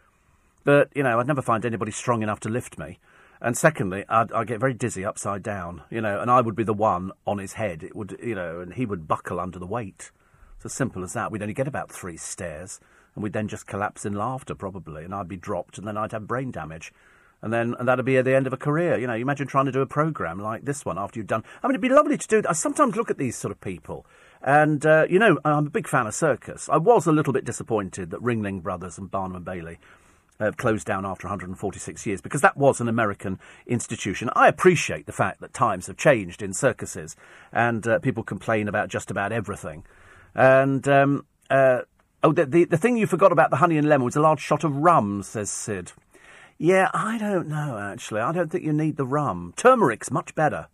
[0.64, 2.98] but you know, I'd never find anybody strong enough to lift me.
[3.42, 6.64] And secondly, I'd, I'd, get very dizzy upside down, you know, and I would be
[6.64, 7.82] the one on his head.
[7.82, 10.12] It would, you know, and he would buckle under the weight.
[10.58, 11.32] It's as simple as that.
[11.32, 12.80] We'd only get about three stairs,
[13.16, 16.12] and we'd then just collapse in laughter, probably, and I'd be dropped, and then I'd
[16.12, 16.94] have brain damage.
[17.42, 19.00] And then, and that'd be at the end of a career.
[19.00, 21.44] You know, you imagine trying to do a program like this one after you've done.
[21.64, 22.44] I mean, it'd be lovely to do.
[22.48, 24.06] I sometimes look at these sort of people,
[24.44, 26.70] and uh, you know, I'm a big fan of circus.
[26.70, 29.80] I was a little bit disappointed that Ringling Brothers and Barnum and Bailey
[30.42, 34.30] uh, closed down after 146 years because that was an American institution.
[34.36, 37.16] I appreciate the fact that times have changed in circuses
[37.54, 39.86] and uh, people complain about just about everything.
[40.34, 41.82] And um, uh,
[42.24, 44.42] oh, the, the, the thing you forgot about the honey and lemon was a large
[44.42, 45.92] shot of rum, says Sid.
[46.58, 48.22] Yeah, I don't know actually.
[48.22, 49.54] I don't think you need the rum.
[49.56, 50.68] Turmeric's much better.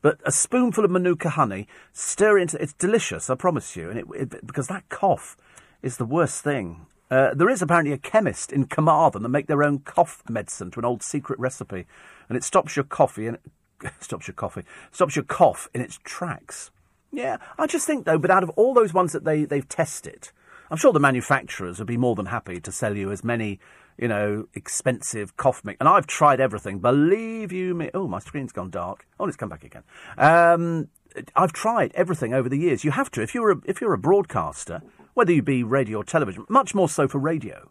[0.00, 3.90] But a spoonful of Manuka honey, stir it into it's delicious, I promise you.
[3.90, 5.36] And it, it, because that cough
[5.82, 6.86] is the worst thing.
[7.10, 10.78] Uh, there is apparently a chemist in Carmarthen that make their own cough medicine to
[10.78, 11.86] an old secret recipe,
[12.28, 13.38] and it stops your coffee and
[14.00, 16.70] stops your coffee stops your cough in its tracks.
[17.10, 20.30] Yeah, I just think though, but out of all those ones that they they've tested,
[20.70, 23.58] I'm sure the manufacturers would be more than happy to sell you as many,
[23.96, 25.78] you know, expensive cough mix.
[25.80, 26.78] And I've tried everything.
[26.80, 27.90] Believe you me.
[27.94, 29.06] Oh, my screen's gone dark.
[29.18, 29.84] Oh, it's come back again.
[30.18, 30.88] Um,
[31.34, 32.84] I've tried everything over the years.
[32.84, 34.82] You have to if you're a, if you're a broadcaster
[35.18, 37.68] whether you be radio or television, much more so for radio.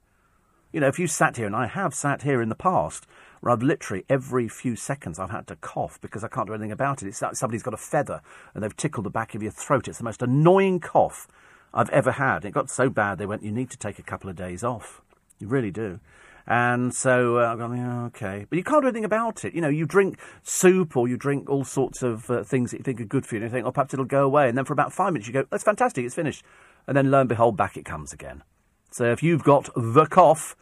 [0.73, 3.07] You know, if you sat here, and I have sat here in the past,
[3.39, 6.73] where I've literally every few seconds I've had to cough because I can't do anything
[6.73, 7.07] about it.
[7.07, 8.21] It's like somebody's got a feather
[8.53, 9.87] and they've tickled the back of your throat.
[9.87, 11.25] It's the most annoying cough
[11.73, 12.43] I've ever had.
[12.43, 15.01] It got so bad they went, you need to take a couple of days off.
[15.39, 16.01] You really do.
[16.47, 18.45] And so uh, I'm going, yeah, okay.
[18.49, 19.53] But you can't do anything about it.
[19.53, 22.83] You know, you drink soup or you drink all sorts of uh, things that you
[22.83, 24.49] think are good for you, and you think, oh, perhaps it'll go away.
[24.49, 26.43] And then for about five minutes, you go, that's fantastic, it's finished.
[26.87, 28.43] And then lo and behold, back it comes again.
[28.91, 30.55] So if you've got the cough,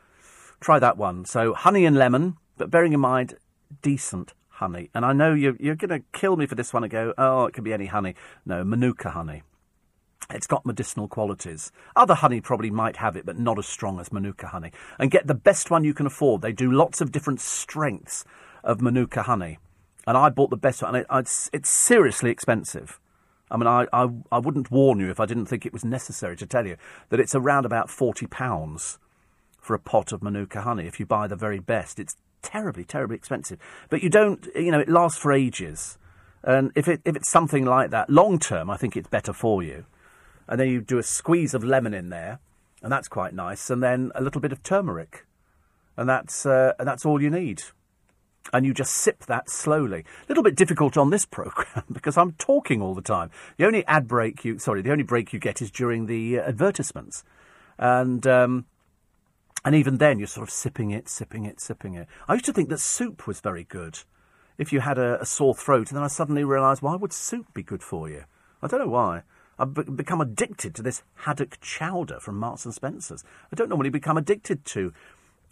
[0.60, 1.26] try that one.
[1.26, 3.36] So honey and lemon, but bearing in mind,
[3.82, 4.90] decent honey.
[4.94, 7.46] And I know you're, you're going to kill me for this one and go, oh,
[7.46, 8.16] it could be any honey.
[8.46, 9.44] No, Manuka honey.
[10.32, 11.72] It's got medicinal qualities.
[11.96, 14.72] Other honey probably might have it, but not as strong as Manuka honey.
[14.98, 16.42] And get the best one you can afford.
[16.42, 18.26] They do lots of different strengths
[18.64, 19.60] of Manuka honey.
[20.08, 20.96] And I bought the best one.
[20.96, 23.00] And it, it's, it's seriously expensive.
[23.52, 26.36] I mean, I, I, I wouldn't warn you if I didn't think it was necessary
[26.38, 26.78] to tell you
[27.10, 28.98] that it's around about £40
[29.60, 32.00] for a pot of Manuka honey if you buy the very best.
[32.00, 33.60] It's terribly, terribly expensive.
[33.90, 35.98] But you don't, you know, it lasts for ages.
[36.44, 39.62] And if, it, if it's something like that, long term, I think it's better for
[39.64, 39.86] you
[40.48, 42.40] and then you do a squeeze of lemon in there,
[42.82, 45.26] and that's quite nice, and then a little bit of turmeric,
[45.98, 47.64] and that's uh, and that's all you need.
[48.54, 50.02] And you just sip that slowly.
[50.02, 53.32] A little bit difficult on this program because I'm talking all the time.
[53.58, 56.50] The only ad break you, sorry, the only break you get is during the uh,
[56.50, 57.24] advertisements,
[57.78, 58.66] and um,
[59.64, 62.08] and even then you're sort of sipping it, sipping it, sipping it.
[62.28, 64.00] I used to think that soup was very good
[64.58, 67.54] if you had a, a sore throat, and then I suddenly realised why would soup
[67.54, 68.26] be good for you?
[68.62, 69.24] I don't know why.
[69.58, 73.24] I've be- become addicted to this haddock chowder from Marks and Spencer's.
[73.52, 74.94] I don't normally become addicted to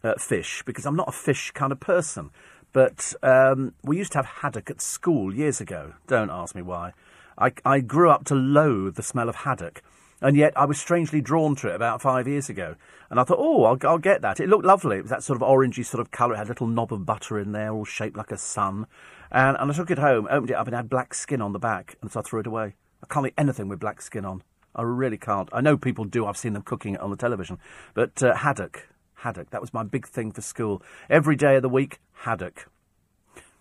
[0.03, 2.29] uh, fish because I'm not a fish kind of person.
[2.73, 5.93] But um, we used to have haddock at school years ago.
[6.07, 6.93] Don't ask me why.
[7.37, 9.81] I, I grew up to loathe the smell of haddock.
[10.21, 12.75] And yet I was strangely drawn to it about five years ago.
[13.09, 14.39] And I thought, oh, I'll, I'll get that.
[14.39, 14.97] It looked lovely.
[14.97, 16.33] It was that sort of orangey sort of colour.
[16.33, 18.87] It had a little knob of butter in there, all shaped like a sun.
[19.31, 21.51] And, and I took it home, opened it up, and it had black skin on
[21.51, 21.97] the back.
[22.01, 22.75] And so I threw it away.
[23.03, 24.43] I can't eat anything with black skin on.
[24.75, 25.49] I really can't.
[25.51, 26.25] I know people do.
[26.25, 27.59] I've seen them cooking it on the television.
[27.93, 28.87] But uh, haddock,
[29.23, 30.81] haddock, that was my big thing for school.
[31.09, 32.69] Every day of the week, haddock.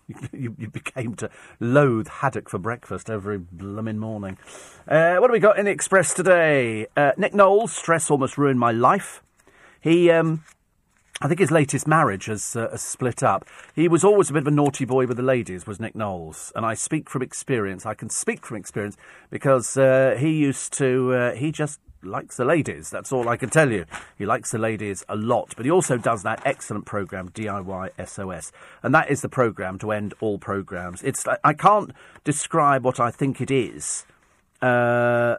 [0.33, 1.29] you, you, became to
[1.61, 4.37] loathe haddock for breakfast every blooming morning.
[4.87, 6.87] Uh, what have we got in the Express today?
[6.97, 9.23] Uh, Nick Knowles, stress almost ruined my life.
[9.79, 10.43] He um,
[11.21, 13.45] I think his latest marriage has, uh, has, split up.
[13.73, 16.51] He was always a bit of a naughty boy with the ladies, was Nick Knowles.
[16.53, 17.85] And I speak from experience.
[17.85, 18.97] I can speak from experience
[19.29, 22.89] because uh, he used to, uh, he just likes the ladies.
[22.89, 23.85] That's all I can tell you.
[24.17, 25.53] He likes the ladies a lot.
[25.55, 28.51] But he also does that excellent program, DIY SOS.
[28.81, 31.01] And that is the program to end all programs.
[31.03, 31.91] It's, I can't
[32.23, 34.05] describe what I think it is.
[34.61, 35.35] Uh,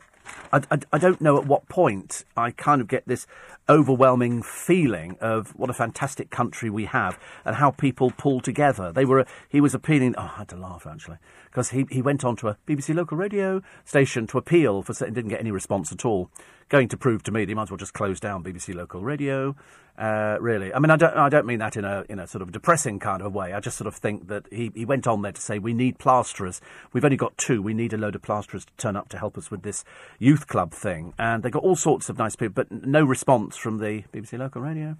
[0.52, 3.26] I, I, I, don't know at what point I kind of get this
[3.68, 8.92] overwhelming feeling of what a fantastic country we have and how people pull together.
[8.92, 10.14] They were he was appealing.
[10.16, 13.16] Oh, I had to laugh actually because he, he went on to a BBC local
[13.16, 16.30] radio station to appeal for certain didn't get any response at all.
[16.68, 19.54] Going to prove to me they might as well just close down BBC local radio.
[19.96, 22.42] Uh, really, I mean, I don't I don't mean that in a in a sort
[22.42, 23.52] of depressing kind of way.
[23.52, 26.00] I just sort of think that he, he went on there to say we need
[26.00, 26.60] plasterers.
[26.92, 27.62] We've only got two.
[27.62, 29.84] We need a load of plasterers to turn up to help us with this
[30.18, 31.14] youth club thing.
[31.16, 34.62] And they got all sorts of nice people, but no response from the BBC local
[34.62, 34.96] radio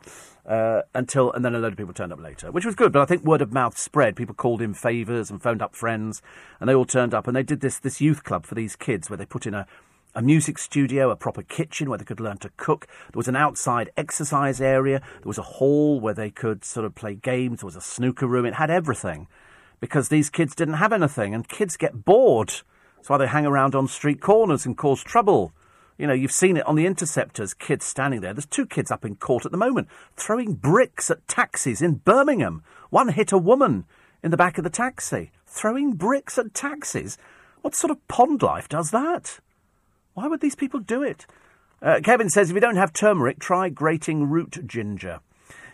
[0.47, 2.93] uh, until and then a load of people turned up later, which was good.
[2.93, 4.15] But I think word of mouth spread.
[4.15, 6.23] People called in favours and phoned up friends,
[6.61, 7.27] and they all turned up.
[7.27, 9.67] And they did this this youth club for these kids where they put in a
[10.15, 12.87] a music studio, a proper kitchen where they could learn to cook.
[12.87, 15.01] There was an outside exercise area.
[15.01, 17.61] There was a hall where they could sort of play games.
[17.61, 18.47] There was a snooker room.
[18.47, 19.27] It had everything
[19.81, 22.53] because these kids didn't have anything, and kids get bored.
[22.97, 25.53] That's why they hang around on street corners and cause trouble.
[25.99, 28.33] You know, you've seen it on the interceptors, kids standing there.
[28.35, 32.63] There's two kids up in court at the moment throwing bricks at taxis in Birmingham.
[32.91, 33.85] One hit a woman
[34.23, 35.31] in the back of the taxi.
[35.47, 37.19] Throwing bricks at taxis?
[37.61, 39.39] What sort of pond life does that?
[40.15, 41.27] Why would these people do it?
[41.83, 45.21] Uh, Kevin says if you don't have turmeric, try grating root ginger.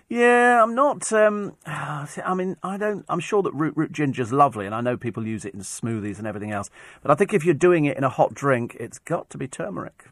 [0.08, 1.12] Yeah, I'm not.
[1.12, 3.04] Um, I mean, I don't.
[3.08, 5.60] I'm sure that root root ginger is lovely, and I know people use it in
[5.60, 6.68] smoothies and everything else.
[7.00, 9.46] But I think if you're doing it in a hot drink, it's got to be
[9.46, 10.06] turmeric.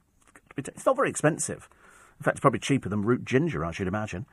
[0.56, 1.68] It's not very expensive.
[2.18, 4.26] In fact, it's probably cheaper than root ginger, I should imagine.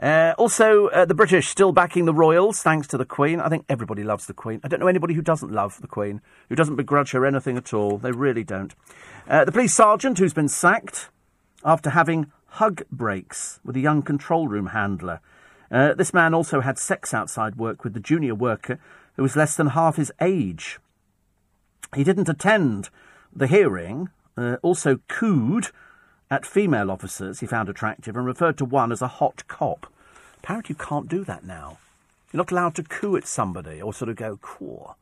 [0.00, 3.40] Uh, also, uh, the British still backing the royals, thanks to the Queen.
[3.40, 4.60] I think everybody loves the Queen.
[4.62, 7.74] I don't know anybody who doesn't love the Queen, who doesn't begrudge her anything at
[7.74, 7.98] all.
[7.98, 8.74] They really don't.
[9.28, 11.08] Uh, the police sergeant who's been sacked
[11.64, 15.20] after having hug breaks with a young control room handler.
[15.70, 18.78] Uh, this man also had sex outside work with the junior worker
[19.16, 20.78] who was less than half his age.
[21.96, 22.90] He didn't attend
[23.34, 25.68] the hearing, uh, also cooed
[26.32, 29.86] at female officers he found attractive and referred to one as a hot cop.
[30.38, 31.76] Apparently, you can't do that now.
[32.32, 34.94] You're not allowed to coo at somebody or sort of go, caw.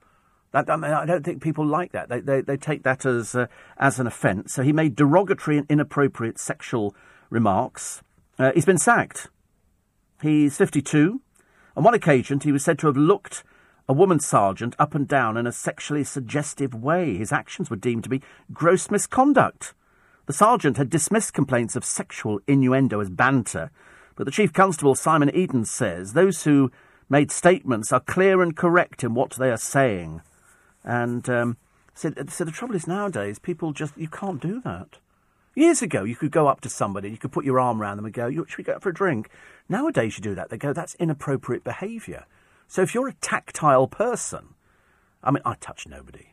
[0.50, 2.08] That, I, mean, I don't think people like that.
[2.08, 3.46] They, they, they take that as, uh,
[3.78, 4.52] as an offence.
[4.52, 6.96] So he made derogatory and inappropriate sexual
[7.30, 8.02] remarks.
[8.36, 9.28] Uh, he's been sacked.
[10.20, 11.20] He's 52.
[11.76, 13.44] On one occasion, he was said to have looked
[13.88, 17.16] a woman sergeant up and down in a sexually suggestive way.
[17.16, 19.74] His actions were deemed to be gross misconduct.
[20.30, 23.72] The sergeant had dismissed complaints of sexual innuendo as banter,
[24.14, 26.70] but the Chief Constable, Simon Eden, says those who
[27.08, 30.22] made statements are clear and correct in what they are saying.
[30.84, 31.56] And um,
[31.94, 34.98] so, so the trouble is nowadays, people just, you can't do that.
[35.56, 38.04] Years ago, you could go up to somebody, you could put your arm around them
[38.04, 39.30] and go, should we go out for a drink?
[39.68, 40.48] Nowadays, you do that.
[40.48, 42.24] They go, that's inappropriate behaviour.
[42.68, 44.54] So if you're a tactile person,
[45.24, 46.29] I mean, I touch nobody.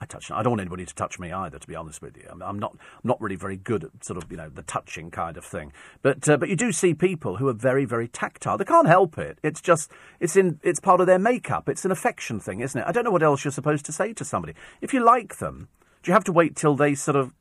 [0.00, 0.30] I touch.
[0.30, 1.58] I don't want anybody to touch me either.
[1.58, 2.72] To be honest with you, I'm, I'm not.
[2.72, 5.72] I'm not really very good at sort of you know the touching kind of thing.
[6.00, 8.56] But uh, but you do see people who are very very tactile.
[8.56, 9.38] They can't help it.
[9.42, 11.68] It's just it's in it's part of their makeup.
[11.68, 12.86] It's an affection thing, isn't it?
[12.86, 14.54] I don't know what else you're supposed to say to somebody.
[14.80, 15.68] If you like them,
[16.02, 17.34] do you have to wait till they sort of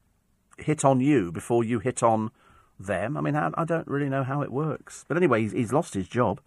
[0.57, 2.29] hit on you before you hit on
[2.77, 3.15] them?
[3.15, 5.05] I mean, I, I don't really know how it works.
[5.07, 6.41] But anyway, he's, he's lost his job,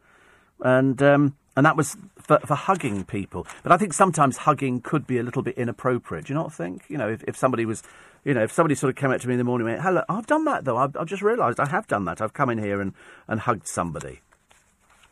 [0.61, 1.03] and.
[1.03, 3.47] Um, and that was for, for hugging people.
[3.63, 6.27] But I think sometimes hugging could be a little bit inappropriate.
[6.27, 6.85] Do you not think?
[6.89, 7.83] You know, if, if somebody was,
[8.25, 9.85] you know, if somebody sort of came up to me in the morning and went,
[9.85, 10.77] hello, I've done that though.
[10.77, 12.21] I've, I've just realised I have done that.
[12.21, 12.95] I've come in here and,
[13.29, 14.21] and hugged somebody.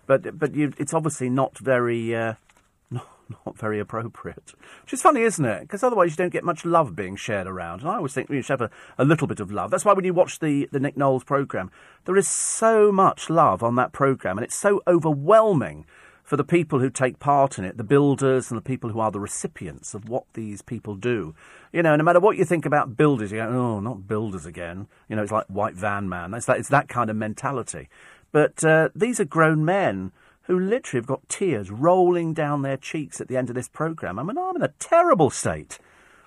[0.07, 2.35] But, but you, it's obviously not very, uh,
[2.91, 3.07] not,
[3.47, 4.55] not very appropriate.
[4.83, 5.61] Which is funny, isn't it?
[5.63, 7.81] Because otherwise you don't get much love being shared around.
[7.83, 9.71] And I always think you should have a, a little bit of love.
[9.71, 11.71] That's why when you watch the, the Nick Knowles programme,
[12.07, 15.85] there is so much love on that programme and it's so overwhelming
[16.31, 19.11] for the people who take part in it, the builders and the people who are
[19.11, 21.35] the recipients of what these people do.
[21.73, 24.87] You know, no matter what you think about builders, you go, oh, not builders again.
[25.09, 26.33] You know, it's like white van man.
[26.35, 27.89] It's, like, it's that kind of mentality.
[28.31, 30.13] But uh, these are grown men
[30.43, 34.17] who literally have got tears rolling down their cheeks at the end of this programme.
[34.17, 35.81] I mean, I'm in a terrible state.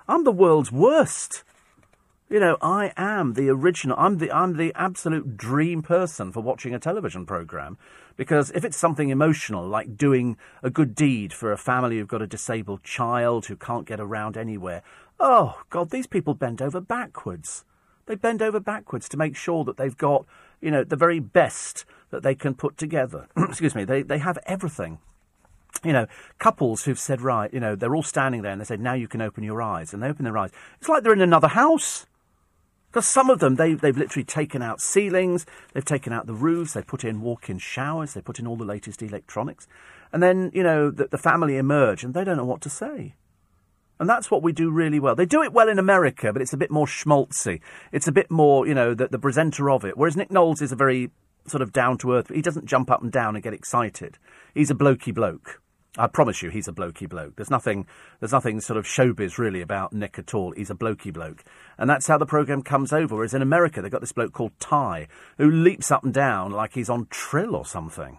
[0.06, 1.46] I'm the world's worst.
[2.34, 3.96] You know, I am the original.
[4.00, 7.78] I'm the I'm the absolute dream person for watching a television program
[8.18, 12.24] because if it's something emotional, like doing a good deed for a family who've got
[12.24, 14.82] a disabled child who can't get around anywhere,
[15.20, 17.66] oh, God, these people bend over backwards.
[18.08, 20.26] They bend over backwards to make sure that they've got,
[20.60, 23.28] you know, the very best that they can put together.
[23.38, 24.98] Excuse me, they, they have everything.
[25.84, 26.08] You know,
[26.40, 29.08] couples who've said, right, you know, they're all standing there and they say, now you
[29.08, 29.94] can open your eyes.
[29.94, 30.50] And they open their eyes.
[30.80, 32.08] It's like they're in another house.
[32.94, 36.74] Because some of them, they, they've literally taken out ceilings, they've taken out the roofs,
[36.74, 39.68] they've put in walk in showers, they've put in all the latest electronics.
[40.12, 43.16] And then, you know, the, the family emerge and they don't know what to say.
[44.00, 45.16] And that's what we do really well.
[45.16, 47.62] They do it well in America, but it's a bit more schmaltzy.
[47.92, 49.98] It's a bit more, you know, the, the presenter of it.
[49.98, 51.10] Whereas Nick Knowles is a very
[51.48, 52.30] sort of down to earth.
[52.30, 54.20] He doesn't jump up and down and get excited.
[54.54, 55.63] He's a blokey bloke.
[55.96, 57.36] I promise you, he's a blokey bloke.
[57.36, 57.86] There's nothing,
[58.20, 60.52] there's nothing sort of showbiz really about Nick at all.
[60.52, 61.44] He's a blokey bloke,
[61.78, 63.16] and that's how the program comes over.
[63.16, 65.08] Whereas in America, they've got this bloke called Ty,
[65.38, 68.18] who leaps up and down like he's on trill or something.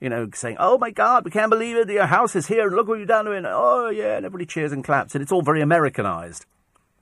[0.00, 1.88] You know, saying, "Oh my God, we can't believe it!
[1.88, 4.72] Your house is here, and look what you've done!" And oh yeah, and everybody cheers
[4.72, 6.44] and claps, and it's all very Americanized.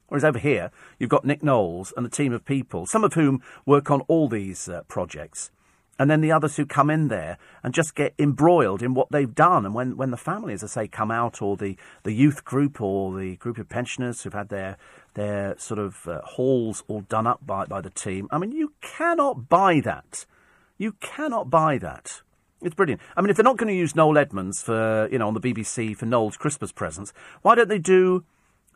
[0.06, 0.70] Whereas over here,
[1.00, 4.28] you've got Nick Knowles and a team of people, some of whom work on all
[4.28, 5.50] these uh, projects
[5.98, 9.34] and then the others who come in there and just get embroiled in what they've
[9.34, 9.66] done.
[9.66, 12.80] And when, when the families, as I say, come out, or the, the youth group,
[12.80, 14.76] or the group of pensioners who've had their
[15.14, 18.72] their sort of uh, halls all done up by, by the team, I mean, you
[18.80, 20.24] cannot buy that.
[20.78, 22.22] You cannot buy that.
[22.62, 23.00] It's brilliant.
[23.16, 25.40] I mean, if they're not going to use Noel Edmonds for, you know, on the
[25.40, 27.12] BBC for Noel's Christmas presents,
[27.42, 28.24] why don't they do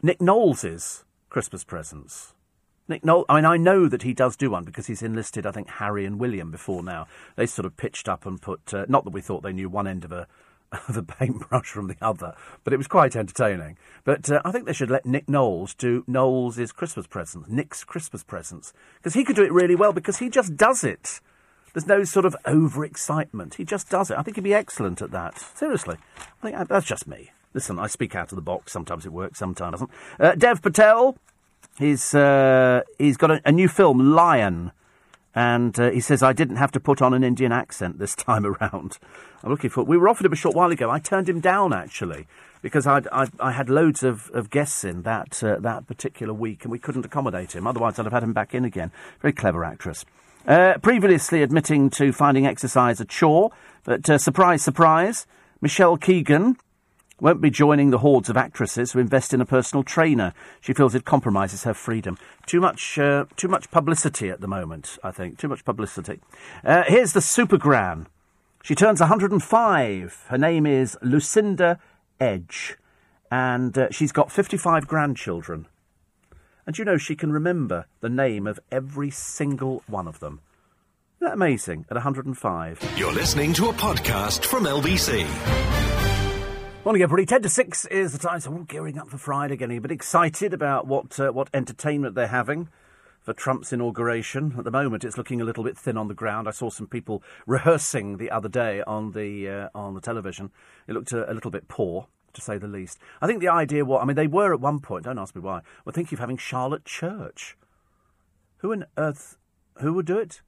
[0.02, 2.34] Nick Knowles's Christmas presents?
[2.88, 5.50] Nick Noel, I mean, I know that he does do one because he's enlisted, I
[5.50, 7.06] think, Harry and William before now.
[7.34, 9.88] They sort of pitched up and put, uh, not that we thought they knew one
[9.88, 10.28] end of a,
[10.94, 13.76] a paintbrush from the other, but it was quite entertaining.
[14.04, 18.22] But uh, I think they should let Nick Knowles do Knowles' Christmas presents, Nick's Christmas
[18.22, 21.20] presents, because he could do it really well because he just does it.
[21.72, 23.54] There's no sort of overexcitement.
[23.54, 24.16] He just does it.
[24.16, 25.38] I think he'd be excellent at that.
[25.54, 25.96] Seriously.
[26.18, 27.32] I think uh, that's just me.
[27.52, 28.72] Listen, I speak out of the box.
[28.72, 29.90] Sometimes it works, sometimes it doesn't.
[30.20, 31.16] Uh, Dev Patel,
[31.78, 34.72] He's uh, he's got a, a, new film, Lion,
[35.34, 38.46] and uh, he says I didn't have to put on an Indian accent this time
[38.46, 38.98] around.
[39.42, 39.84] I'm looking for.
[39.84, 40.90] We were offered him a short while ago.
[40.90, 42.26] I turned him down actually
[42.62, 46.64] because I'd, I'd i had loads of, of guests in that uh, that particular week,
[46.64, 47.66] and we couldn't accommodate him.
[47.66, 48.90] Otherwise, I'd have had him back in again.
[49.20, 50.04] Very clever actress.
[50.46, 53.50] Uh, previously admitting to finding exercise a chore,
[53.84, 55.26] but uh, surprise, surprise,
[55.60, 56.56] Michelle Keegan
[57.20, 60.34] won't be joining the hordes of actresses who invest in a personal trainer.
[60.60, 62.18] She feels it compromises her freedom.
[62.46, 64.98] Too much, uh, too much publicity at the moment.
[65.02, 66.20] I think too much publicity.
[66.64, 68.06] Uh, here's the super gran.
[68.62, 70.24] She turns 105.
[70.28, 71.78] Her name is Lucinda
[72.20, 72.76] Edge,
[73.30, 75.66] and uh, she's got 55 grandchildren.
[76.66, 80.40] And you know she can remember the name of every single one of them.
[81.18, 81.86] Isn't that amazing?
[81.88, 82.94] At 105.
[82.96, 85.85] You're listening to a podcast from LBC.
[86.86, 87.26] Morning, everybody.
[87.26, 89.80] 10 to 6 is the time, so we're all gearing up for Friday, getting a
[89.80, 92.68] bit excited about what, uh, what entertainment they're having
[93.20, 94.54] for Trump's inauguration.
[94.56, 96.46] At the moment, it's looking a little bit thin on the ground.
[96.46, 100.52] I saw some people rehearsing the other day on the, uh, on the television.
[100.86, 103.00] It looked a, a little bit poor to say the least.
[103.20, 105.42] I think the idea was, I mean, they were at one point, don't ask me
[105.42, 107.58] why, were thinking of having Charlotte Church.
[108.58, 109.38] Who on earth,
[109.80, 110.40] who would do it?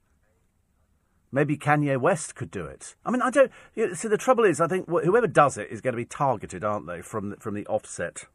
[1.31, 2.95] Maybe Kanye West could do it.
[3.05, 3.51] I mean, I don't.
[3.75, 5.97] You know, see, the trouble is, I think wh- whoever does it is going to
[5.97, 8.25] be targeted, aren't they, from the, from the offset?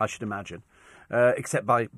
[0.00, 0.62] I should imagine,
[1.10, 1.88] uh, except by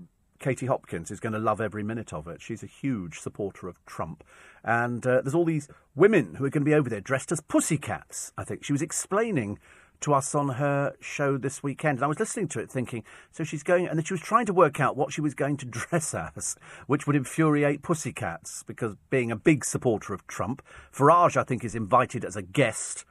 [0.41, 2.43] Katie Hopkins, who's going to love every minute of it.
[2.43, 4.25] She's a huge supporter of Trump,
[4.65, 7.41] and uh, there's all these women who are going to be over there dressed as
[7.41, 8.33] pussycats.
[8.37, 9.59] I think she was explaining
[10.05, 11.99] to us on her show this weekend.
[11.99, 14.47] And I was listening to it thinking, so she's going, and then she was trying
[14.47, 16.57] to work out what she was going to dress as,
[16.87, 20.63] which would infuriate pussycats, because being a big supporter of Trump,
[20.93, 23.05] Farage, I think, is invited as a guest.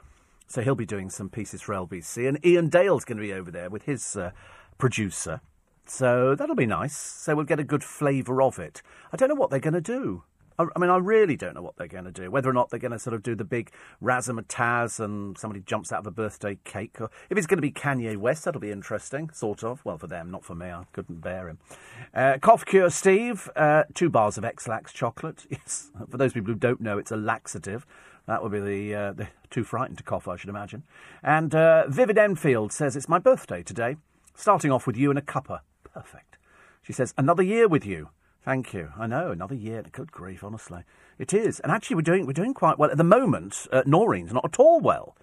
[0.48, 2.28] So he'll be doing some pieces for LBC.
[2.28, 4.32] And Iain Dale's going to be over there with his uh,
[4.78, 5.42] producer.
[5.86, 6.96] So that'll be nice.
[6.96, 8.82] So we'll get a good flavour of it.
[9.12, 10.24] I don't know what they're going to do.
[10.60, 12.30] I, mean, I really don't know what they're going to do.
[12.30, 13.72] Whether or not they're going to sort of do the big
[14.02, 17.02] razzmatazz and somebody jumps out of a birthday cake.
[17.02, 19.84] Or if it's going to be Kanye West, that'll be interesting, sort of.
[19.84, 20.68] Well, for them, not for me.
[20.68, 21.60] I couldn't bear him.
[22.14, 23.50] Uh, cough cure, Steve.
[23.56, 25.46] Uh, two bars of Ex-Lax chocolate.
[25.54, 25.92] Yes.
[26.10, 27.86] For those people who don't know, it's a laxative.
[28.26, 30.84] That would be the, uh, the too frightened to cough, I should imagine.
[31.22, 33.98] And uh, Vivid Enfield says it's my birthday today.
[34.36, 35.60] Starting off with you and a cuppa.
[35.94, 36.38] Perfect.
[36.82, 38.10] She says another year with you.
[38.44, 38.92] Thank you.
[38.98, 39.84] I know another year.
[39.90, 40.84] Good grief, honestly,
[41.18, 41.62] it is.
[41.62, 43.68] And actually, we're doing we're doing quite well at the moment.
[43.72, 45.16] Uh, Noreen's not at all well.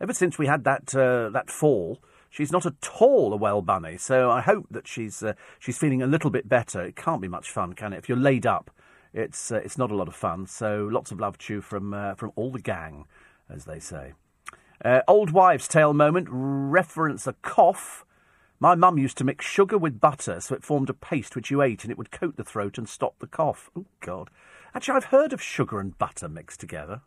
[0.00, 2.00] Ever since we had that uh, that fall,
[2.30, 3.98] she's not at all a well bunny.
[3.98, 6.82] So I hope that she's uh, she's feeling a little bit better.
[6.82, 7.98] It can't be much fun, can it?
[7.98, 8.70] If you're laid up,
[9.12, 10.46] it's uh, it's not a lot of fun.
[10.46, 13.04] So lots of love to you from uh, from all the gang,
[13.50, 14.14] as they say.
[14.82, 16.26] Uh, old wives' tale moment.
[16.30, 18.06] Reference a cough.
[18.62, 21.62] My mum used to mix sugar with butter so it formed a paste which you
[21.62, 23.68] ate and it would coat the throat and stop the cough.
[23.76, 24.30] Oh, God.
[24.72, 27.00] Actually, I've heard of sugar and butter mixed together.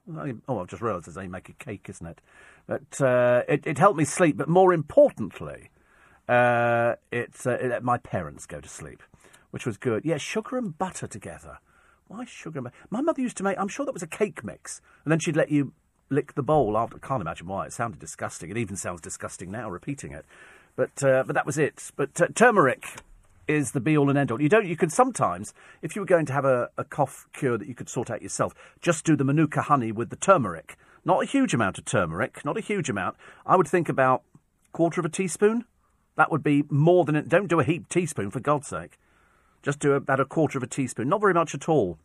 [0.50, 2.20] Oh, I've just realised how make a cake, isn't it?
[2.68, 4.36] But uh, it, it, helped me sleep.
[4.36, 5.70] But more importantly,
[6.28, 9.02] uh, it, uh, it let my parents go to sleep,
[9.52, 10.04] which was good.
[10.04, 11.60] Yeah, sugar and butter together.
[12.10, 12.76] Why sugar and butter?
[12.90, 14.82] My mother used to make, I'm sure that was a cake mix.
[15.06, 15.72] And then she'd let you
[16.10, 16.98] lick the bowl after.
[16.98, 17.68] I can't imagine why.
[17.68, 18.50] It sounded disgusting.
[18.50, 20.26] It even sounds disgusting now, repeating it.
[20.76, 21.92] But uh, but that was it.
[21.96, 22.86] But uh, turmeric
[23.48, 24.42] is the be all and end all.
[24.42, 24.66] You don't.
[24.66, 27.76] You can sometimes, if you were going to have a, a cough cure that you
[27.76, 30.78] could sort out yourself, just do the manuka honey with the turmeric.
[31.06, 32.44] Not a huge amount of turmeric.
[32.44, 33.16] Not a huge amount.
[33.46, 34.24] I would think about
[34.72, 35.66] quarter of a teaspoon.
[36.18, 37.30] That would be more than it.
[37.30, 38.98] Don't do a heap teaspoon for God's sake.
[39.62, 41.10] Just do about a quarter of a teaspoon.
[41.10, 41.98] Not very much at all.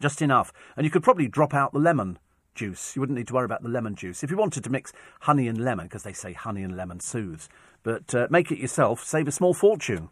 [0.00, 0.52] Just enough.
[0.76, 2.18] And you could probably drop out the lemon
[2.54, 2.94] juice.
[2.94, 4.22] You wouldn't need to worry about the lemon juice.
[4.22, 7.48] If you wanted to mix honey and lemon, because they say honey and lemon soothes,
[7.82, 10.08] but uh, make it yourself, save a small fortune.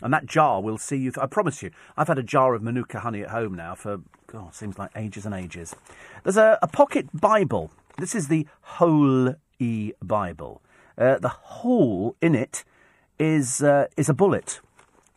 [0.00, 1.12] And that jar will see you.
[1.12, 4.00] Th- I promise you, I've had a jar of Manuka honey at home now for,
[4.26, 5.74] God, seems like ages and ages.
[6.24, 7.70] There's a, a pocket Bible.
[7.98, 10.60] This is the Whole E Bible.
[10.98, 12.64] Uh, the hole in it
[13.18, 14.60] is, uh, is a bullet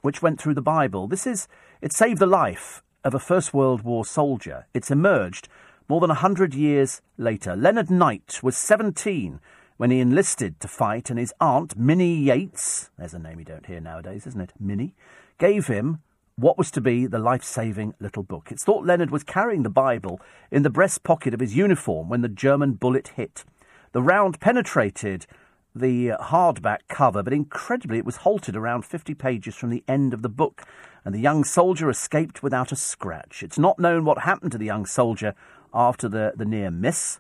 [0.02, 1.08] which went through the Bible.
[1.08, 1.48] This is,
[1.82, 4.68] it saved the life of a First World War soldier.
[4.74, 5.50] It's emerged
[5.90, 7.56] more than a hundred years later.
[7.56, 9.40] Leonard Knight was 17
[9.78, 13.66] when he enlisted to fight, and his aunt, Minnie Yates, there's a name you don't
[13.66, 14.54] hear nowadays, isn't it?
[14.60, 14.96] Minnie,
[15.38, 16.00] gave him
[16.38, 18.52] what was to be the life saving little book.
[18.52, 20.20] It's thought Leonard was carrying the Bible
[20.52, 23.46] in the breast pocket of his uniform when the German bullet hit.
[23.92, 25.26] The round penetrated
[25.74, 30.14] the uh, hardback cover, but incredibly it was halted around 50 pages from the end
[30.14, 30.64] of the book,
[31.04, 33.44] and the young soldier escaped without a scratch.
[33.44, 35.36] It's not known what happened to the young soldier
[35.74, 37.20] after the, the near miss.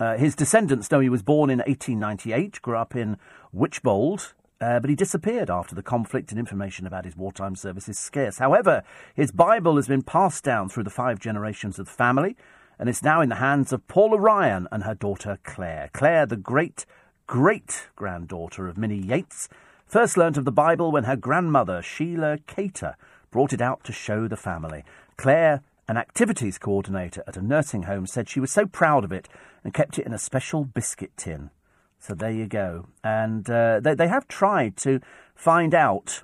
[0.00, 3.18] Uh, his descendants know he was born in 1898, grew up in
[3.54, 7.98] Wychbold, uh, but he disappeared after the conflict and information about his wartime service is
[7.98, 8.38] scarce.
[8.38, 8.82] However,
[9.14, 12.34] his Bible has been passed down through the five generations of the family
[12.78, 15.90] and is now in the hands of Paula Ryan and her daughter Claire.
[15.92, 16.86] Claire, the great
[17.26, 19.48] great granddaughter of Minnie Yates,
[19.86, 22.96] first learnt of the Bible when her grandmother, Sheila Cater,
[23.30, 24.82] brought it out to show the family.
[25.16, 29.28] Claire an activities coordinator at a nursing home said she was so proud of it
[29.64, 31.50] and kept it in a special biscuit tin.
[31.98, 32.86] So there you go.
[33.02, 35.00] And uh, they, they have tried to
[35.34, 36.22] find out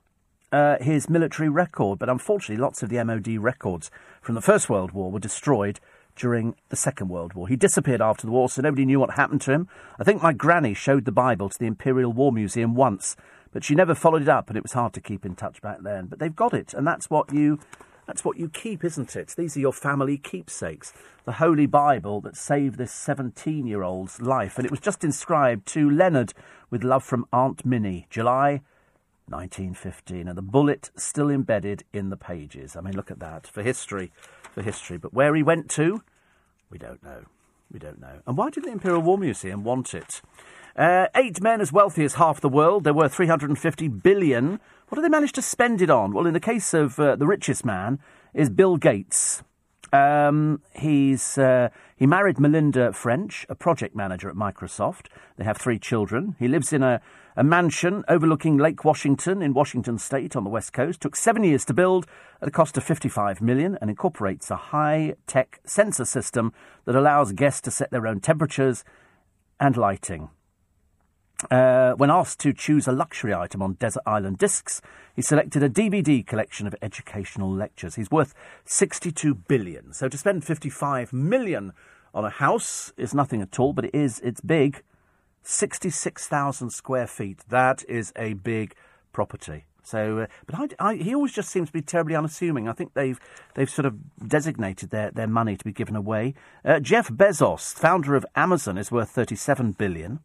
[0.53, 3.91] uh, his military record, but unfortunately, lots of the MOD records
[4.23, 5.81] from the First World War were destroyed
[6.15, 7.49] during the Second World War.
[7.49, 9.69] He disappeared after the war, so nobody knew what happened to him.
[9.99, 13.17] I think my granny showed the Bible to the Imperial War Museum once,
[13.53, 15.79] but she never followed it up, and it was hard to keep in touch back
[15.83, 16.07] then.
[16.07, 17.59] But they've got it, and that's what you
[18.07, 19.35] That's what you keep, isn't it?
[19.37, 20.93] These are your family keepsakes.
[21.25, 24.57] The Holy Bible that saved this 17 year old's life.
[24.57, 26.33] And it was just inscribed to Leonard
[26.71, 28.63] with love from Aunt Minnie, July
[29.29, 30.29] 1915.
[30.29, 32.77] And the bullet still embedded in the pages.
[32.77, 33.47] I mean, look at that.
[33.49, 34.13] For history,
[34.53, 34.99] for history.
[34.99, 36.03] But where he went to,
[36.71, 37.25] we don't know.
[37.73, 38.21] We don't know.
[38.25, 40.23] And why did the Imperial War Museum want it?
[40.77, 42.85] Uh, eight men as wealthy as half the world.
[42.85, 44.61] They're worth 350 billion.
[44.89, 46.13] What do they manage to spend it on?
[46.13, 47.99] Well, in the case of uh, the richest man
[48.33, 49.43] is Bill Gates.
[49.93, 55.07] Um, he's uh, he married Melinda French, a project manager at Microsoft.
[55.37, 56.37] They have three children.
[56.39, 57.01] He lives in a,
[57.37, 61.01] a mansion overlooking Lake Washington in Washington State on the west coast.
[61.01, 62.07] Took seven years to build
[62.41, 66.53] at a cost of 55 million and incorporates a high-tech sensor system
[66.85, 68.85] that allows guests to set their own temperatures
[69.59, 70.29] and lighting.
[71.51, 74.81] Uh, when asked to choose a luxury item on Desert Island Discs,
[75.15, 77.97] he selected a DVD collection of educational lectures.
[77.97, 78.35] He's worth
[78.65, 79.93] 62 billion.
[79.93, 81.73] So to spend 55 million
[82.15, 84.83] on a house is nothing at all, but it is it's big.
[85.43, 87.41] 66,000 square feet.
[87.49, 88.75] That is a big
[89.13, 89.67] property.
[89.85, 92.69] So, uh, but I, I, he always just seems to be terribly unassuming.
[92.69, 93.21] I think they've
[93.55, 93.95] they've sort of
[94.27, 96.35] designated their, their money to be given away.
[96.65, 100.19] Uh, Jeff Bezos, founder of Amazon, is worth 37 billion.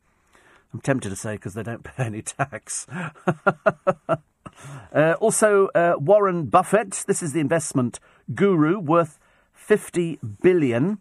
[0.73, 2.87] I'm tempted to say because they don't pay any tax.
[4.93, 7.03] uh, also, uh, Warren Buffett.
[7.07, 7.99] This is the investment
[8.33, 9.19] guru, worth
[9.53, 10.99] 50 billion.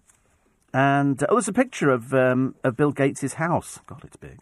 [0.72, 3.80] And oh, there's a picture of um, of Bill Gates' house.
[3.86, 4.40] God, it's big.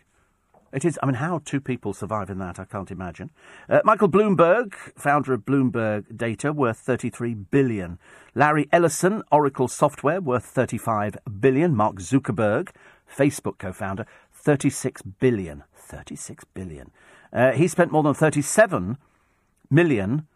[0.70, 0.98] It is.
[1.02, 3.30] I mean, how two people survive in that, I can't imagine.
[3.70, 7.98] Uh, Michael Bloomberg, founder of Bloomberg Data, worth 33 billion.
[8.34, 11.74] Larry Ellison, Oracle Software, worth 35 billion.
[11.74, 12.68] Mark Zuckerberg,
[13.10, 14.04] Facebook co-founder,
[14.42, 15.64] 36 billion.
[15.74, 16.90] 36 billion.
[17.32, 18.96] Uh, he spent more than 37
[19.70, 20.26] million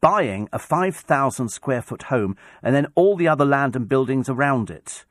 [0.00, 4.70] buying a 5,000 square foot home and then all the other land and buildings around
[4.70, 5.04] it.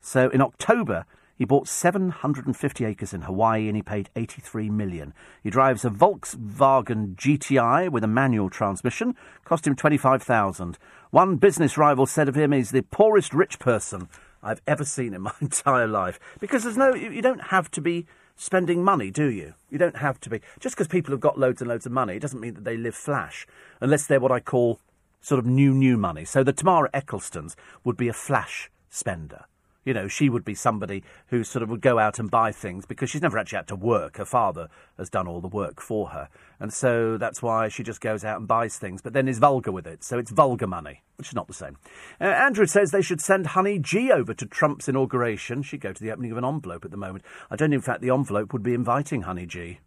[0.00, 1.04] So in October,
[1.36, 5.14] he bought 750 acres in Hawaii and he paid 83 million.
[5.42, 9.14] He drives a Volkswagen GTI with a manual transmission,
[9.44, 10.78] cost him 25,000.
[11.10, 14.08] One business rival said of him he's the poorest rich person
[14.42, 16.18] I've ever seen in my entire life.
[16.40, 18.06] Because there's no, you don't have to be
[18.36, 19.54] spending money, do you?
[19.70, 20.40] You don't have to be.
[20.60, 22.76] Just because people have got loads and loads of money, it doesn't mean that they
[22.76, 23.46] live flash,
[23.80, 24.80] unless they're what I call
[25.20, 26.24] sort of new, new money.
[26.24, 29.44] So the Tamara Ecclestones would be a flash spender.
[29.88, 32.84] You know, she would be somebody who sort of would go out and buy things
[32.84, 34.18] because she's never actually had to work.
[34.18, 36.28] Her father has done all the work for her.
[36.60, 39.72] And so that's why she just goes out and buys things, but then is vulgar
[39.72, 40.04] with it.
[40.04, 41.78] So it's vulgar money, which is not the same.
[42.20, 45.62] Uh, Andrew says they should send Honey G over to Trump's inauguration.
[45.62, 47.24] She'd go to the opening of an envelope at the moment.
[47.50, 49.78] I don't in fact, the envelope would be inviting Honey G.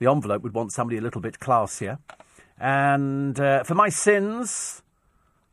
[0.00, 1.98] The envelope would want somebody a little bit classier.
[2.58, 4.82] And uh, for my sins,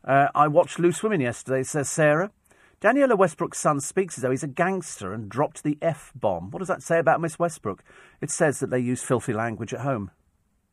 [0.04, 2.32] uh, I watched Loose Women yesterday, says Sarah.
[2.80, 6.50] Danniella Westbrook's son speaks as though he's a gangster and dropped the F bomb.
[6.50, 7.84] What does that say about Miss Westbrook?
[8.22, 10.10] It says that they use filthy language at home.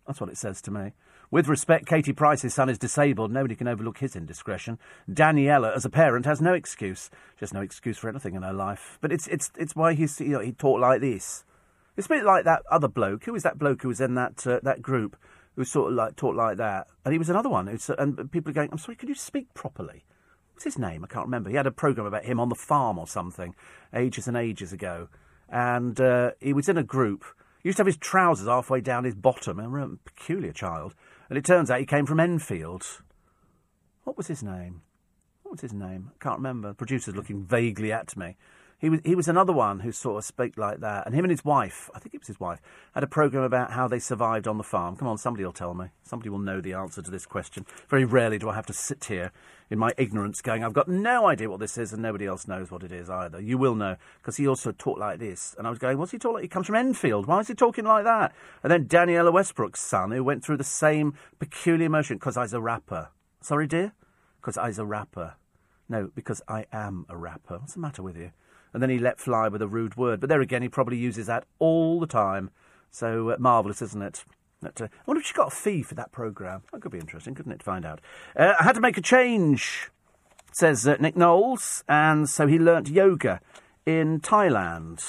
[0.05, 0.93] That's what it says to me.
[1.31, 3.33] With respect, Katie Price's son is disabled.
[3.33, 4.79] Nobody can overlook his indiscretion.
[5.11, 7.09] Daniela, as a parent, has no excuse.
[7.35, 8.97] She has no excuse for anything in her life.
[9.01, 11.43] But it's it's it's why he's you know, he talked like this.
[11.97, 13.25] It's a bit like that other bloke.
[13.25, 15.17] Who was that bloke who was in that uh, that group
[15.57, 16.87] who sort of like talked like that?
[17.03, 17.67] And he was another one.
[17.67, 20.05] Who's, and people are going, "I'm sorry, could you speak properly?"
[20.57, 21.03] What's his name?
[21.03, 21.51] I can't remember.
[21.51, 23.53] He had a program about him on the farm or something,
[23.93, 25.07] ages and ages ago.
[25.47, 27.23] And uh, he was in a group.
[27.61, 29.59] He used to have his trousers halfway down his bottom.
[29.59, 30.95] A peculiar child.
[31.29, 33.03] And it turns out he came from Enfield.
[34.03, 34.81] What was his name?
[35.43, 36.09] What was his name?
[36.15, 36.69] I can't remember.
[36.69, 38.35] The producer's looking vaguely at me.
[38.79, 41.31] He was he was another one who sort of spoke like that, and him and
[41.31, 42.61] his wife, I think it was his wife,
[42.93, 44.95] had a program about how they survived on the farm.
[44.95, 45.87] Come on, somebody will tell me.
[46.03, 47.65] Somebody will know the answer to this question.
[47.89, 49.31] Very rarely do I have to sit here
[49.69, 52.71] in my ignorance, going, I've got no idea what this is, and nobody else knows
[52.71, 53.39] what it is either.
[53.39, 56.17] You will know because he also talked like this, and I was going, what's he
[56.17, 56.43] talking like?
[56.43, 57.25] He comes from Enfield.
[57.25, 58.33] Why is he talking like that?
[58.63, 62.61] And then Danniella Westbrook's son, who went through the same peculiar emotion because I's a
[62.61, 63.09] rapper.
[63.41, 63.93] Sorry, dear,
[64.41, 65.35] because I's a rapper.
[65.89, 67.59] No, because I am a rapper.
[67.59, 68.31] What's the matter with you?
[68.73, 70.19] and then he let fly with a rude word.
[70.19, 72.51] But there again, he probably uses that all the time.
[72.91, 74.23] So uh, marvellous, isn't it?
[74.61, 76.63] That, uh, I wonder if she got a fee for that programme.
[76.71, 78.01] That could be interesting, couldn't it, to find out?
[78.35, 79.91] Uh, I had to make a change,
[80.51, 83.39] says uh, Nick Knowles, and so he learnt yoga
[83.85, 85.03] in Thailand.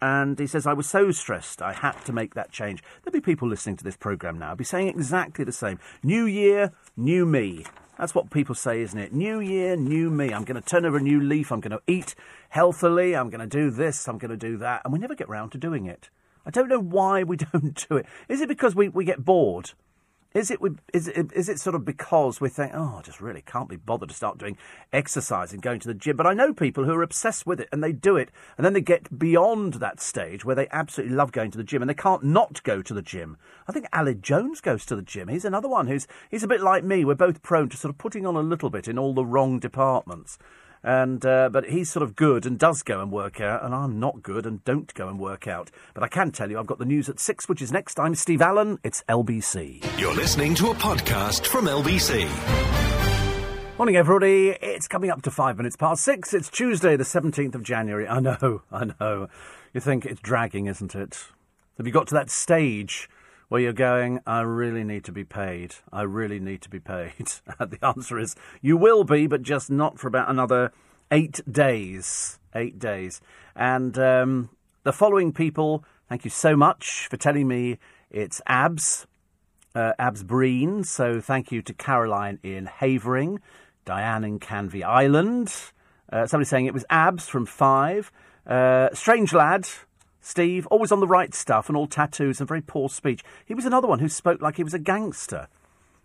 [0.00, 2.82] And he says, I was so stressed, I had to make that change.
[3.02, 5.78] There'll be people listening to this programme now, be saying exactly the same.
[6.02, 7.64] New year, new me.
[7.98, 9.12] That's what people say, isn't it?
[9.12, 10.32] New year, new me.
[10.32, 11.52] I'm going to turn over a new leaf.
[11.52, 12.16] I'm going to eat
[12.48, 13.14] healthily.
[13.14, 14.08] I'm going to do this.
[14.08, 14.82] I'm going to do that.
[14.82, 16.10] And we never get round to doing it.
[16.44, 18.06] I don't know why we don't do it.
[18.28, 19.72] Is it because we, we get bored?
[20.34, 20.60] Is it,
[20.94, 23.76] is it is it sort of because we think, oh, I just really can't be
[23.76, 24.56] bothered to start doing
[24.90, 26.16] exercise and going to the gym?
[26.16, 28.72] But I know people who are obsessed with it and they do it, and then
[28.72, 31.94] they get beyond that stage where they absolutely love going to the gym and they
[31.94, 33.36] can't not go to the gym.
[33.68, 35.28] I think Aled Jones goes to the gym.
[35.28, 37.04] He's another one who's he's a bit like me.
[37.04, 39.58] We're both prone to sort of putting on a little bit in all the wrong
[39.58, 40.38] departments.
[40.84, 44.00] And uh, but he's sort of good and does go and work out, and I'm
[44.00, 45.70] not good and don't go and work out.
[45.94, 48.00] But I can tell you, I've got the news at six, which is next.
[48.00, 48.78] I'm Steve Allen.
[48.82, 50.00] It's LBC.
[50.00, 52.28] You're listening to a podcast from LBC.
[53.78, 54.50] Morning, everybody.
[54.60, 56.34] It's coming up to five minutes past six.
[56.34, 58.06] It's Tuesday, the 17th of January.
[58.06, 59.28] I know, I know.
[59.72, 61.26] You think it's dragging, isn't it?
[61.78, 63.08] Have you got to that stage
[63.52, 65.74] where you're going, I really need to be paid.
[65.92, 67.12] I really need to be paid.
[67.58, 70.72] the answer is, you will be, but just not for about another
[71.10, 72.38] eight days.
[72.54, 73.20] Eight days.
[73.54, 74.48] And um,
[74.84, 77.78] the following people, thank you so much for telling me
[78.10, 79.06] it's ABS,
[79.74, 80.82] uh, ABS Breen.
[80.82, 83.38] So thank you to Caroline in Havering,
[83.84, 85.54] Diane in Canvey Island.
[86.10, 88.10] Uh, somebody saying it was ABS from Five.
[88.46, 89.68] Uh, Strange Lad,
[90.22, 93.22] Steve, always on the right stuff and all tattoos and very poor speech.
[93.44, 95.48] He was another one who spoke like he was a gangster.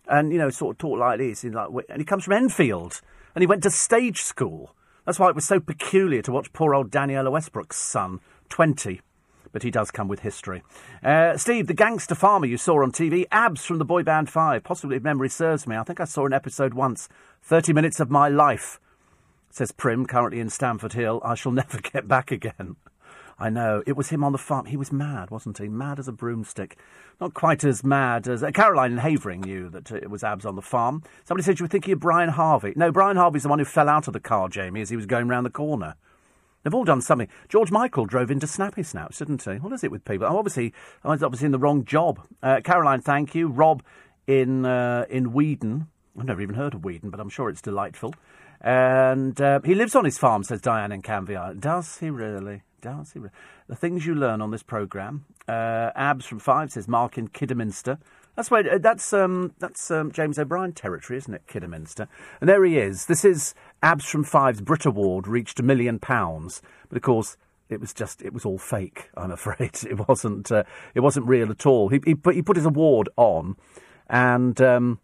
[0.08, 1.44] And, you know, sort of talked like this.
[1.44, 1.56] And
[1.96, 3.00] he comes from Enfield.
[3.34, 4.74] And he went to stage school.
[5.06, 9.00] That's why it was so peculiar to watch poor old Danniella Westbrook's son, 20.
[9.52, 10.62] But he does come with history.
[11.02, 14.64] Uh, Steve, the gangster farmer you saw on TV, abs from the boy band 5.
[14.64, 15.76] Possibly, if memory serves me.
[15.76, 17.08] I think I saw an episode once.
[17.42, 18.80] 30 minutes of my life,
[19.50, 21.20] says Prim, currently in Stamford Hill.
[21.24, 22.76] I shall never get back again.
[23.38, 23.84] I know.
[23.86, 24.66] It was him on the farm.
[24.66, 25.68] He was mad, wasn't he?
[25.68, 26.76] Mad as a broomstick.
[27.20, 28.42] Not quite as mad as.
[28.42, 31.02] Uh, Caroline in Havering knew that it was Abs on the farm.
[31.24, 32.72] Somebody said you were thinking of Brian Harvey.
[32.74, 35.06] No, Brian Harvey's the one who fell out of the car, Jamie, as he was
[35.06, 35.94] going round the corner.
[36.62, 37.28] They've all done something.
[37.48, 39.52] George Michael drove into Snappy Snaps, didn't he?
[39.52, 40.26] What is it with people?
[40.28, 40.74] Oh, obviously,
[41.04, 42.20] I was obviously in the wrong job.
[42.42, 43.48] Uh, Caroline, thank you.
[43.48, 43.84] Rob
[44.26, 45.86] in uh, in Weedon.
[46.18, 48.14] I've never even heard of Weedon, but I'm sure it's delightful.
[48.60, 51.60] And uh, he lives on his farm, says Diane in Canvey.
[51.60, 52.62] Does he really?
[52.80, 53.34] Does he really?
[53.68, 55.26] The things you learn on this programme.
[55.46, 57.98] Uh, Abs from Five says Mark in Kidderminster.
[58.38, 61.42] That's where uh, that's um, that's um, James O'Brien territory, isn't it?
[61.46, 62.08] Kidderminster.
[62.40, 63.06] And there he is.
[63.06, 67.36] This is Abs from Five's Brit Award reached a million pounds, but of course
[67.68, 69.10] it was just it was all fake.
[69.16, 70.64] I'm afraid it wasn't uh,
[70.94, 71.88] it wasn't real at all.
[71.88, 73.56] He he put, he put his award on,
[74.08, 74.60] and.
[74.60, 75.00] Um,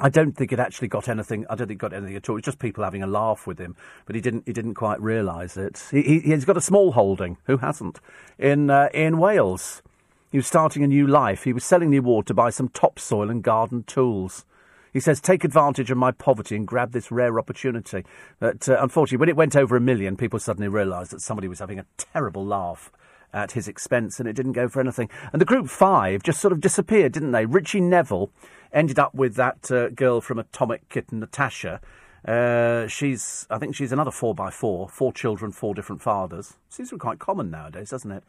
[0.00, 1.46] I don't think it actually got anything.
[1.50, 2.36] I don't think it got anything at all.
[2.36, 4.44] It's just people having a laugh with him, but he didn't.
[4.46, 5.82] He didn't quite realise it.
[5.90, 7.36] He, he, has got a small holding.
[7.44, 8.00] Who hasn't?
[8.38, 9.82] In uh, in Wales,
[10.30, 11.44] he was starting a new life.
[11.44, 14.44] He was selling the award to buy some topsoil and garden tools.
[14.92, 18.04] He says, "Take advantage of my poverty and grab this rare opportunity."
[18.38, 21.60] But uh, unfortunately, when it went over a million, people suddenly realised that somebody was
[21.60, 22.90] having a terrible laugh
[23.32, 25.08] at his expense, and it didn't go for anything.
[25.32, 27.46] And the group five just sort of disappeared, didn't they?
[27.46, 28.30] Ritchie Neville
[28.72, 31.80] ended up with that uh, girl from Atomic Kitten, Natasha.
[32.26, 36.54] Uh, she's, I think she's another four by four, four children, four different fathers.
[36.68, 38.24] Seems to be quite common nowadays, doesn't it?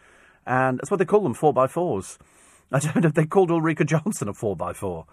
[0.45, 2.17] And that's what they call them, four by fours.
[2.71, 5.05] I don't know if they called Ulrika Jonsson a four by four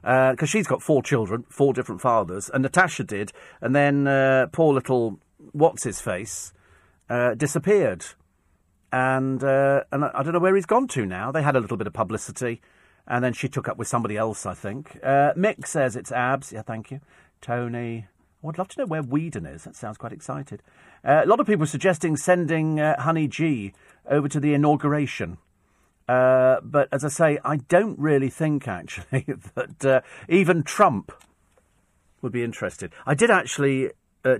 [0.00, 4.46] because uh, she's got four children, four different fathers, and Natasha did, and then uh,
[4.50, 5.18] poor little
[5.52, 6.54] what's his face
[7.10, 8.04] uh, disappeared,
[8.92, 11.30] and uh, and I don't know where he's gone to now.
[11.30, 12.60] They had a little bit of publicity
[13.10, 14.98] and then she took up with somebody else, I think.
[15.02, 16.52] Uh, Mick says it's abs.
[16.52, 17.00] Yeah, thank you.
[17.40, 18.06] Tony.
[18.42, 19.64] I would love to know where Weedon is.
[19.64, 20.62] That sounds quite excited.
[21.04, 23.74] Uh, a lot of people suggesting sending uh, Honey G
[24.08, 25.38] over to the inauguration.
[26.08, 31.12] Uh, but as I say, I don't really think actually that uh, even Trump
[32.22, 32.92] would be interested.
[33.06, 33.90] I did actually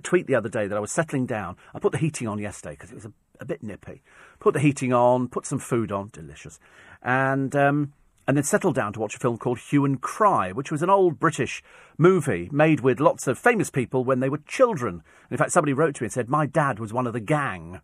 [0.02, 1.56] tweet the other day that I was settling down.
[1.74, 4.02] I put the heating on yesterday because it was a, a, bit nippy.
[4.38, 6.60] Put the heating on, put some food on, delicious.
[7.02, 7.92] And um,
[8.30, 10.90] and then settled down to watch a film called Hue and Cry, which was an
[10.90, 11.64] old British
[11.98, 15.02] movie made with lots of famous people when they were children.
[15.24, 17.18] And in fact, somebody wrote to me and said, My dad was one of the
[17.18, 17.80] gang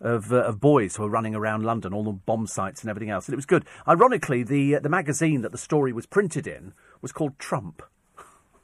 [0.00, 3.10] of, uh, of boys who were running around London, all the bomb sites and everything
[3.10, 3.26] else.
[3.26, 3.66] And it was good.
[3.86, 6.72] Ironically, the, uh, the magazine that the story was printed in
[7.02, 7.82] was called Trump.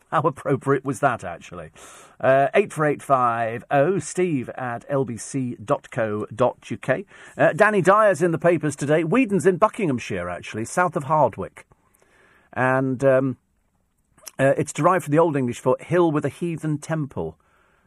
[0.10, 1.70] How appropriate was that, actually?
[2.18, 6.30] Uh, 84850 steve at lbc.co.uk.
[7.36, 9.04] Uh, Danny Dyer's in the papers today.
[9.04, 11.66] Weedon's in Buckinghamshire, actually, south of Hardwick.
[12.54, 13.36] And um,
[14.38, 17.36] uh, it's derived from the Old English for hill with a heathen temple.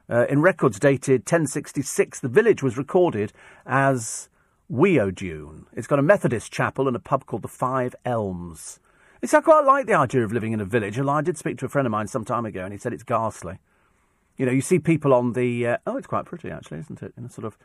[0.07, 3.33] Uh, in records dated 1066, the village was recorded
[3.65, 4.29] as
[4.71, 5.65] Weodune.
[5.73, 8.79] It's got a Methodist chapel and a pub called the Five Elms.
[9.21, 10.97] It's, I quite like the idea of living in a village.
[10.97, 12.93] And I did speak to a friend of mine some time ago, and he said
[12.93, 13.59] it's ghastly.
[14.37, 15.67] You know, you see people on the.
[15.67, 17.13] Uh, oh, it's quite pretty, actually, isn't it?
[17.17, 17.57] In a sort of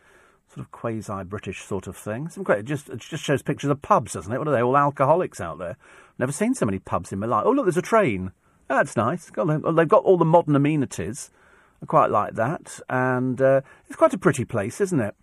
[0.49, 2.29] sort of quasi British sort of thing.
[2.29, 2.61] Some great.
[2.61, 4.39] It just it just shows pictures of pubs, doesn't it?
[4.39, 4.63] What are they?
[4.63, 5.77] All alcoholics out there.
[6.19, 7.45] Never seen so many pubs in my life.
[7.47, 8.33] Oh look, there's a train.
[8.69, 9.27] That's nice.
[9.27, 11.31] They've got all the modern amenities.
[11.83, 15.15] I quite like that, and uh, it's quite a pretty place, isn't it?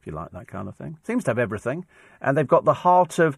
[0.00, 1.84] If you like that kind of thing, seems to have everything,
[2.20, 3.36] and they've got the heart of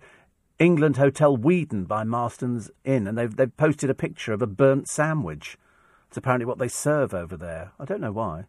[0.60, 4.88] England Hotel Weedon by Marston's Inn, and they've they've posted a picture of a burnt
[4.88, 5.56] sandwich.
[6.08, 7.72] It's apparently what they serve over there.
[7.80, 8.44] I don't know why.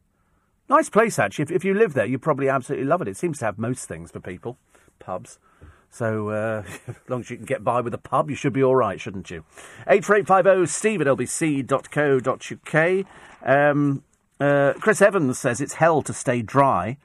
[0.69, 1.43] Nice place, actually.
[1.43, 3.07] If, if you live there, you probably absolutely love it.
[3.07, 4.57] It seems to have most things for people,
[4.99, 5.39] pubs.
[5.89, 8.63] So uh, as long as you can get by with a pub, you should be
[8.63, 9.45] all right, shouldn't you?
[9.87, 13.05] 84850 steve at lbc.co.uk.
[13.43, 14.03] Um,
[14.39, 16.97] uh, Chris Evans says it's hell to stay dry.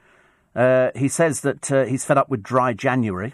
[0.55, 3.33] Uh, he says that uh, he's fed up with dry January.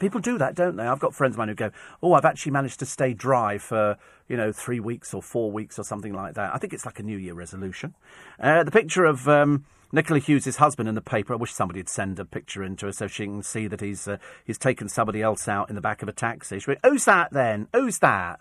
[0.00, 0.86] People do that, don't they?
[0.86, 1.70] I've got friends of mine who go,
[2.02, 3.96] "Oh, I've actually managed to stay dry for
[4.28, 6.98] you know three weeks or four weeks or something like that." I think it's like
[6.98, 7.94] a New Year resolution.
[8.40, 11.32] Uh, the picture of um, Nicola Hughes' husband in the paper.
[11.32, 14.08] I wish somebody would send a picture into her so she can see that he's
[14.08, 16.58] uh, he's taken somebody else out in the back of a taxi.
[16.58, 17.68] She went, "Who's that then?
[17.72, 18.40] Who's that?"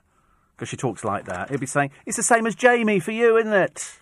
[0.56, 1.50] Because she talks like that.
[1.50, 4.00] He'll be saying, "It's the same as Jamie for you, isn't it?"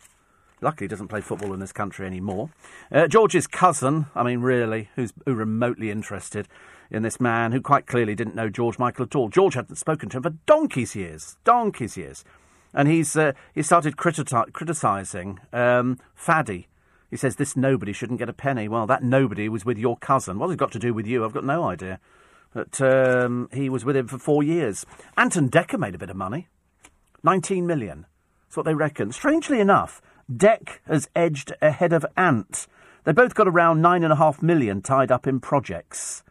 [0.62, 2.52] Luckily, he doesn't play football in this country anymore.
[2.92, 6.48] Uh, George's cousin, I mean, really, who's who remotely interested,
[6.92, 9.30] in this man who quite clearly didn't know George Michael at all.
[9.30, 12.24] George hadn't spoken to him for donkey's years, donkey's years.
[12.74, 16.68] And he's uh, he started criti- criticising um, Fadi.
[17.10, 18.68] He says this nobody shouldn't get a penny.
[18.68, 20.38] Well, that nobody was with your cousin.
[20.38, 21.26] What has it got to do with you?
[21.26, 22.00] I've got no idea.
[22.54, 24.86] But um, he was with him for four years.
[25.18, 26.48] Anton Decker made a bit of money,
[27.24, 28.06] nineteen million.
[28.48, 29.12] That's what they reckon.
[29.12, 30.02] Strangely enough,
[30.32, 32.68] Dec has edged ahead of Ant.
[33.04, 36.24] They both got around nine and a half million tied up in projects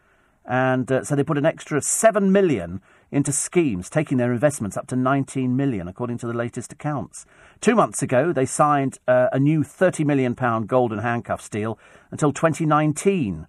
[0.51, 4.85] and uh, so they put an extra 7 million into schemes, taking their investments up
[4.87, 7.25] to 19 million, according to the latest accounts.
[7.61, 11.79] Two months ago, they signed uh, a new 30 million pound golden handcuffs deal
[12.11, 13.47] until 2019.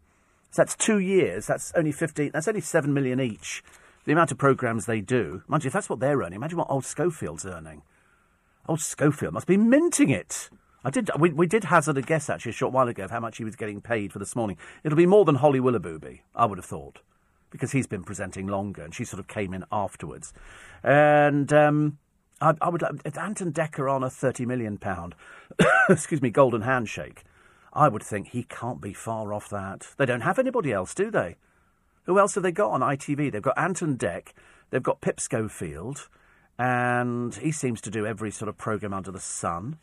[0.53, 1.49] So that's two years.
[1.49, 2.31] That's only 15.
[2.33, 3.65] That's only 7 million each.
[4.05, 5.43] The amount of programs they do.
[5.49, 7.83] Mind you, if that's what they're earning, imagine what old Schofield's earning.
[8.69, 10.51] Old Schofield must be minting it.
[10.85, 11.11] I did.
[11.19, 13.45] We, we did hazard a guess actually a short while ago of how much he
[13.45, 14.57] was getting paid for this morning.
[14.85, 17.01] It'll be more than Holly Willoughby, I would have thought,
[17.51, 20.33] because he's been presenting longer, and she sort of came in afterwards.
[20.83, 21.99] And um,
[22.41, 22.83] I, I, would.
[23.05, 25.15] If Ant and Dec on a thirty million pound,
[25.89, 27.25] excuse me, golden handshake,
[27.73, 29.89] I would think he can't be far off that.
[29.97, 31.37] They don't have anybody else, do they?
[32.05, 33.31] Who else have they got on ITV?
[33.31, 34.31] They've got Ant and Dec,
[34.73, 36.09] They've got Pip Schofield,
[36.59, 39.77] and he seems to do every sort of program under the sun.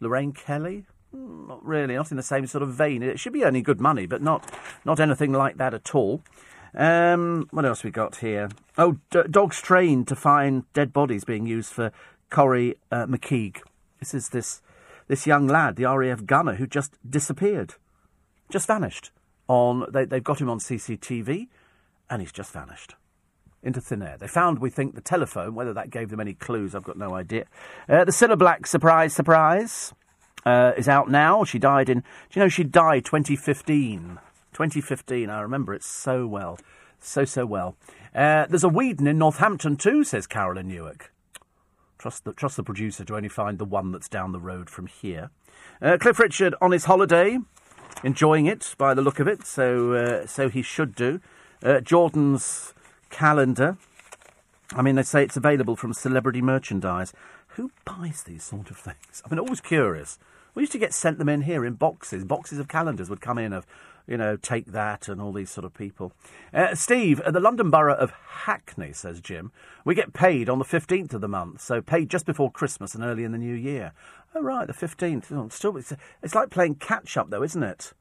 [0.00, 0.86] Lorraine Kelly?
[1.12, 3.02] Hmm, not really, not in the same sort of vein.
[3.02, 4.50] It should be earning good money, but not
[4.84, 6.22] not anything like that at all.
[6.74, 8.48] Um, what else we got here?
[8.78, 11.90] Oh, d- dogs trained to find dead bodies being used for
[12.30, 13.58] Corrie uh, McKeague.
[13.98, 14.62] This is this
[15.08, 17.74] this young lad, the RAF gunner, who just disappeared,
[18.50, 19.10] just vanished.
[19.48, 21.48] On they, they've got him on CCTV,
[22.08, 22.94] and he's just vanished
[23.62, 24.16] into thin air.
[24.18, 25.54] They found, we think, the telephone.
[25.54, 27.46] Whether that gave them any clues, I've got no idea.
[27.88, 29.92] Uh, the Cilla Black, surprise, surprise,
[30.46, 31.44] uh, is out now.
[31.44, 34.18] She died in, do you know, she died 2015.
[34.52, 36.58] 2015, I remember it so well.
[36.98, 37.76] So, so well.
[38.14, 41.12] Uh, there's a Weedon in Northampton too, says Carolyn Newark.
[41.98, 44.86] Trust the, trust the producer to only find the one that's down the road from
[44.86, 45.30] here.
[45.82, 47.38] Uh, Cliff Richard on his holiday,
[48.02, 51.20] enjoying it by the look of it, so, uh, so he should do.
[51.62, 52.74] Uh, Jordan's
[53.10, 53.76] calendar.
[54.72, 57.12] I mean, they say it's available from celebrity merchandise.
[57.54, 59.22] Who buys these sort of things?
[59.24, 60.18] I mean, always curious.
[60.54, 62.24] We used to get sent them in here in boxes.
[62.24, 63.66] Boxes of calendars would come in of,
[64.06, 66.12] you know, take that and all these sort of people.
[66.52, 69.52] Uh, Steve, the London Borough of Hackney, says Jim,
[69.84, 73.04] we get paid on the 15th of the month, so paid just before Christmas and
[73.04, 73.92] early in the new year.
[74.34, 75.32] Oh, right, the 15th.
[75.32, 75.92] Oh, still, it's,
[76.22, 77.92] it's like playing catch up, though, isn't it?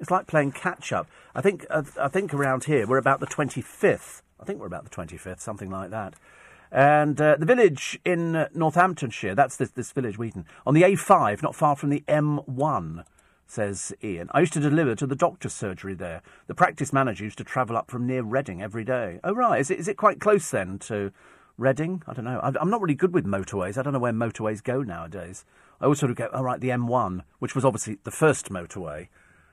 [0.00, 1.08] It's like playing catch up.
[1.34, 4.82] I think, uh, I think around here we're about the 25th I think we're about
[4.82, 6.14] the 25th, something like that.
[6.72, 11.54] And uh, the village in Northamptonshire, that's this, this village, Weedon, on the A5, not
[11.54, 13.04] far from the M1,
[13.46, 14.30] says Ian.
[14.32, 16.22] I used to deliver to the doctor's surgery there.
[16.48, 19.20] The practice manager used to travel up from near Reading every day.
[19.22, 19.60] Oh, right.
[19.60, 21.12] Is it, is it quite close then to
[21.56, 22.02] Reading?
[22.08, 22.40] I don't know.
[22.42, 23.78] I'm not really good with motorways.
[23.78, 25.44] I don't know where motorways go nowadays.
[25.80, 29.06] I always sort of go, oh, right, the M1, which was obviously the first motorway.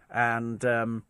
[0.10, 0.66] And.
[0.66, 1.03] Um,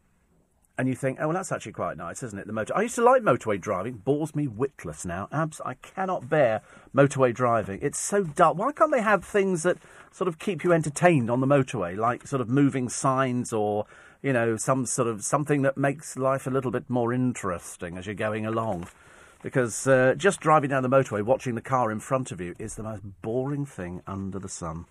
[0.80, 2.48] and you think, oh well, that's actually quite nice, isn't it?
[2.48, 2.76] The motor.
[2.76, 3.96] I used to like motorway driving.
[3.96, 5.28] Bores me witless now.
[5.30, 5.60] Abs.
[5.66, 6.62] I cannot bear
[6.96, 7.80] motorway driving.
[7.82, 8.56] It's so dull.
[8.56, 9.76] Why can't they have things that
[10.14, 13.88] sort of keep you entertained on the motorway, like sort of moving signs or
[14.22, 18.06] you know some sort of something that makes life a little bit more interesting as
[18.06, 18.88] you're going along?
[19.44, 22.76] Because uh, just driving down the motorway, watching the car in front of you, is
[22.76, 24.86] the most boring thing under the sun.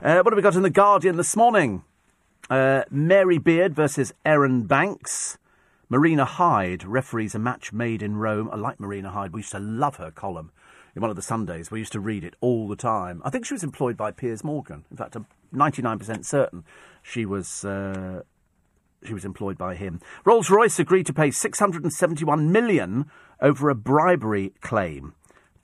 [0.00, 1.82] Uh, what have we got in the Guardian this morning?
[2.50, 5.38] Uh, Mary Beard versus Arron Banks.
[5.88, 8.50] Marina Hyde referees a match made in Rome.
[8.52, 9.32] I like Marina Hyde.
[9.32, 10.50] We used to love her column
[10.94, 11.70] in one of the Sundays.
[11.70, 13.22] We used to read it all the time.
[13.24, 14.84] I think she was employed by Piers Morgan.
[14.90, 16.64] In fact, I'm 99% certain
[17.02, 17.64] she was.
[17.64, 18.22] Uh,
[19.04, 20.00] she was employed by him.
[20.24, 23.04] Rolls Royce agreed to pay 671 million
[23.38, 25.14] over a bribery claim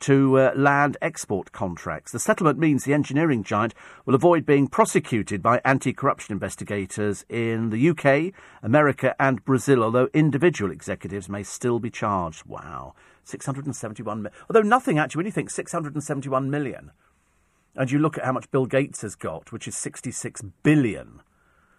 [0.01, 2.13] to uh, land export contracts.
[2.13, 3.75] The settlement means the engineering giant
[4.05, 10.09] will avoid being prosecuted by anti corruption investigators in the UK, America, and Brazil, although
[10.13, 12.45] individual executives may still be charged.
[12.45, 12.95] Wow.
[13.25, 14.39] 671 million.
[14.49, 16.91] Although nothing actually, when you think 671 million,
[17.77, 21.21] and you look at how much Bill Gates has got, which is 66 billion,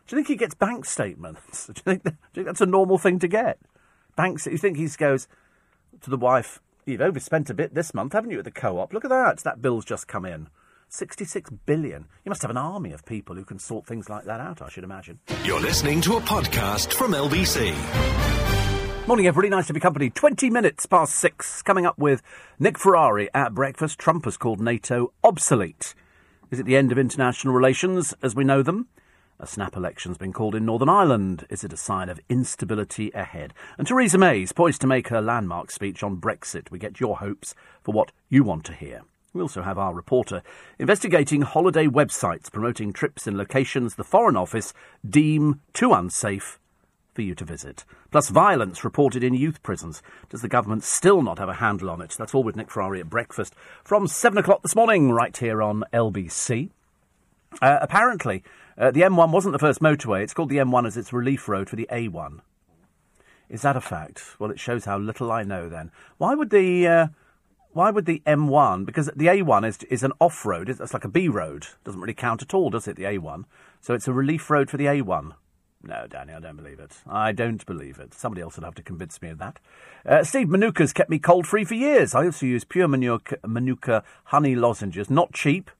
[0.07, 1.67] do you think he gets bank statements?
[1.67, 3.59] Do you think, that, do you think that's a normal thing to get?
[4.15, 5.27] Banks, you think he goes
[6.01, 8.91] to the wife, You've overspent a bit this month, haven't you, at the co op?
[8.91, 9.37] Look at that.
[9.43, 10.49] That bill's just come in.
[10.89, 12.07] 66 billion.
[12.25, 14.69] You must have an army of people who can sort things like that out, I
[14.69, 15.19] should imagine.
[15.43, 17.75] You're listening to a podcast from LBC.
[19.07, 19.49] Morning, everybody.
[19.49, 20.09] Nice to be company.
[20.09, 21.61] 20 minutes past six.
[21.61, 22.23] Coming up with
[22.59, 23.99] Nick Ferrari at breakfast.
[23.99, 25.93] Trump has called NATO obsolete.
[26.49, 28.87] Is it the end of international relations as we know them?
[29.41, 31.47] A snap election's been called in Northern Ireland.
[31.49, 33.55] Is it a sign of instability ahead?
[33.75, 36.69] And Theresa May's poised to make her landmark speech on Brexit.
[36.69, 39.01] We get your hopes for what you want to hear.
[39.33, 40.43] We also have our reporter
[40.77, 44.73] investigating holiday websites promoting trips in locations the Foreign Office
[45.09, 46.59] deem too unsafe
[47.15, 47.83] for you to visit.
[48.11, 50.03] Plus, violence reported in youth prisons.
[50.29, 52.13] Does the government still not have a handle on it?
[52.15, 55.83] That's all with Nick Ferrari at breakfast from 7 o'clock this morning, right here on
[55.91, 56.69] LBC.
[57.59, 58.43] Uh, apparently,
[58.81, 60.23] uh, the M1 wasn't the first motorway.
[60.23, 62.39] It's called the M1 as its relief road for the A1.
[63.47, 64.23] Is that a fact?
[64.39, 65.69] Well, it shows how little I know.
[65.69, 67.07] Then why would the uh,
[67.73, 68.85] why would the M1?
[68.85, 70.67] Because the A1 is is an off road.
[70.67, 71.67] It's like a B road.
[71.83, 72.95] Doesn't really count at all, does it?
[72.95, 73.45] The A1.
[73.81, 75.33] So it's a relief road for the A1.
[75.83, 76.97] No, Danny, I don't believe it.
[77.07, 78.13] I don't believe it.
[78.13, 79.59] Somebody else would have to convince me of that.
[80.05, 82.13] Uh, Steve Manuka's kept me cold free for years.
[82.13, 85.09] I also use pure Manuka, Manuka honey lozenges.
[85.09, 85.71] Not cheap.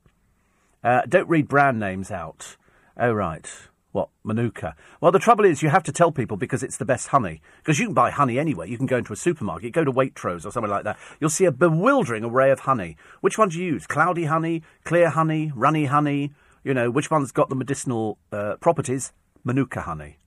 [0.84, 2.58] Uh, don't read brand names out.
[2.98, 3.50] Oh, right.
[3.92, 4.76] What, Manuka?
[5.02, 7.42] Well, the trouble is, you have to tell people because it's the best honey.
[7.58, 8.68] Because you can buy honey anywhere.
[8.68, 10.98] You can go into a supermarket, go to Waitrose or something like that.
[11.20, 12.96] You'll see a bewildering array of honey.
[13.20, 13.88] Which one do you use?
[13.88, 16.32] Cloudy honey, clear honey, runny honey?
[16.64, 19.12] You know, which one's got the medicinal uh, properties?
[19.44, 20.20] Manuka honey.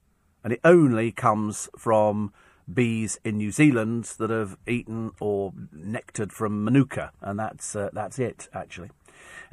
[0.43, 2.33] And it only comes from
[2.71, 7.11] bees in New Zealand that have eaten or nectared from Manuka.
[7.21, 8.89] And that's, uh, that's it, actually.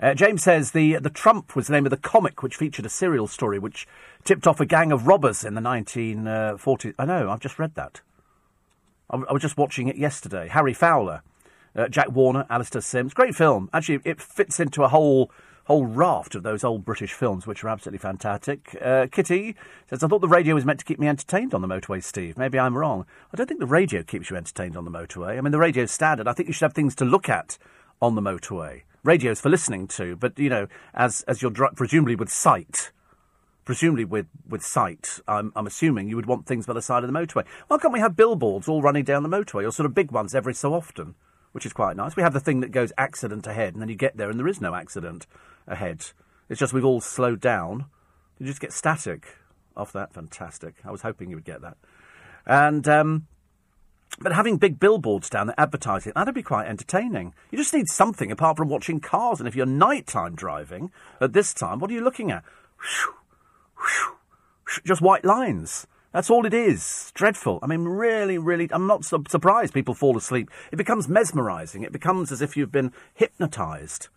[0.03, 2.91] Uh, James says the the Trump was the name of the comic which featured a
[2.91, 3.87] serial story which
[4.25, 6.95] tipped off a gang of robbers in the 1940s.
[6.99, 8.01] I know, I've just read that.
[9.09, 10.49] I, I was just watching it yesterday.
[10.49, 11.23] Harry Fowler,
[11.77, 13.15] uh, Jack Warner, Alastair Sims.
[13.15, 13.71] Great film.
[13.73, 15.31] Actually, it fits into a whole
[15.67, 18.77] whole raft of those old British films, which are absolutely fantastic.
[18.83, 19.55] Uh, Kitty
[19.89, 22.37] says, I thought the radio was meant to keep me entertained on the motorway, Steve.
[22.37, 23.07] Maybe I'm wrong.
[23.33, 25.39] I don't think the radio keeps you entertained on the motorway.
[25.39, 26.27] I mean, the radio's standard.
[26.27, 27.57] I think you should have things to look at
[28.01, 28.83] on the motorway.
[29.05, 32.93] Radio's for listening to, but you know, as as you're dri- presumably with sight,
[33.65, 37.13] presumably with with sight, I'm I'm assuming you would want things by the side of
[37.13, 37.45] the motorway.
[37.67, 40.35] Why can't we have billboards all running down the motorway, or sort of big ones
[40.35, 41.17] every so often,
[41.51, 42.15] which is quite nice.
[42.15, 44.49] We have the thing that goes accident ahead, and then you get there and there
[44.49, 45.27] is no accident
[45.67, 46.07] ahead.
[46.49, 47.87] It's just we've all slowed down.
[48.39, 49.37] You just get static
[49.77, 50.13] off that.
[50.13, 50.77] Fantastic.
[50.85, 51.77] I was hoping you would get that.
[52.47, 53.27] And um,
[54.21, 57.35] but having big billboards down there advertising, that'd be quite entertaining.
[57.51, 59.41] You just need something apart from watching cars.
[59.41, 60.91] And if you're nighttime driving
[61.21, 62.45] at this time, what are you looking at?
[64.85, 65.87] Just white lines.
[66.13, 67.11] That's all it is.
[67.15, 67.59] Dreadful.
[67.63, 70.51] I mean, really, really, I'm not su- surprised people fall asleep.
[70.71, 71.83] It becomes mesmerising.
[71.83, 74.09] It becomes as if you've been hypnotised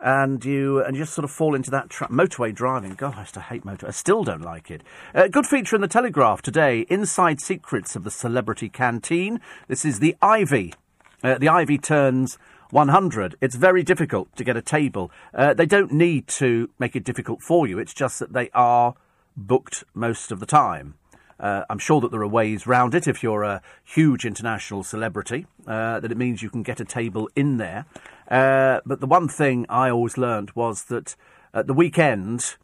[0.00, 2.10] and you and you just sort of fall into that trap.
[2.10, 3.88] Motorway driving, God, I used to hate motorway.
[3.88, 4.82] I still don't like it.
[5.14, 9.40] Uh, good feature in the Telegraph today: inside secrets of the celebrity canteen.
[9.68, 10.74] This is the Ivy.
[11.22, 12.38] Uh, the Ivy turns
[12.70, 13.36] 100.
[13.40, 15.10] It's very difficult to get a table.
[15.32, 17.78] Uh, they don't need to make it difficult for you.
[17.78, 18.94] It's just that they are
[19.36, 20.94] booked most of the time.
[21.38, 25.46] Uh, I'm sure that there are ways round it if you're a huge international celebrity,
[25.66, 27.84] uh, that it means you can get a table in there.
[28.28, 31.16] Uh, but the one thing I always learned was that
[31.54, 32.56] at the weekend,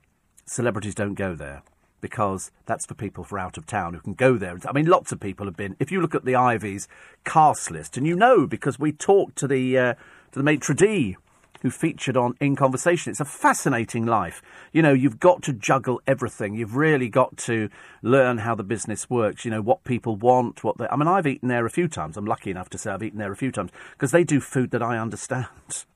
[0.44, 1.62] celebrities don't go there
[2.00, 4.58] because that's for people for out of town who can go there.
[4.66, 5.76] I mean, lots of people have been.
[5.78, 6.88] If you look at the Ivy's
[7.24, 9.94] cast list, and you know because we talked to the uh,
[10.32, 11.16] to the maitre d'
[11.62, 13.10] who featured on In Conversation.
[13.10, 14.42] It's a fascinating life.
[14.72, 16.54] You know, you've got to juggle everything.
[16.54, 17.68] You've really got to
[18.02, 19.44] learn how the business works.
[19.44, 20.86] You know, what people want, what they.
[20.88, 22.16] I mean, I've eaten there a few times.
[22.16, 24.72] I'm lucky enough to say I've eaten there a few times because they do food
[24.72, 25.46] that I understand.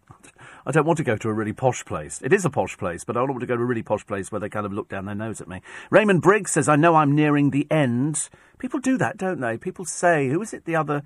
[0.66, 2.20] I don't want to go to a really posh place.
[2.22, 4.04] It is a posh place, but I don't want to go to a really posh
[4.04, 5.62] place where they kind of look down their nose at me.
[5.90, 8.28] Raymond Briggs says, I know I'm nearing the end.
[8.58, 9.58] People do that, don't they?
[9.58, 11.02] People say, who is it the other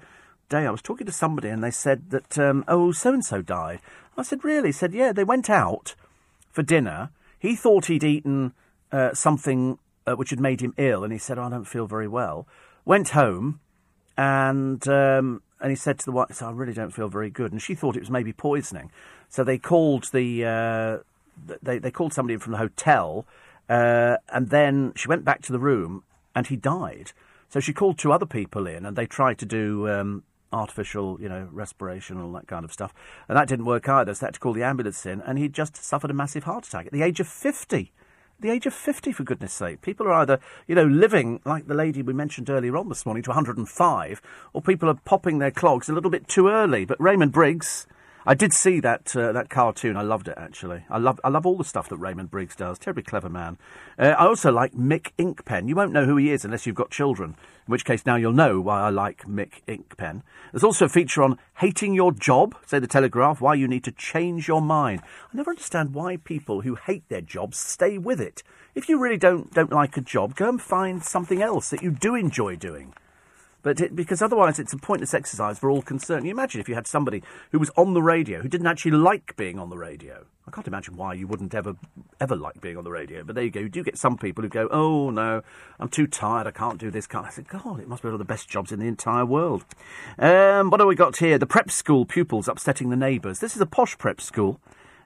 [0.50, 0.66] day?
[0.66, 3.80] I was talking to somebody and they said that, um, oh, so and so died.
[4.16, 4.68] I said, really?
[4.68, 5.94] He said, yeah, they went out
[6.50, 7.10] for dinner.
[7.38, 8.52] He thought he'd eaten
[8.92, 11.86] uh, something uh, which had made him ill, and he said, oh, I don't feel
[11.86, 12.46] very well.
[12.84, 13.60] Went home
[14.20, 17.62] and um, and he said to the wife, "I really don't feel very good." And
[17.62, 18.90] she thought it was maybe poisoning,
[19.30, 20.98] so they called the uh,
[21.62, 23.26] they they called somebody from the hotel,
[23.70, 26.02] uh, and then she went back to the room,
[26.34, 27.12] and he died.
[27.48, 30.22] So she called two other people in, and they tried to do um,
[30.52, 32.92] artificial, you know, respiration and all that kind of stuff,
[33.28, 34.14] and that didn't work either.
[34.14, 36.66] So they had to call the ambulance in, and he just suffered a massive heart
[36.66, 37.92] attack at the age of fifty
[38.40, 39.82] the age of 50, for goodness sake.
[39.82, 43.22] People are either, you know, living like the lady we mentioned earlier on this morning
[43.24, 44.22] to 105,
[44.52, 46.84] or people are popping their clogs a little bit too early.
[46.84, 47.86] But Raymond Briggs,
[48.26, 49.96] I did see that uh, that cartoon.
[49.96, 50.84] I loved it actually.
[50.90, 52.78] I love I love all the stuff that Raymond Briggs does.
[52.78, 53.56] Terribly clever man.
[53.98, 55.68] Uh, I also like Mick Inkpen.
[55.68, 57.30] You won't know who he is unless you've got children.
[57.66, 60.22] In which case now you'll know why I like Mick Inkpen.
[60.52, 62.54] There's also a feature on hating your job.
[62.66, 63.40] Say the Telegraph.
[63.40, 65.00] Why you need to change your mind.
[65.32, 68.42] I never understand why people who hate their jobs stay with it.
[68.74, 71.90] If you really don't don't like a job, go and find something else that you
[71.90, 72.92] do enjoy doing.
[73.62, 76.24] But it, because otherwise, it's a pointless exercise for all concerned.
[76.24, 77.22] You imagine if you had somebody
[77.52, 80.24] who was on the radio who didn't actually like being on the radio.
[80.46, 81.76] I can't imagine why you wouldn't ever
[82.20, 83.22] ever like being on the radio.
[83.22, 83.60] But there you go.
[83.60, 85.42] You do get some people who go, "Oh no,
[85.78, 86.46] I'm too tired.
[86.46, 87.26] I can't do this." Can't.
[87.26, 89.64] I said, "God, it must be one of the best jobs in the entire world."
[90.18, 91.38] Um, what have we got here?
[91.38, 93.38] The prep school pupils upsetting the neighbours.
[93.38, 94.60] This is a posh prep school.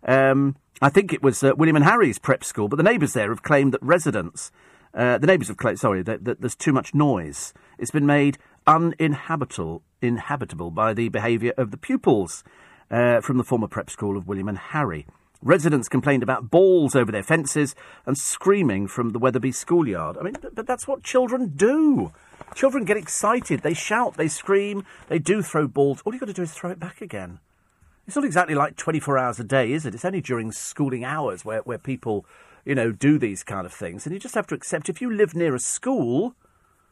[0.07, 3.29] Um, I think it was uh, William and Harry's prep school, but the neighbours there
[3.29, 4.51] have claimed that residents
[4.95, 7.53] uh, the neighbours have claimed, sorry, that, that, there's too much noise.
[7.79, 12.45] It's been made uninhabitable inhabitable by the behaviour of the pupils
[12.91, 15.07] uh, from the former prep school of William and Harry.
[15.43, 17.75] Residents complained about balls over their fences
[18.07, 20.17] and screaming from the Wetherby schoolyard.
[20.17, 22.13] I mean, but that's what children do.
[22.55, 26.01] Children get excited, they shout, they scream, they do throw balls.
[26.05, 27.41] All you've got to do is throw it back again.
[28.07, 29.95] It's not exactly like 24 hours a day, is it?
[29.95, 32.27] It's only during schooling hours where, where people
[32.65, 34.07] you know, do these kind of things.
[34.07, 36.35] And you just have to accept if you live near a school,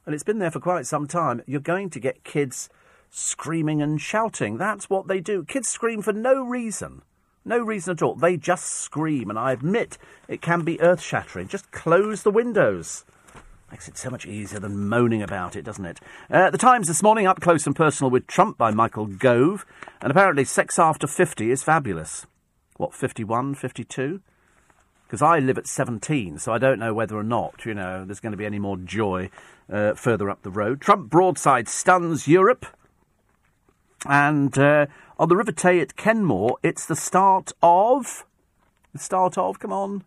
[0.05, 2.69] and it's been there for quite some time, you're going to get kids
[3.11, 4.59] screaming and shouting.
[4.59, 5.45] That's what they do.
[5.45, 7.03] Kids scream for no reason.
[7.45, 8.15] No reason at all.
[8.15, 11.49] They just scream, and I admit it can be earth shattering.
[11.49, 13.05] Just close the windows.
[13.71, 15.99] Makes it so much easier than moaning about it, doesn't it?
[16.31, 19.65] Uh, the Times this morning, up close and personal with Trump by Michael Gove.
[20.01, 22.27] And apparently, sex after 50 is fabulous.
[22.77, 24.21] What, 51, 52?
[25.13, 28.19] Because I live at 17, so I don't know whether or not, you know, there's
[28.19, 29.29] going to be any more joy
[29.71, 30.81] uh, further up the road.
[30.81, 32.65] Trump broadside stuns Europe.
[34.07, 34.87] And uh,
[35.19, 38.25] on the River Tay at Kenmore, it's the start of.
[38.95, 40.05] The start of, come on,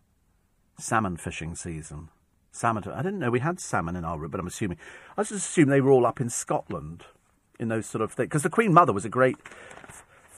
[0.76, 2.08] salmon fishing season.
[2.50, 2.82] Salmon.
[2.92, 4.78] I didn't know we had salmon in our river, but I'm assuming.
[5.16, 7.04] I just assume they were all up in Scotland
[7.60, 8.26] in those sort of things.
[8.26, 9.36] Because the Queen Mother was a great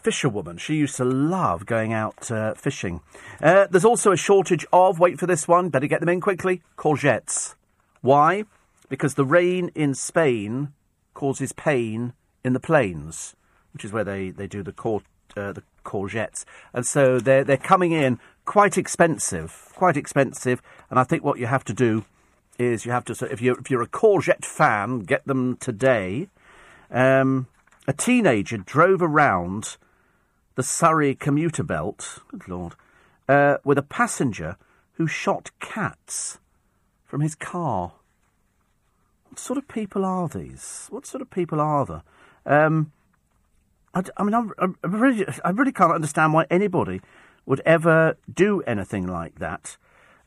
[0.03, 0.59] fisherwoman.
[0.59, 3.01] She used to love going out uh, fishing.
[3.43, 6.63] Uh, there's also a shortage of, wait for this one, better get them in quickly,
[6.77, 7.55] courgettes.
[8.01, 8.45] Why?
[8.89, 10.73] Because the rain in Spain
[11.15, 12.13] causes pain
[12.45, 13.35] in the plains,
[13.73, 15.03] which is where they, they do the, cour-
[15.37, 16.45] uh, the courgettes.
[16.73, 20.63] And so they're, they're coming in quite expensive, quite expensive.
[20.91, 22.05] And I think what you have to do
[22.59, 26.29] is you have to, so if you're, if you're a courgette fan, get them today.
[26.91, 27.47] Um,
[27.87, 29.77] a teenager drove around
[30.59, 32.75] the Surrey commuter belt, good lord,
[33.29, 34.57] uh, with a passenger
[34.95, 36.41] who shot cats
[37.05, 37.93] from his car.
[39.29, 40.89] What sort of people are these?
[40.91, 42.03] What sort of people are there?
[42.45, 42.91] Um,
[43.95, 47.03] I, I, mean, I, I, really, I really can't understand why anybody
[47.47, 49.77] would ever do anything like that.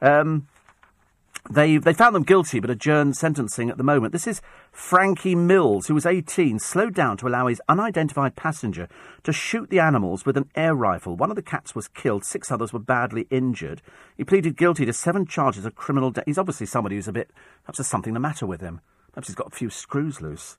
[0.01, 0.47] Um,
[1.49, 4.13] they they found them guilty, but adjourned sentencing at the moment.
[4.13, 4.41] This is
[4.71, 8.87] Frankie Mills, who was 18, slowed down to allow his unidentified passenger
[9.23, 11.15] to shoot the animals with an air rifle.
[11.15, 13.81] One of the cats was killed, six others were badly injured.
[14.17, 16.13] He pleaded guilty to seven charges of criminal.
[16.25, 17.31] He's obviously somebody who's a bit.
[17.63, 18.81] Perhaps there's something the matter with him.
[19.11, 20.57] Perhaps he's got a few screws loose.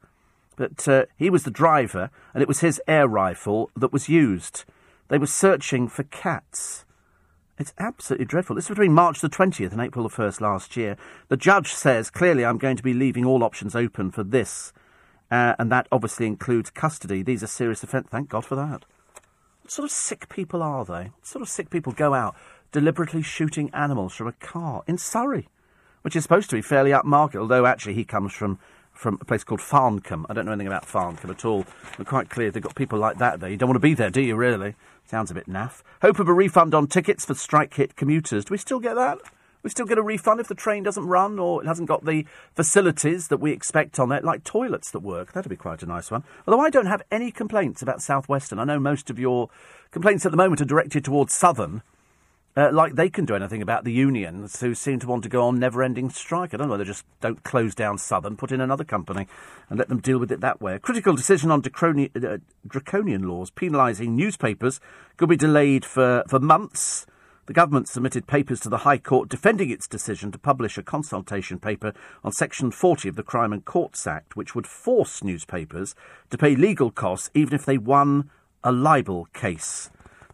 [0.57, 4.65] But uh, he was the driver, and it was his air rifle that was used.
[5.09, 6.85] They were searching for cats.
[7.63, 8.57] It's absolutely dreadful.
[8.57, 10.97] This was between March the 20th and April the 1st last year.
[11.29, 14.73] The judge says, clearly, I'm going to be leaving all options open for this.
[15.31, 17.23] Uh, and that obviously includes custody.
[17.23, 18.11] These are serious offences.
[18.11, 18.85] Thank God for that.
[19.61, 21.11] What sort of sick people are they?
[21.15, 22.35] What sort of sick people go out
[22.73, 25.47] deliberately shooting animals from a car in Surrey,
[26.01, 28.59] which is supposed to be fairly upmarket, although actually he comes from
[28.93, 30.27] from a place called Farncombe.
[30.29, 31.67] I don't know anything about Farncombe at all.
[31.97, 33.51] But quite clear they've got people like that there.
[33.51, 34.75] You don't want to be there, do you, really?
[35.05, 35.83] Sounds a bit naff.
[36.01, 38.45] Hope of a refund on tickets for strike hit commuters.
[38.45, 39.19] Do we still get that?
[39.63, 42.27] We still get a refund if the train doesn't run or it hasn't got the
[42.55, 45.33] facilities that we expect on it, like toilets that work.
[45.33, 46.25] That'd be quite a nice one.
[46.47, 48.59] Although I don't have any complaints about Southwestern.
[48.59, 49.51] I know most of your
[49.93, 51.83] complaints at the moment are directed towards Southern.
[52.55, 55.47] Uh, like they can do anything about the unions who seem to want to go
[55.47, 56.53] on never ending strike.
[56.53, 59.27] I don't know, they just don't close down Southern, put in another company
[59.71, 60.75] and let them deal with it that way.
[60.75, 64.81] A critical decision on draconian, uh, draconian laws penalising newspapers
[65.17, 67.07] could be delayed for, for months.
[67.47, 71.59] The government submitted papers to the High Court defending its decision to publish a consultation
[71.59, 75.95] paper on Section 40 of the Crime and Courts Act, which would force newspapers
[76.29, 78.31] to pay legal costs even if they won
[78.63, 79.91] a libel case.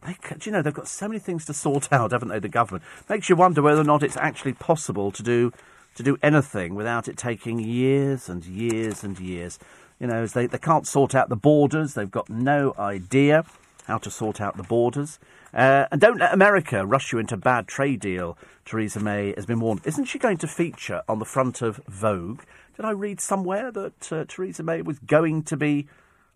[0.07, 2.49] They, do you know, they've got so many things to sort out, haven't they, the
[2.49, 2.85] government?
[3.09, 5.53] Makes you wonder whether or not it's actually possible to do,
[5.97, 9.59] to do anything without it taking years and years and years.
[9.99, 13.45] You know, they, they can't sort out the borders, they've got no idea
[13.87, 15.19] how to sort out the borders.
[15.53, 19.47] Uh, and don't let America rush you into a bad trade deal, Theresa May has
[19.47, 19.81] been warned.
[19.85, 22.43] Isn't she going to feature on the front of Vogue?
[22.77, 25.89] Did I read somewhere that uh, Theresa May was going to be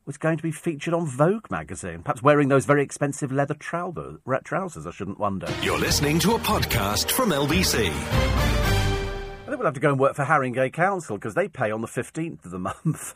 [0.04, 4.86] was going to be featured on Vogue magazine, perhaps wearing those very expensive leather trousers,
[4.86, 5.48] I shouldn't wonder.
[5.62, 7.92] You're listening to a podcast from LBC.
[7.92, 11.82] I think we'll have to go and work for Haringey Council because they pay on
[11.82, 13.14] the 15th of the month.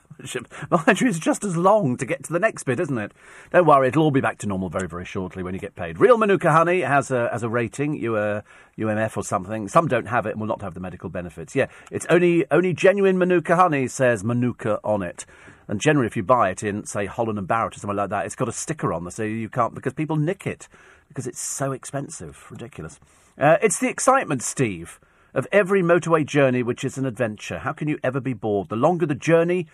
[0.70, 3.12] Mind you, it's just as long to get to the next bit, isn't it?
[3.52, 5.98] Don't worry, it'll all be back to normal very, very shortly when you get paid.
[5.98, 8.42] Real Manuka honey has a, has a rating, uh,
[8.78, 9.66] UMF or something.
[9.68, 11.56] Some don't have it and will not have the medical benefits.
[11.56, 15.26] Yeah, it's only, only genuine Manuka honey says Manuka on it.
[15.68, 18.26] And generally, if you buy it in, say, Holland and Barrett or something like that,
[18.26, 20.68] it's got a sticker on there, so you can't, because people nick it,
[21.09, 22.44] because it's so expensive.
[22.51, 23.01] Ridiculous.
[23.38, 25.01] Uh, it's the excitement, Steve,
[25.34, 27.59] of every motorway journey which is an adventure.
[27.59, 28.68] How can you ever be bored?
[28.68, 29.66] The longer the journey,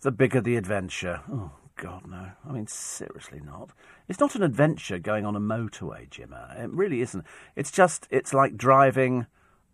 [0.00, 1.20] the bigger the adventure.
[1.30, 2.30] Oh, God, no.
[2.48, 3.70] I mean, seriously not.
[4.08, 6.58] It's not an adventure going on a motorway, Jimmer.
[6.58, 7.24] It really isn't.
[7.54, 9.26] It's just, it's like driving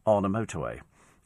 [0.06, 0.80] on a motorway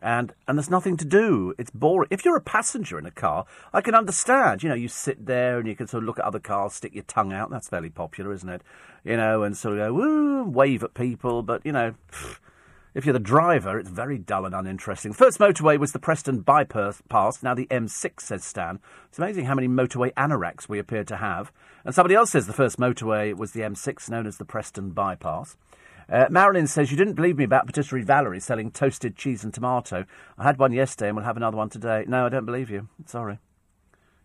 [0.05, 1.55] and and there's nothing to do.
[1.59, 2.09] It's boring.
[2.10, 4.62] If you're a passenger in a car, I can understand.
[4.62, 6.94] You know, you sit there and you can sort of look at other cars, stick
[6.94, 7.51] your tongue out.
[7.51, 8.62] That's fairly popular, isn't it?
[9.02, 11.43] You know, and sort of go woo, wave at people.
[11.43, 11.94] But you know,
[12.94, 15.14] if you're the driver, it's very dull and uninteresting.
[15.14, 17.02] First motorway was the Preston bypass.
[17.43, 18.81] Now the M6 says Stan.
[19.09, 21.51] It's amazing how many motorway anoraks we appear to have.
[21.85, 25.56] And somebody else says the first motorway was the M6, known as the Preston bypass.
[26.09, 30.05] Uh, Marilyn says, You didn't believe me about Patisserie Valerie selling toasted cheese and tomato.
[30.39, 32.05] I had one yesterday and we'll have another one today.
[32.06, 32.89] No, I don't believe you.
[33.06, 33.39] Sorry.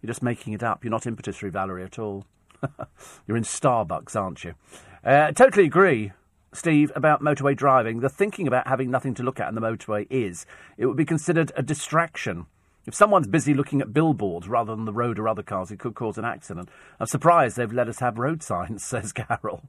[0.02, 0.84] You're just making it up.
[0.84, 2.26] You're not in Patisserie Valerie at all.
[3.28, 4.56] You're in Starbucks, aren't you?
[5.04, 6.12] Uh, totally agree,
[6.54, 8.00] Steve, about motorway driving.
[8.00, 10.46] The thinking about having nothing to look at on the motorway is
[10.78, 12.48] it would be considered a distraction.
[12.86, 15.96] If someone's busy looking at billboards rather than the road or other cars, it could
[15.96, 16.70] cause an accident.
[17.00, 19.64] I'm surprised they've let us have road signs, says Carol.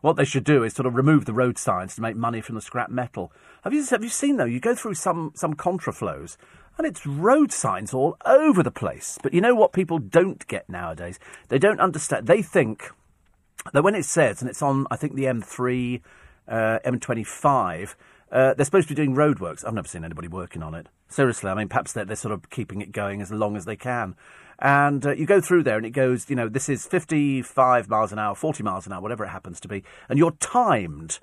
[0.00, 2.54] What they should do is sort of remove the road signs to make money from
[2.54, 3.32] the scrap metal.
[3.64, 4.44] Have you have you seen though?
[4.44, 6.36] You go through some some contraflows,
[6.78, 9.18] and it's road signs all over the place.
[9.22, 11.18] But you know what people don't get nowadays?
[11.48, 12.26] They don't understand.
[12.26, 12.90] They think
[13.72, 16.00] that when it says, and it's on, I think the M3,
[16.48, 17.94] uh, M25.
[18.30, 19.64] Uh, they're supposed to be doing roadworks.
[19.64, 20.88] I've never seen anybody working on it.
[21.08, 23.76] Seriously, I mean, perhaps they're, they're sort of keeping it going as long as they
[23.76, 24.16] can.
[24.58, 28.12] And uh, you go through there and it goes, you know, this is 55 miles
[28.12, 29.84] an hour, 40 miles an hour, whatever it happens to be.
[30.08, 31.18] And you're timed.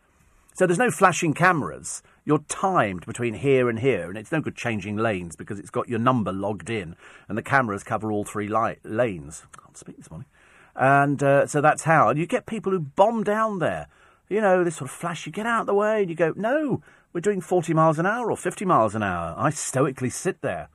[0.53, 2.03] So there's no flashing cameras.
[2.26, 4.07] You're timed between here and here.
[4.10, 6.95] And it's no good changing lanes because it's got your number logged in.
[7.27, 9.43] And the cameras cover all three li- lanes.
[9.51, 10.27] I can't speak this morning.
[10.76, 12.10] And uh, so that's how.
[12.10, 13.88] And you get people who bomb down there.
[14.30, 16.34] You know, this sort of flash, you get out of the way and you go,
[16.35, 16.81] no,
[17.14, 19.35] we're doing 40 miles an hour or 50 miles an hour.
[19.38, 20.69] I stoically sit there.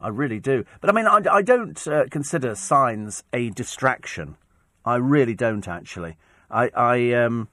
[0.00, 0.64] I really do.
[0.80, 4.36] But I mean, I, I don't uh, consider signs a distraction.
[4.84, 6.16] I really don't actually.
[6.50, 7.48] I I um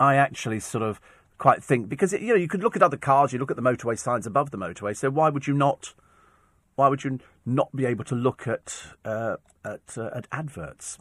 [0.00, 1.00] I actually sort of
[1.38, 3.62] quite think because you know you could look at other cars, you look at the
[3.62, 4.96] motorway signs above the motorway.
[4.96, 5.94] So why would you not?
[6.74, 10.98] Why would you not be able to look at uh, at uh, at adverts?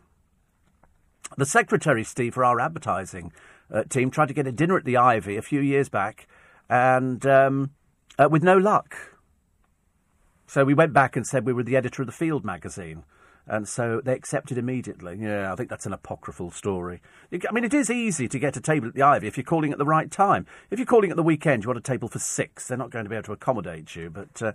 [1.37, 3.31] The secretary, Steve, for our advertising
[3.73, 6.27] uh, team, tried to get a dinner at the Ivy a few years back,
[6.69, 7.71] and um,
[8.19, 8.95] uh, with no luck.
[10.51, 13.05] So we went back and said we were the editor of the Field magazine.
[13.47, 15.17] And so they accepted immediately.
[15.17, 17.01] Yeah, I think that's an apocryphal story.
[17.31, 19.71] I mean, it is easy to get a table at the Ivy if you're calling
[19.71, 20.45] at the right time.
[20.69, 22.67] If you're calling at the weekend, you want a table for six.
[22.67, 24.51] They're not going to be able to accommodate you, but uh,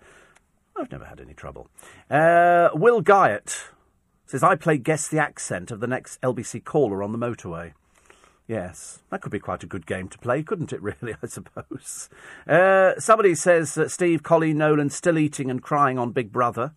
[0.77, 1.71] I've never had any trouble.
[2.11, 3.69] Uh, Will Guyett
[4.27, 7.73] says, I play guess the accent of the next LBC caller on the motorway.
[8.49, 12.09] Yes, that could be quite a good game to play, couldn't it, really, I suppose?
[12.47, 16.73] Uh, somebody says that Steve Coleen Nolan still eating and crying on Big Brother.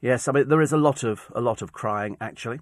[0.00, 2.60] Yes, I mean, there is a lot of, a lot of crying, actually.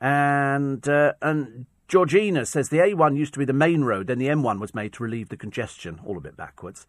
[0.00, 4.28] And, uh, and Georgina says the A1 used to be the main road, then the
[4.28, 6.86] M1 was made to relieve the congestion, all a bit backwards.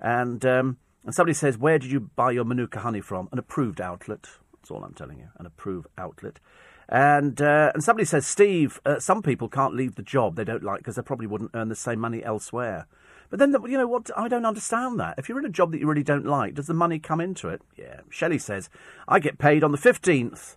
[0.00, 3.28] And, um, and somebody says, Where did you buy your Manuka honey from?
[3.30, 4.26] An approved outlet.
[4.54, 6.40] That's all I'm telling you, an approved outlet.
[6.88, 10.62] And uh, and somebody says, Steve, uh, some people can't leave the job they don't
[10.62, 12.86] like because they probably wouldn't earn the same money elsewhere.
[13.28, 14.10] But then, you know what?
[14.16, 15.18] I don't understand that.
[15.18, 17.48] If you're in a job that you really don't like, does the money come into
[17.48, 17.60] it?
[17.76, 18.00] Yeah.
[18.08, 18.70] Shelley says,
[19.08, 20.56] I get paid on the 15th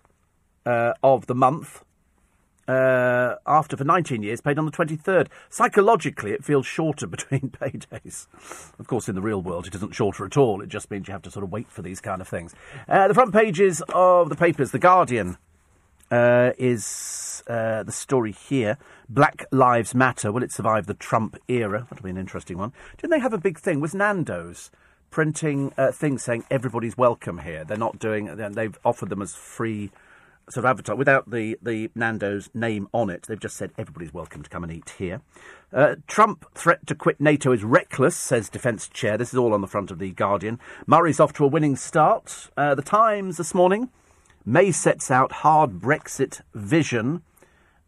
[0.64, 1.84] uh, of the month.
[2.68, 5.26] Uh, after for 19 years, paid on the 23rd.
[5.48, 8.28] Psychologically, it feels shorter between paydays.
[8.78, 10.62] Of course, in the real world, it isn't shorter at all.
[10.62, 12.54] It just means you have to sort of wait for these kind of things.
[12.88, 15.36] Uh, the front pages of the papers, The Guardian
[16.10, 18.78] uh, is uh, the story here.
[19.08, 20.32] Black Lives Matter.
[20.32, 21.86] Will it survive the Trump era?
[21.90, 22.72] That'll be an interesting one.
[22.96, 23.80] Didn't they have a big thing?
[23.80, 24.70] Was Nando's
[25.10, 27.64] printing uh, things saying everybody's welcome here?
[27.64, 28.36] They're not doing.
[28.36, 29.90] They've offered them as free
[30.48, 33.24] sort of advertise without the, the Nando's name on it.
[33.28, 35.20] They've just said everybody's welcome to come and eat here.
[35.72, 39.16] Uh, Trump threat to quit NATO is reckless, says defence chair.
[39.16, 40.58] This is all on the front of the Guardian.
[40.86, 42.50] Murray's off to a winning start.
[42.56, 43.90] Uh, the Times this morning.
[44.44, 47.22] May sets out hard Brexit vision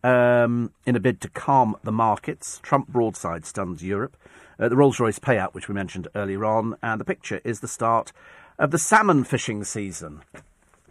[0.05, 2.61] um, in a bid to calm the markets.
[2.62, 4.16] Trump broadside stuns Europe.
[4.59, 7.69] Uh, the Rolls Royce payout, which we mentioned earlier on, and the picture is the
[7.69, 8.12] start
[8.59, 10.23] of the salmon fishing season.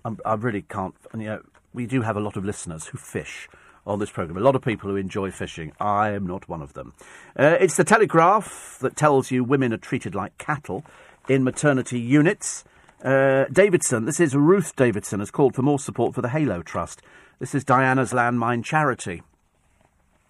[0.03, 0.95] I'm, i really can't.
[1.13, 1.41] You know,
[1.73, 3.47] we do have a lot of listeners who fish
[3.85, 4.37] on this programme.
[4.37, 5.73] A lot of people who enjoy fishing.
[5.79, 6.93] I am not one of them.
[7.37, 10.83] Uh, it's the Telegraph that tells you women are treated like cattle
[11.29, 12.63] in maternity units.
[13.03, 17.01] Uh, Davidson, this is Ruth Davidson, has called for more support for the Halo Trust.
[17.39, 19.23] This is Diana's Landmine charity.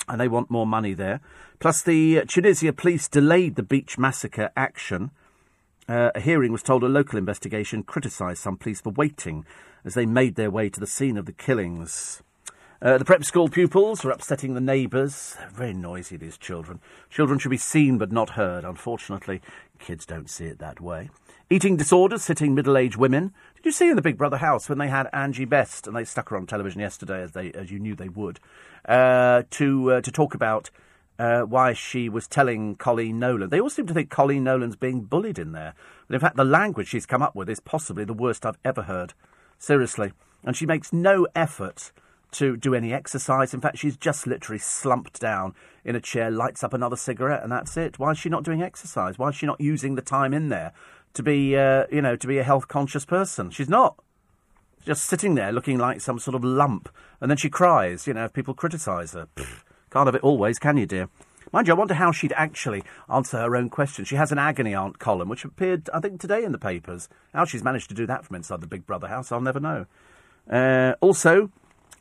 [0.08, 1.20] And they want more money there.
[1.60, 5.12] Plus, the Tunisia police delayed the beach massacre action.
[5.90, 9.46] Uh, a hearing was told a local investigation criticised some police for waiting
[9.84, 12.24] as they made their way to the scene of the killings.
[12.82, 15.36] Uh, the prep school pupils are upsetting the neighbours.
[15.52, 16.80] Very noisy, these children.
[17.10, 18.64] Children should be seen but not heard.
[18.64, 19.42] Unfortunately,
[19.78, 21.10] kids don't see it that way.
[21.52, 23.34] Eating disorders hitting middle-aged women.
[23.58, 26.06] Did you see in the Big Brother house when they had Angie Best and they
[26.06, 28.40] stuck her on television yesterday, as they as you knew they would,
[28.88, 30.70] uh, to uh, to talk about
[31.20, 33.50] uh, why she was telling Coleen Nolan.
[33.50, 35.74] They all seem to think Coleen Nolan's being bullied in there,
[36.08, 38.84] but in fact, the language she's come up with is possibly the worst I've ever
[38.84, 39.14] heard.
[39.60, 40.14] Seriously,
[40.46, 41.92] and she makes no effort
[42.32, 43.54] to do any exercise.
[43.54, 45.54] In fact, she's just literally slumped down
[45.84, 48.00] in a chair, lights up another cigarette, and that's it.
[48.00, 49.20] Why is she not doing exercise?
[49.20, 50.72] Why is she not using the time in there
[51.14, 53.50] to be, uh, you know, to be a health conscious person.
[53.52, 53.96] She's not.
[54.86, 56.90] just sitting there looking like some sort of lump.
[57.20, 59.28] And then she cries, you know, if people criticise her.
[59.36, 61.10] Pfft, can't have it always, can you, dear?
[61.54, 64.06] Mind you, I wonder how she'd actually answer her own question.
[64.06, 67.10] She has an agony aunt column, which appeared, I think, today in the papers.
[67.34, 69.86] How she's managed to do that from inside the Big Brother house, I'll never know.
[70.50, 71.52] Uh, also,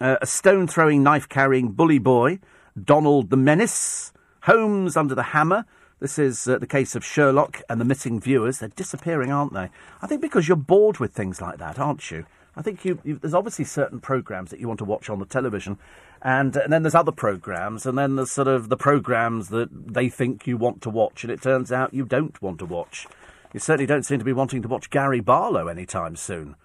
[0.00, 2.38] uh, a stone throwing, knife carrying bully boy,
[2.82, 4.12] Donald the Menace,
[4.42, 5.66] Holmes under the hammer,
[6.00, 8.58] this is uh, the case of Sherlock and the missing viewers.
[8.58, 9.68] They're disappearing, aren't they?
[10.02, 12.26] I think because you're bored with things like that, aren't you?
[12.56, 15.26] I think you, you, there's obviously certain programs that you want to watch on the
[15.26, 15.78] television,
[16.22, 20.08] and, and then there's other programs, and then there's sort of the programs that they
[20.08, 23.06] think you want to watch, and it turns out you don't want to watch.
[23.52, 26.56] You certainly don't seem to be wanting to watch Gary Barlow anytime soon.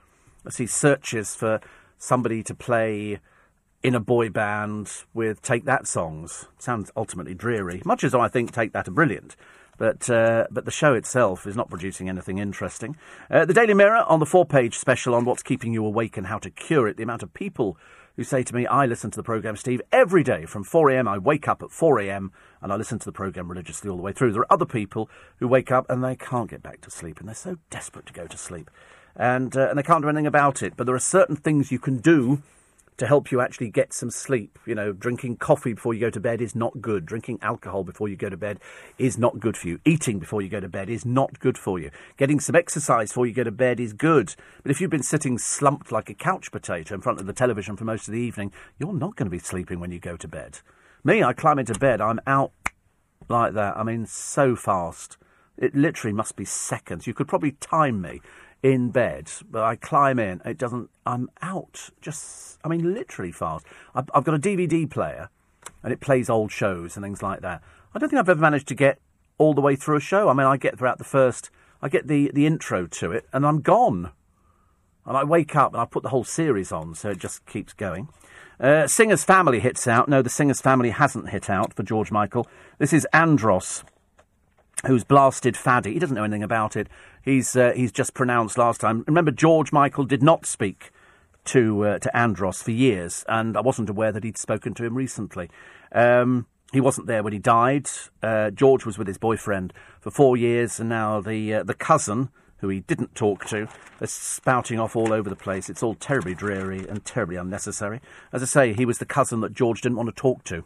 [0.46, 1.60] I see searches for
[1.98, 3.20] somebody to play
[3.86, 6.48] in a boy band with Take That songs.
[6.58, 7.84] Sounds ultimately dreary.
[7.86, 9.36] Much as I think Take That are brilliant.
[9.78, 12.98] But, uh, but the show itself is not producing anything interesting.
[13.30, 16.26] Uh, the Daily Mirror on the four page special on what's keeping you awake and
[16.26, 16.98] how to cure it.
[16.98, 17.78] The amount of people
[18.16, 21.08] who say to me, I listen to the programme, Steve, every day from 4am.
[21.08, 22.32] I wake up at 4am
[22.64, 24.32] and I listen to the programme religiously all the way through.
[24.32, 27.28] There are other people who wake up and they can't get back to sleep and
[27.28, 28.72] they're so desperate to go to sleep.
[29.16, 30.74] And, uh, and they can't do anything about it.
[30.76, 32.42] But there are certain things you can do
[32.98, 34.58] to help you actually get some sleep.
[34.66, 37.06] You know, drinking coffee before you go to bed is not good.
[37.06, 38.60] Drinking alcohol before you go to bed
[38.98, 39.80] is not good for you.
[39.86, 41.92] Eating before you go to bed is not good for you.
[42.18, 44.36] Getting some exercise before you go to bed is good.
[44.64, 47.76] But if you've been sitting slumped like a couch potato in front of the television
[47.76, 50.28] for most of the evening, you're not going to be sleeping when you go to
[50.28, 50.60] bed.
[51.04, 52.52] Me, I climb into bed, I'm out
[53.30, 53.78] like that.
[53.78, 55.18] I mean, so fast.
[55.58, 57.08] It literally must be seconds.
[57.08, 58.22] You could probably time me
[58.64, 60.42] in bed, but I climb in.
[60.46, 60.90] It doesn't.
[61.06, 61.90] I'm out.
[62.02, 63.66] Just, I mean, literally fast.
[63.94, 65.30] I've, I've got a DVD player,
[65.84, 67.62] and it plays old shows and things like that.
[67.94, 69.00] I don't think I've ever managed to get
[69.38, 70.30] all the way through a show.
[70.30, 71.50] I mean, I get throughout the first.
[71.82, 74.12] I get the the intro to it, and I'm gone.
[75.06, 77.74] And I wake up and I put the whole series on, so it just keeps
[77.74, 78.10] going.
[78.60, 80.10] Uh, Singer's Family hits out.
[80.10, 82.48] No, the Singer's Family hasn't hit out for George Michael.
[82.80, 83.84] This is Andros,
[84.88, 85.94] who's blasted Fadi.
[85.94, 86.88] He doesn't know anything about it.
[87.26, 89.04] He's uh, he's just pronounced last time.
[89.08, 90.92] Remember, George Michael did not speak
[91.46, 94.96] to uh, to Andros for years, and I wasn't aware that he'd spoken to him
[94.96, 95.50] recently.
[95.92, 97.90] Um, he wasn't there when he died.
[98.22, 102.30] Uh, George was with his boyfriend for four years, and now the uh, the cousin
[102.60, 103.68] who he didn't talk to,
[104.02, 105.70] is spouting off all over the place.
[105.70, 108.02] It's all terribly dreary and terribly unnecessary.
[108.32, 110.64] As I say, he was the cousin that George didn't want to talk to.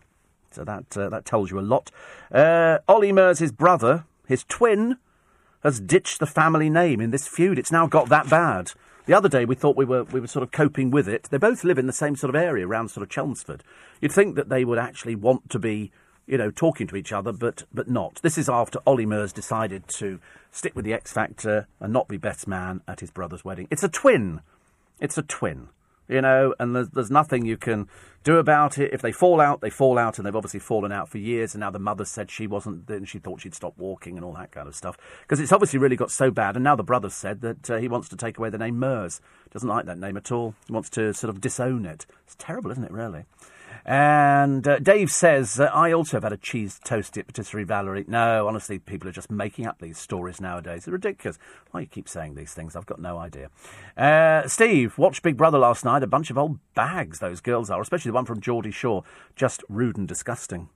[0.52, 1.92] So that uh, that tells you a lot.
[2.32, 4.98] Uh, Olly Murs' brother, his twin,
[5.64, 7.60] has ditched the family name in this feud.
[7.60, 8.72] It's now got that bad.
[9.06, 11.28] The other day we thought we were we were sort of coping with it.
[11.32, 13.64] They both live in the same sort of area around sort of Chelmsford.
[14.02, 15.92] You'd think that they would actually want to be
[16.30, 18.20] you know, talking to each other, but but not.
[18.22, 20.20] This is after Olly Murs decided to
[20.52, 23.68] stick with the X Factor and not be best man at his brother's wedding.
[23.72, 24.42] It's a twin.
[25.00, 25.70] It's a twin.
[26.10, 27.88] You know, and there's, there's nothing you can
[28.24, 28.92] do about it.
[28.92, 31.54] If they fall out, they fall out, and they've obviously fallen out for years.
[31.54, 34.34] And now the mother said she wasn't, and she thought she'd stop walking and all
[34.34, 34.98] that kind of stuff.
[35.22, 36.56] Because it's obviously really got so bad.
[36.56, 39.22] And now the brother said that uh, he wants to take away the name Murs.
[39.52, 40.56] Doesn't like that name at all.
[40.66, 42.08] He wants to sort of disown it.
[42.26, 43.26] It's terrible, isn't it, really?
[43.86, 48.06] And uh, Dave says, uh, I also have had a cheese toasty at Patisserie Valerie.
[48.08, 50.80] No, honestly, people are just making up these stories nowadays.
[50.80, 51.40] It's ridiculous.
[51.72, 52.76] Why you keep saying these things?
[52.76, 53.50] I've got no idea.
[53.98, 56.04] Uh, Steve, watched Big Brother last night.
[56.04, 59.04] A bunch of old bags, those girls are, especially the one from Geordie Shore.
[59.36, 60.70] Just rude and disgusting.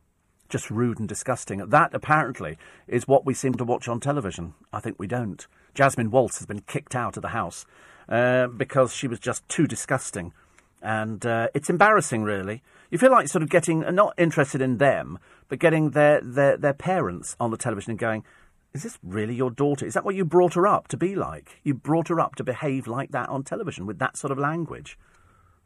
[0.50, 1.60] Just rude and disgusting.
[1.60, 2.58] That, apparently,
[2.88, 4.54] is what we seem to watch on television.
[4.72, 5.46] I think we don't.
[5.74, 7.66] Jasmine Waltz has been kicked out of the house
[8.08, 10.34] uh, because she was just too disgusting.
[10.82, 12.62] And uh, it's embarrassing, really.
[12.94, 15.18] You feel like sort of getting, uh, not interested in them,
[15.50, 18.24] but getting their, their, their parents on the television and going,
[18.72, 19.84] is this really your daughter?
[19.84, 21.60] Is that what you brought her up to be like?
[21.64, 25.00] You brought her up to behave like that on television with that sort of language?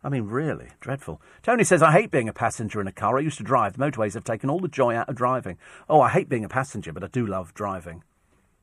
[0.02, 1.22] I mean, really, dreadful.
[1.44, 3.18] Tony says, I hate being a passenger in a car.
[3.18, 3.74] I used to drive.
[3.74, 5.58] The motorways have taken all the joy out of driving.
[5.90, 8.06] Oh, I hate being a passenger, but I do love driving.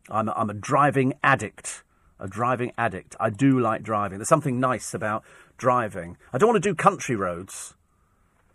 [0.08, 1.84] I'm a, I'm a driving addict.
[2.18, 3.14] A driving addict.
[3.20, 4.16] I do like driving.
[4.16, 5.22] There's something nice about
[5.58, 6.16] driving.
[6.32, 7.74] I don't want to do country roads.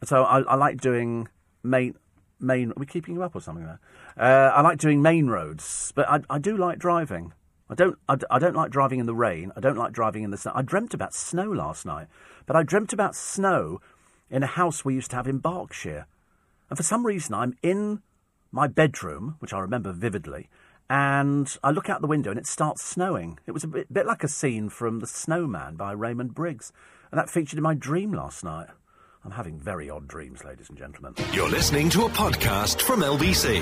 [0.03, 1.27] So I, I like doing
[1.63, 1.95] main
[2.39, 2.71] main.
[2.71, 3.79] Are we keeping you up or something there?
[4.17, 7.33] Uh, I like doing main roads, but I, I do like driving.
[7.69, 9.51] I don't I, I don't like driving in the rain.
[9.55, 10.53] I don't like driving in the snow.
[10.55, 12.07] I dreamt about snow last night,
[12.45, 13.81] but I dreamt about snow
[14.29, 16.07] in a house we used to have in Berkshire,
[16.69, 18.01] and for some reason I'm in
[18.51, 20.49] my bedroom, which I remember vividly,
[20.89, 23.39] and I look out the window and it starts snowing.
[23.45, 26.71] It was a bit, bit like a scene from The Snowman by Raymond Briggs,
[27.11, 28.67] and that featured in my dream last night.
[29.23, 31.13] I'm having very odd dreams, ladies and gentlemen.
[31.33, 33.61] You're listening to a podcast from LBC.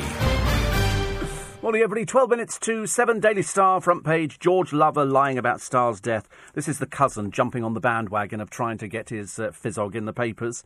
[1.64, 2.06] Morning, everybody.
[2.06, 4.38] 12 minutes to 7 Daily Star front page.
[4.38, 6.30] George Lover lying about Star's death.
[6.54, 9.96] This is the cousin jumping on the bandwagon of trying to get his uh, fizzog
[9.96, 10.64] in the papers.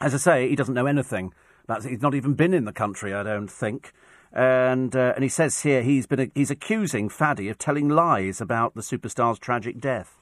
[0.00, 1.34] As I say, he doesn't know anything.
[1.64, 3.92] About, he's not even been in the country, I don't think.
[4.32, 8.74] And uh, and he says here he's been he's accusing Fadi of telling lies about
[8.74, 10.18] the superstar's tragic death.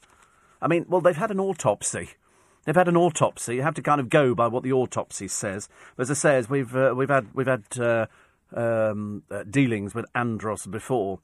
[0.61, 2.11] I mean, well, they've had an autopsy.
[2.65, 3.57] They've had an autopsy.
[3.57, 5.69] You have to kind of go by what the autopsy says.
[5.97, 8.07] But as I say, we've uh, we've had we've had uh,
[8.55, 11.21] um, uh, dealings with Andros before,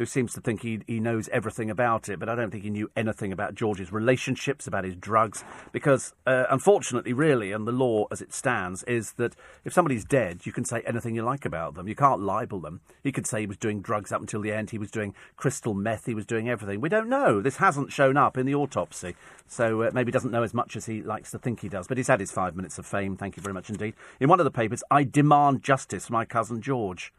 [0.00, 2.70] who seems to think he, he knows everything about it, but I don't think he
[2.70, 8.06] knew anything about George's relationships, about his drugs, because uh, unfortunately, really, and the law
[8.10, 11.74] as it stands, is that if somebody's dead, you can say anything you like about
[11.74, 11.86] them.
[11.86, 12.80] You can't libel them.
[13.04, 15.74] He could say he was doing drugs up until the end, he was doing crystal
[15.74, 16.80] meth, he was doing everything.
[16.80, 17.42] We don't know.
[17.42, 19.16] This hasn't shown up in the autopsy,
[19.46, 21.86] so uh, maybe he doesn't know as much as he likes to think he does,
[21.86, 23.18] but he's had his five minutes of fame.
[23.18, 23.92] Thank you very much indeed.
[24.18, 27.12] In one of the papers, I demand justice for my cousin George.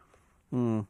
[0.50, 0.80] Hmm.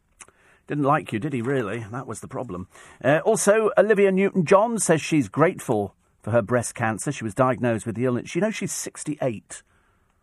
[0.73, 1.85] Didn't like you, did he, really?
[1.91, 2.67] That was the problem.
[3.05, 7.13] Uh, also, Olivia Newton John says she's grateful for her breast cancer.
[7.13, 8.35] She was diagnosed with the illness.
[8.35, 9.63] You know, she's 68.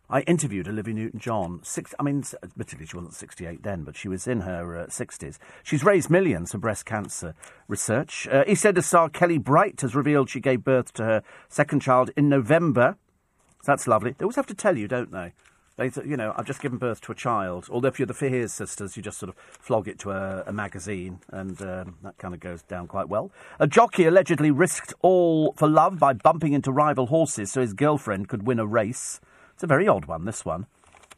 [0.10, 1.62] I interviewed Olivia Newton John.
[2.00, 5.38] I mean, admittedly, she wasn't 68 then, but she was in her uh, 60s.
[5.62, 7.36] She's raised millions for breast cancer
[7.68, 8.28] research.
[8.28, 12.28] Uh, EastEnders star Kelly Bright has revealed she gave birth to her second child in
[12.28, 12.98] November.
[13.66, 14.16] That's lovely.
[14.18, 15.34] They always have to tell you, don't they?
[15.80, 17.70] They, you know, I've just given birth to a child.
[17.72, 20.52] Although if you're the Fears sisters, you just sort of flog it to a, a
[20.52, 23.32] magazine, and um, that kind of goes down quite well.
[23.62, 28.28] A jockey allegedly risked all for love by bumping into rival horses so his girlfriend
[28.28, 29.22] could win a race.
[29.54, 30.66] It's a very odd one, this one.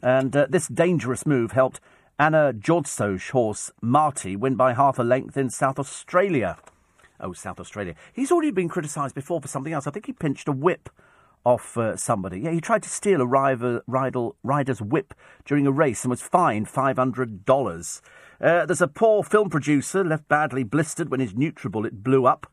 [0.00, 1.80] And uh, this dangerous move helped
[2.16, 6.56] Anna Jodso's horse Marty win by half a length in South Australia.
[7.18, 7.96] Oh, South Australia.
[8.12, 9.88] He's already been criticised before for something else.
[9.88, 10.88] I think he pinched a whip
[11.44, 12.40] off uh, somebody.
[12.40, 15.14] Yeah, he tried to steal a rival, rival, rider's whip
[15.44, 18.00] during a race and was fined $500.
[18.40, 22.46] Uh, there's a poor film producer left badly blistered when his NutriBullet blew up.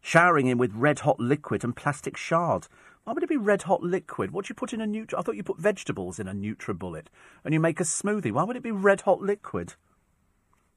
[0.00, 2.68] showering him with red hot liquid and plastic shards.
[3.04, 4.30] Why would it be red hot liquid?
[4.30, 5.18] What do you put in a Nutri?
[5.18, 7.06] I thought you put vegetables in a NutriBullet
[7.42, 8.32] and you make a smoothie.
[8.32, 9.74] Why would it be red hot liquid?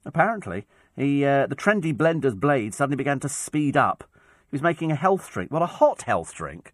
[0.06, 0.66] Apparently,
[0.96, 4.04] he uh, the trendy blender's blade suddenly began to speed up.
[4.50, 5.50] He was making a health drink.
[5.50, 6.72] What a hot health drink!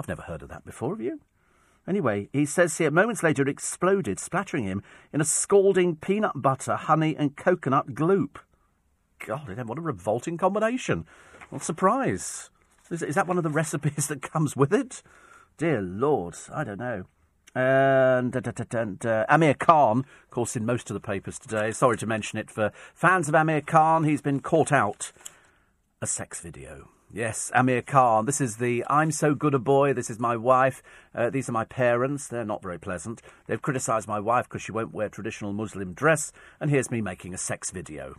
[0.00, 0.94] I've never heard of that before.
[0.94, 1.20] Have you?
[1.86, 4.82] Anyway, he says here, moments later it exploded, splattering him
[5.12, 8.36] in a scalding peanut butter, honey, and coconut gloop.
[9.26, 11.04] God, what a revolting combination.
[11.50, 12.48] Well, surprise.
[12.90, 15.02] Is, is that one of the recipes that comes with it?
[15.58, 17.04] Dear Lord, I don't know.
[17.54, 18.34] And,
[18.72, 21.72] and uh, Amir Khan, of course, in most of the papers today.
[21.72, 24.04] Sorry to mention it for fans of Amir Khan.
[24.04, 25.12] He's been caught out
[26.00, 26.88] a sex video.
[27.12, 28.26] Yes, Amir Khan.
[28.26, 29.92] This is the I'm so good a boy.
[29.92, 30.80] This is my wife.
[31.12, 32.28] Uh, these are my parents.
[32.28, 33.20] They're not very pleasant.
[33.48, 36.30] They've criticised my wife because she won't wear traditional Muslim dress.
[36.60, 38.14] And here's me making a sex video.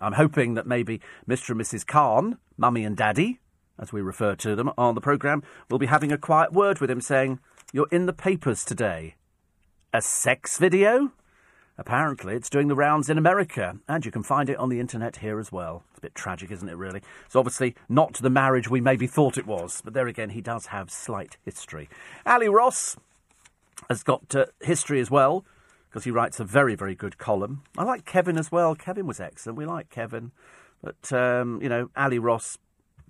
[0.00, 1.50] I'm hoping that maybe Mr.
[1.50, 1.84] and Mrs.
[1.84, 3.40] Khan, Mummy and Daddy,
[3.80, 6.88] as we refer to them on the programme, will be having a quiet word with
[6.90, 7.40] him saying,
[7.72, 9.16] You're in the papers today.
[9.92, 11.10] A sex video?
[11.78, 15.16] Apparently, it's doing the rounds in America, and you can find it on the internet
[15.16, 15.84] here as well.
[15.90, 17.02] It's a bit tragic, isn't it, really?
[17.26, 20.66] It's obviously not the marriage we maybe thought it was, but there again, he does
[20.66, 21.88] have slight history.
[22.24, 22.96] Ally Ross
[23.90, 25.44] has got uh, history as well,
[25.88, 27.62] because he writes a very, very good column.
[27.76, 28.74] I like Kevin as well.
[28.74, 29.58] Kevin was excellent.
[29.58, 30.32] We like Kevin.
[30.82, 32.58] But, um, you know, Ally Ross,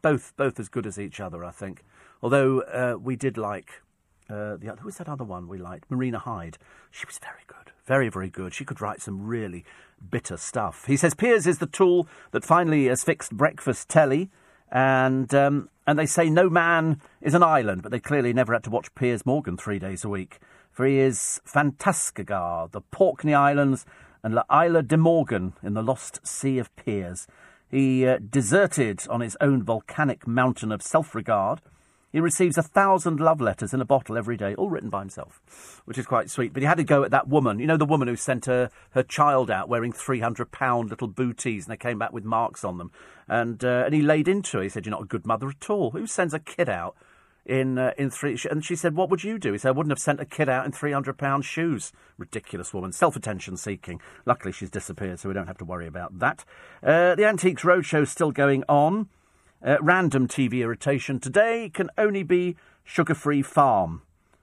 [0.02, 1.84] both, both as good as each other, I think.
[2.22, 3.82] Although uh, we did like
[4.28, 5.90] uh, the who was that other one we liked?
[5.90, 6.58] Marina Hyde.
[6.90, 8.52] She was very good, very very good.
[8.54, 9.64] She could write some really
[10.10, 10.84] bitter stuff.
[10.86, 14.30] He says Piers is the tool that finally has fixed breakfast telly,
[14.70, 18.64] and um, and they say no man is an island, but they clearly never had
[18.64, 20.38] to watch Piers Morgan three days a week,
[20.70, 23.86] for he is Fantascagar, the Orkney Islands,
[24.22, 27.26] and La Isla de Morgan in the lost sea of Piers.
[27.70, 31.60] He uh, deserted on his own volcanic mountain of self-regard
[32.16, 35.82] he receives a thousand love letters in a bottle every day, all written by himself,
[35.84, 36.54] which is quite sweet.
[36.54, 38.70] But he had to go at that woman, you know, the woman who sent her,
[38.92, 42.90] her child out wearing £300 little booties and they came back with marks on them.
[43.28, 44.62] And, uh, and he laid into her.
[44.62, 45.90] He said, You're not a good mother at all.
[45.90, 46.96] Who sends a kid out
[47.44, 48.38] in uh, in three?
[48.50, 50.48] And she said, "What would you do?" He said, "I wouldn't have sent a kid
[50.48, 54.00] out in three hundred pound shoes." Ridiculous woman, self attention seeking.
[54.24, 56.44] Luckily, she's disappeared, so we don't have to worry about that.
[56.82, 59.08] Uh, the Antiques Roadshow is still going on.
[59.64, 64.02] Uh, random TV irritation today can only be Sugar Free Farm,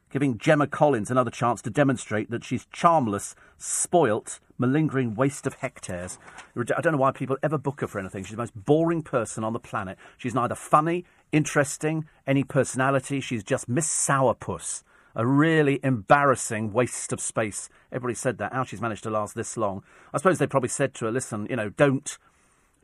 [0.10, 6.18] giving Gemma Collins another chance to demonstrate that she's charmless, spoilt, malingering waste of hectares.
[6.58, 8.24] I don't know why people ever book her for anything.
[8.24, 10.00] She's the most boring person on the planet.
[10.18, 13.22] She's neither funny, interesting, any personality.
[13.22, 14.82] She's just Miss Sourpuss.
[15.16, 17.70] A really embarrassing waste of space.
[17.92, 18.52] Everybody said that.
[18.52, 19.84] How she's managed to last this long.
[20.12, 22.18] I suppose they probably said to her, listen, you know, don't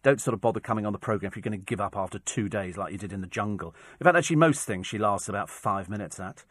[0.03, 2.19] don't sort of bother coming on the programme if you're going to give up after
[2.19, 3.75] two days like you did in the jungle.
[3.99, 6.43] In fact, actually, most things she lasts about five minutes at.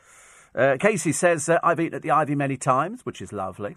[0.54, 3.76] Uh, Casey says, uh, I've eaten at the Ivy many times, which is lovely.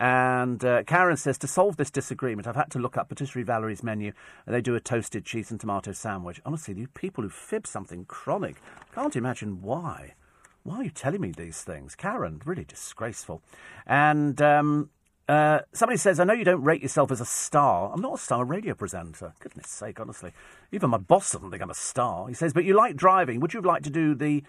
[0.00, 3.82] And uh, Karen says, to solve this disagreement, I've had to look up Patisserie Valerie's
[3.82, 4.12] menu,
[4.46, 6.40] and they do a toasted cheese and tomato sandwich.
[6.46, 8.56] Honestly, you people who fib something chronic,
[8.94, 10.14] can't imagine why.
[10.62, 11.94] Why are you telling me these things?
[11.94, 13.42] Karen, really disgraceful.
[13.86, 14.90] And um,
[15.28, 17.92] uh, somebody says, I know you don't rate yourself as a star.
[17.92, 19.34] I'm not a star radio presenter.
[19.40, 20.32] Goodness sake, honestly.
[20.72, 22.28] Even my boss doesn't think I'm a star.
[22.28, 23.38] He says, but you like driving.
[23.40, 24.42] Would you like to do the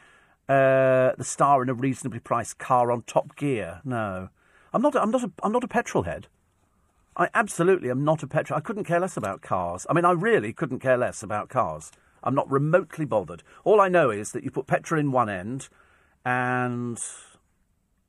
[0.47, 3.81] uh, the star in a reasonably priced car on Top Gear?
[3.83, 4.29] No.
[4.73, 6.27] I'm not, I'm, not a, I'm not a petrol head.
[7.17, 8.57] I absolutely am not a petrol.
[8.57, 9.85] I couldn't care less about cars.
[9.89, 11.91] I mean, I really couldn't care less about cars.
[12.23, 13.43] I'm not remotely bothered.
[13.63, 15.67] All I know is that you put petrol in one end,
[16.23, 16.97] and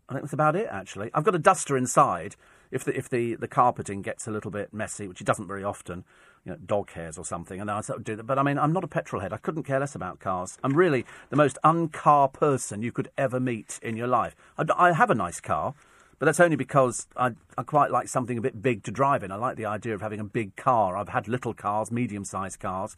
[0.09, 1.11] I think that's about it, actually.
[1.15, 2.37] I've got a duster inside,
[2.71, 5.65] if the if the, the carpeting gets a little bit messy, which it doesn't very
[5.65, 6.05] often,
[6.45, 8.25] you know, dog hairs or something, and I sort of do that.
[8.25, 9.33] But I mean, I'm not a petrol head.
[9.33, 10.59] I couldn't care less about cars.
[10.63, 14.37] I'm really the most uncar person you could ever meet in your life.
[14.57, 15.75] I, I have a nice car,
[16.19, 19.33] but that's only because I, I quite like something a bit big to drive in.
[19.33, 20.97] I like the idea of having a big car.
[20.97, 22.97] I've had little cars, medium sized cars,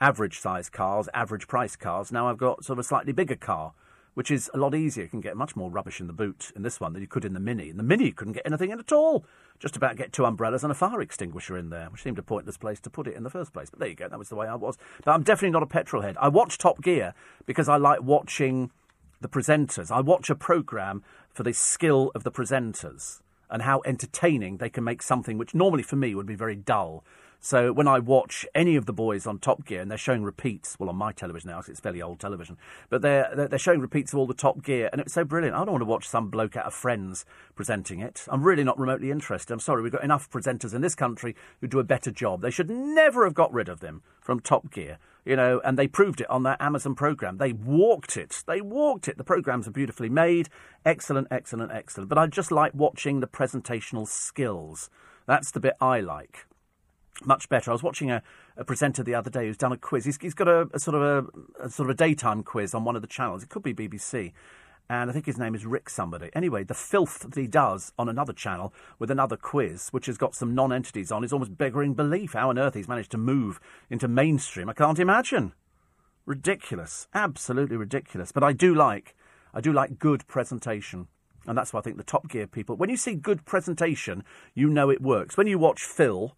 [0.00, 2.10] average sized cars, average price cars.
[2.10, 3.74] Now I've got sort of a slightly bigger car
[4.14, 5.04] which is a lot easier.
[5.04, 7.24] You can get much more rubbish in the boot in this one than you could
[7.24, 7.70] in the Mini.
[7.70, 9.24] In the Mini, you couldn't get anything in at all.
[9.58, 12.56] Just about get two umbrellas and a fire extinguisher in there, which seemed a pointless
[12.56, 13.70] place to put it in the first place.
[13.70, 14.76] But there you go, that was the way I was.
[15.04, 16.16] But I'm definitely not a petrol head.
[16.20, 17.14] I watch Top Gear
[17.46, 18.70] because I like watching
[19.20, 19.90] the presenters.
[19.90, 24.82] I watch a programme for the skill of the presenters and how entertaining they can
[24.82, 27.04] make something which normally for me would be very dull.
[27.44, 30.76] So when I watch any of the boys on Top Gear, and they're showing repeats,
[30.78, 32.56] well, on my television now, it's fairly old television,
[32.88, 35.56] but they're, they're showing repeats of all the Top Gear, and it's so brilliant.
[35.56, 37.24] I don't want to watch some bloke out of Friends
[37.56, 38.24] presenting it.
[38.28, 39.52] I'm really not remotely interested.
[39.52, 42.42] I'm sorry, we've got enough presenters in this country who do a better job.
[42.42, 44.98] They should never have got rid of them from Top Gear.
[45.24, 47.38] you know, and they proved it on their Amazon program.
[47.38, 48.42] They walked it.
[48.46, 49.18] They walked it.
[49.18, 50.48] The programs are beautifully made.
[50.84, 52.08] Excellent, excellent, excellent.
[52.08, 54.90] But I just like watching the presentational skills.
[55.26, 56.46] That's the bit I like.
[57.24, 57.70] Much better.
[57.70, 58.22] I was watching a,
[58.56, 60.06] a presenter the other day who's done a quiz.
[60.06, 62.84] He's, he's got a, a sort of a, a sort of a daytime quiz on
[62.84, 63.42] one of the channels.
[63.42, 64.32] It could be BBC
[64.88, 66.30] and I think his name is Rick somebody.
[66.34, 70.34] Anyway, the filth that he does on another channel with another quiz, which has got
[70.34, 72.34] some non-entities on, is almost beggaring belief.
[72.34, 73.58] How on earth he's managed to move
[73.88, 75.54] into mainstream, I can't imagine.
[76.26, 78.32] Ridiculous, absolutely ridiculous.
[78.32, 79.16] But I do like,
[79.54, 81.08] I do like good presentation.
[81.46, 84.22] And that's why I think the Top Gear people, when you see good presentation,
[84.54, 85.36] you know it works.
[85.36, 86.36] When you watch Phil,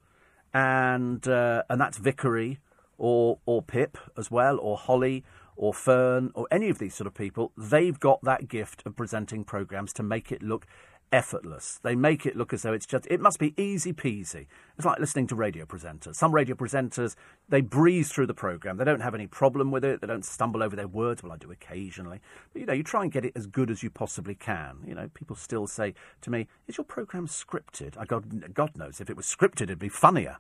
[0.55, 2.61] and uh, and that's Vickery,
[2.97, 5.25] or or Pip as well, or Holly,
[5.57, 9.45] or Fern or any of these sort of people, they've got that gift of presenting
[9.45, 10.67] programs to make it look
[11.15, 11.79] effortless.
[11.85, 14.47] They make it look as though it's just, it must be easy peasy.
[14.77, 16.17] It's like listening to radio presenters.
[16.17, 17.15] Some radio presenters,
[17.49, 18.79] they breeze through the program.
[18.79, 20.01] They don't have any problem with it.
[20.01, 21.23] They don't stumble over their words.
[21.23, 22.21] Well, I do occasionally.
[22.53, 24.79] But, you know, you try and get it as good as you possibly can.
[24.85, 27.97] You know, people still say to me, is your program scripted?
[27.97, 30.39] I God, God knows, if it was scripted, it'd be funnier.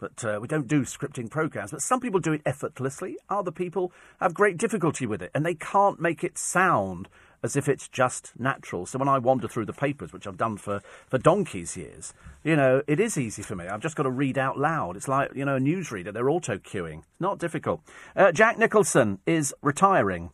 [0.00, 1.70] But uh, we don't do scripting programs.
[1.70, 3.16] But some people do it effortlessly.
[3.28, 7.08] Other people have great difficulty with it, and they can't make it sound
[7.42, 8.86] as if it's just natural.
[8.86, 12.14] So when I wander through the papers, which I've done for, for donkey's years,
[12.44, 13.66] you know, it is easy for me.
[13.66, 14.96] I've just got to read out loud.
[14.96, 16.12] It's like, you know, a newsreader.
[16.12, 17.02] They're auto queuing.
[17.18, 17.82] Not difficult.
[18.14, 20.30] Uh, Jack Nicholson is retiring.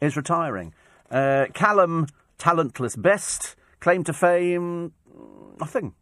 [0.00, 0.74] Is retiring.
[1.10, 2.06] Uh, Calum,
[2.38, 4.92] talentless best, claim to fame,
[5.58, 5.94] nothing.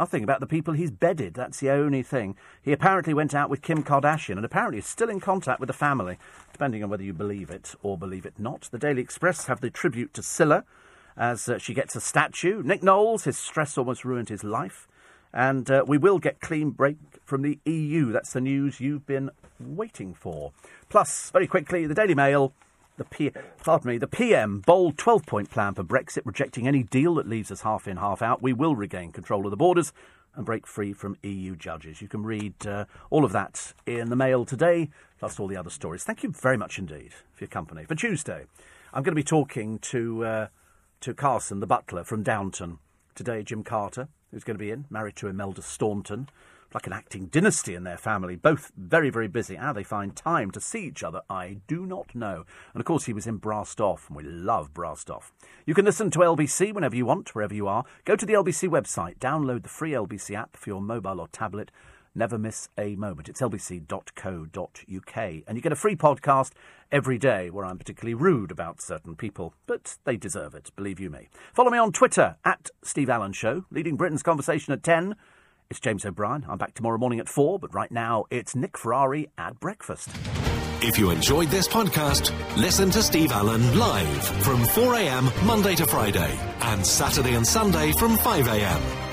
[0.00, 1.34] Nothing about the people he's bedded.
[1.34, 2.34] That's the only thing.
[2.62, 5.74] He apparently went out with Kim Kardashian and apparently is still in contact with the
[5.74, 6.16] family,
[6.54, 8.70] depending on whether you believe it or believe it not.
[8.70, 10.64] The Daily Express have the tribute to Cilla
[11.18, 12.62] as uh, she gets a statue.
[12.62, 14.88] Nick Knowles, his stress almost ruined his life.
[15.34, 16.96] And uh, we will get clean break
[17.26, 18.10] from the EU.
[18.10, 20.52] That's the news you've been waiting for.
[20.88, 22.54] Plus, very quickly, the Daily Mail
[23.00, 23.32] the P-
[23.64, 27.62] pardon me, the PM bold 12-point plan for Brexit, rejecting any deal that leaves us
[27.62, 28.42] half in, half out.
[28.42, 29.94] We will regain control of the borders
[30.34, 32.02] and break free from EU judges.
[32.02, 35.70] You can read uh, all of that in the Mail today, plus all the other
[35.70, 36.04] stories.
[36.04, 37.84] Thank you very much indeed for your company.
[37.84, 38.44] For Tuesday,
[38.92, 40.46] I'm going to be talking to uh,
[41.00, 42.80] to Carson, the butler from Downton.
[43.14, 46.28] Today, Jim Carter, who's going to be in, married to Imelda Staunton
[46.74, 49.56] like an acting dynasty in their family, both very, very busy.
[49.56, 52.44] How they find time to see each other, I do not know.
[52.72, 55.32] And of course, he was in Brassed Off, and we love Brassed Off.
[55.66, 57.84] You can listen to LBC whenever you want, wherever you are.
[58.04, 61.70] Go to the LBC website, download the free LBC app for your mobile or tablet.
[62.14, 63.28] Never miss a moment.
[63.28, 65.16] It's lbc.co.uk.
[65.16, 66.52] And you get a free podcast
[66.90, 71.08] every day where I'm particularly rude about certain people, but they deserve it, believe you
[71.08, 71.28] me.
[71.52, 75.14] Follow me on Twitter at Steve Allen Show, leading Britain's conversation at 10.
[75.70, 76.44] It's James O'Brien.
[76.48, 80.08] I'm back tomorrow morning at 4, but right now it's Nick Ferrari at breakfast.
[80.82, 86.36] If you enjoyed this podcast, listen to Steve Allen live from 4am Monday to Friday
[86.62, 89.09] and Saturday and Sunday from 5am.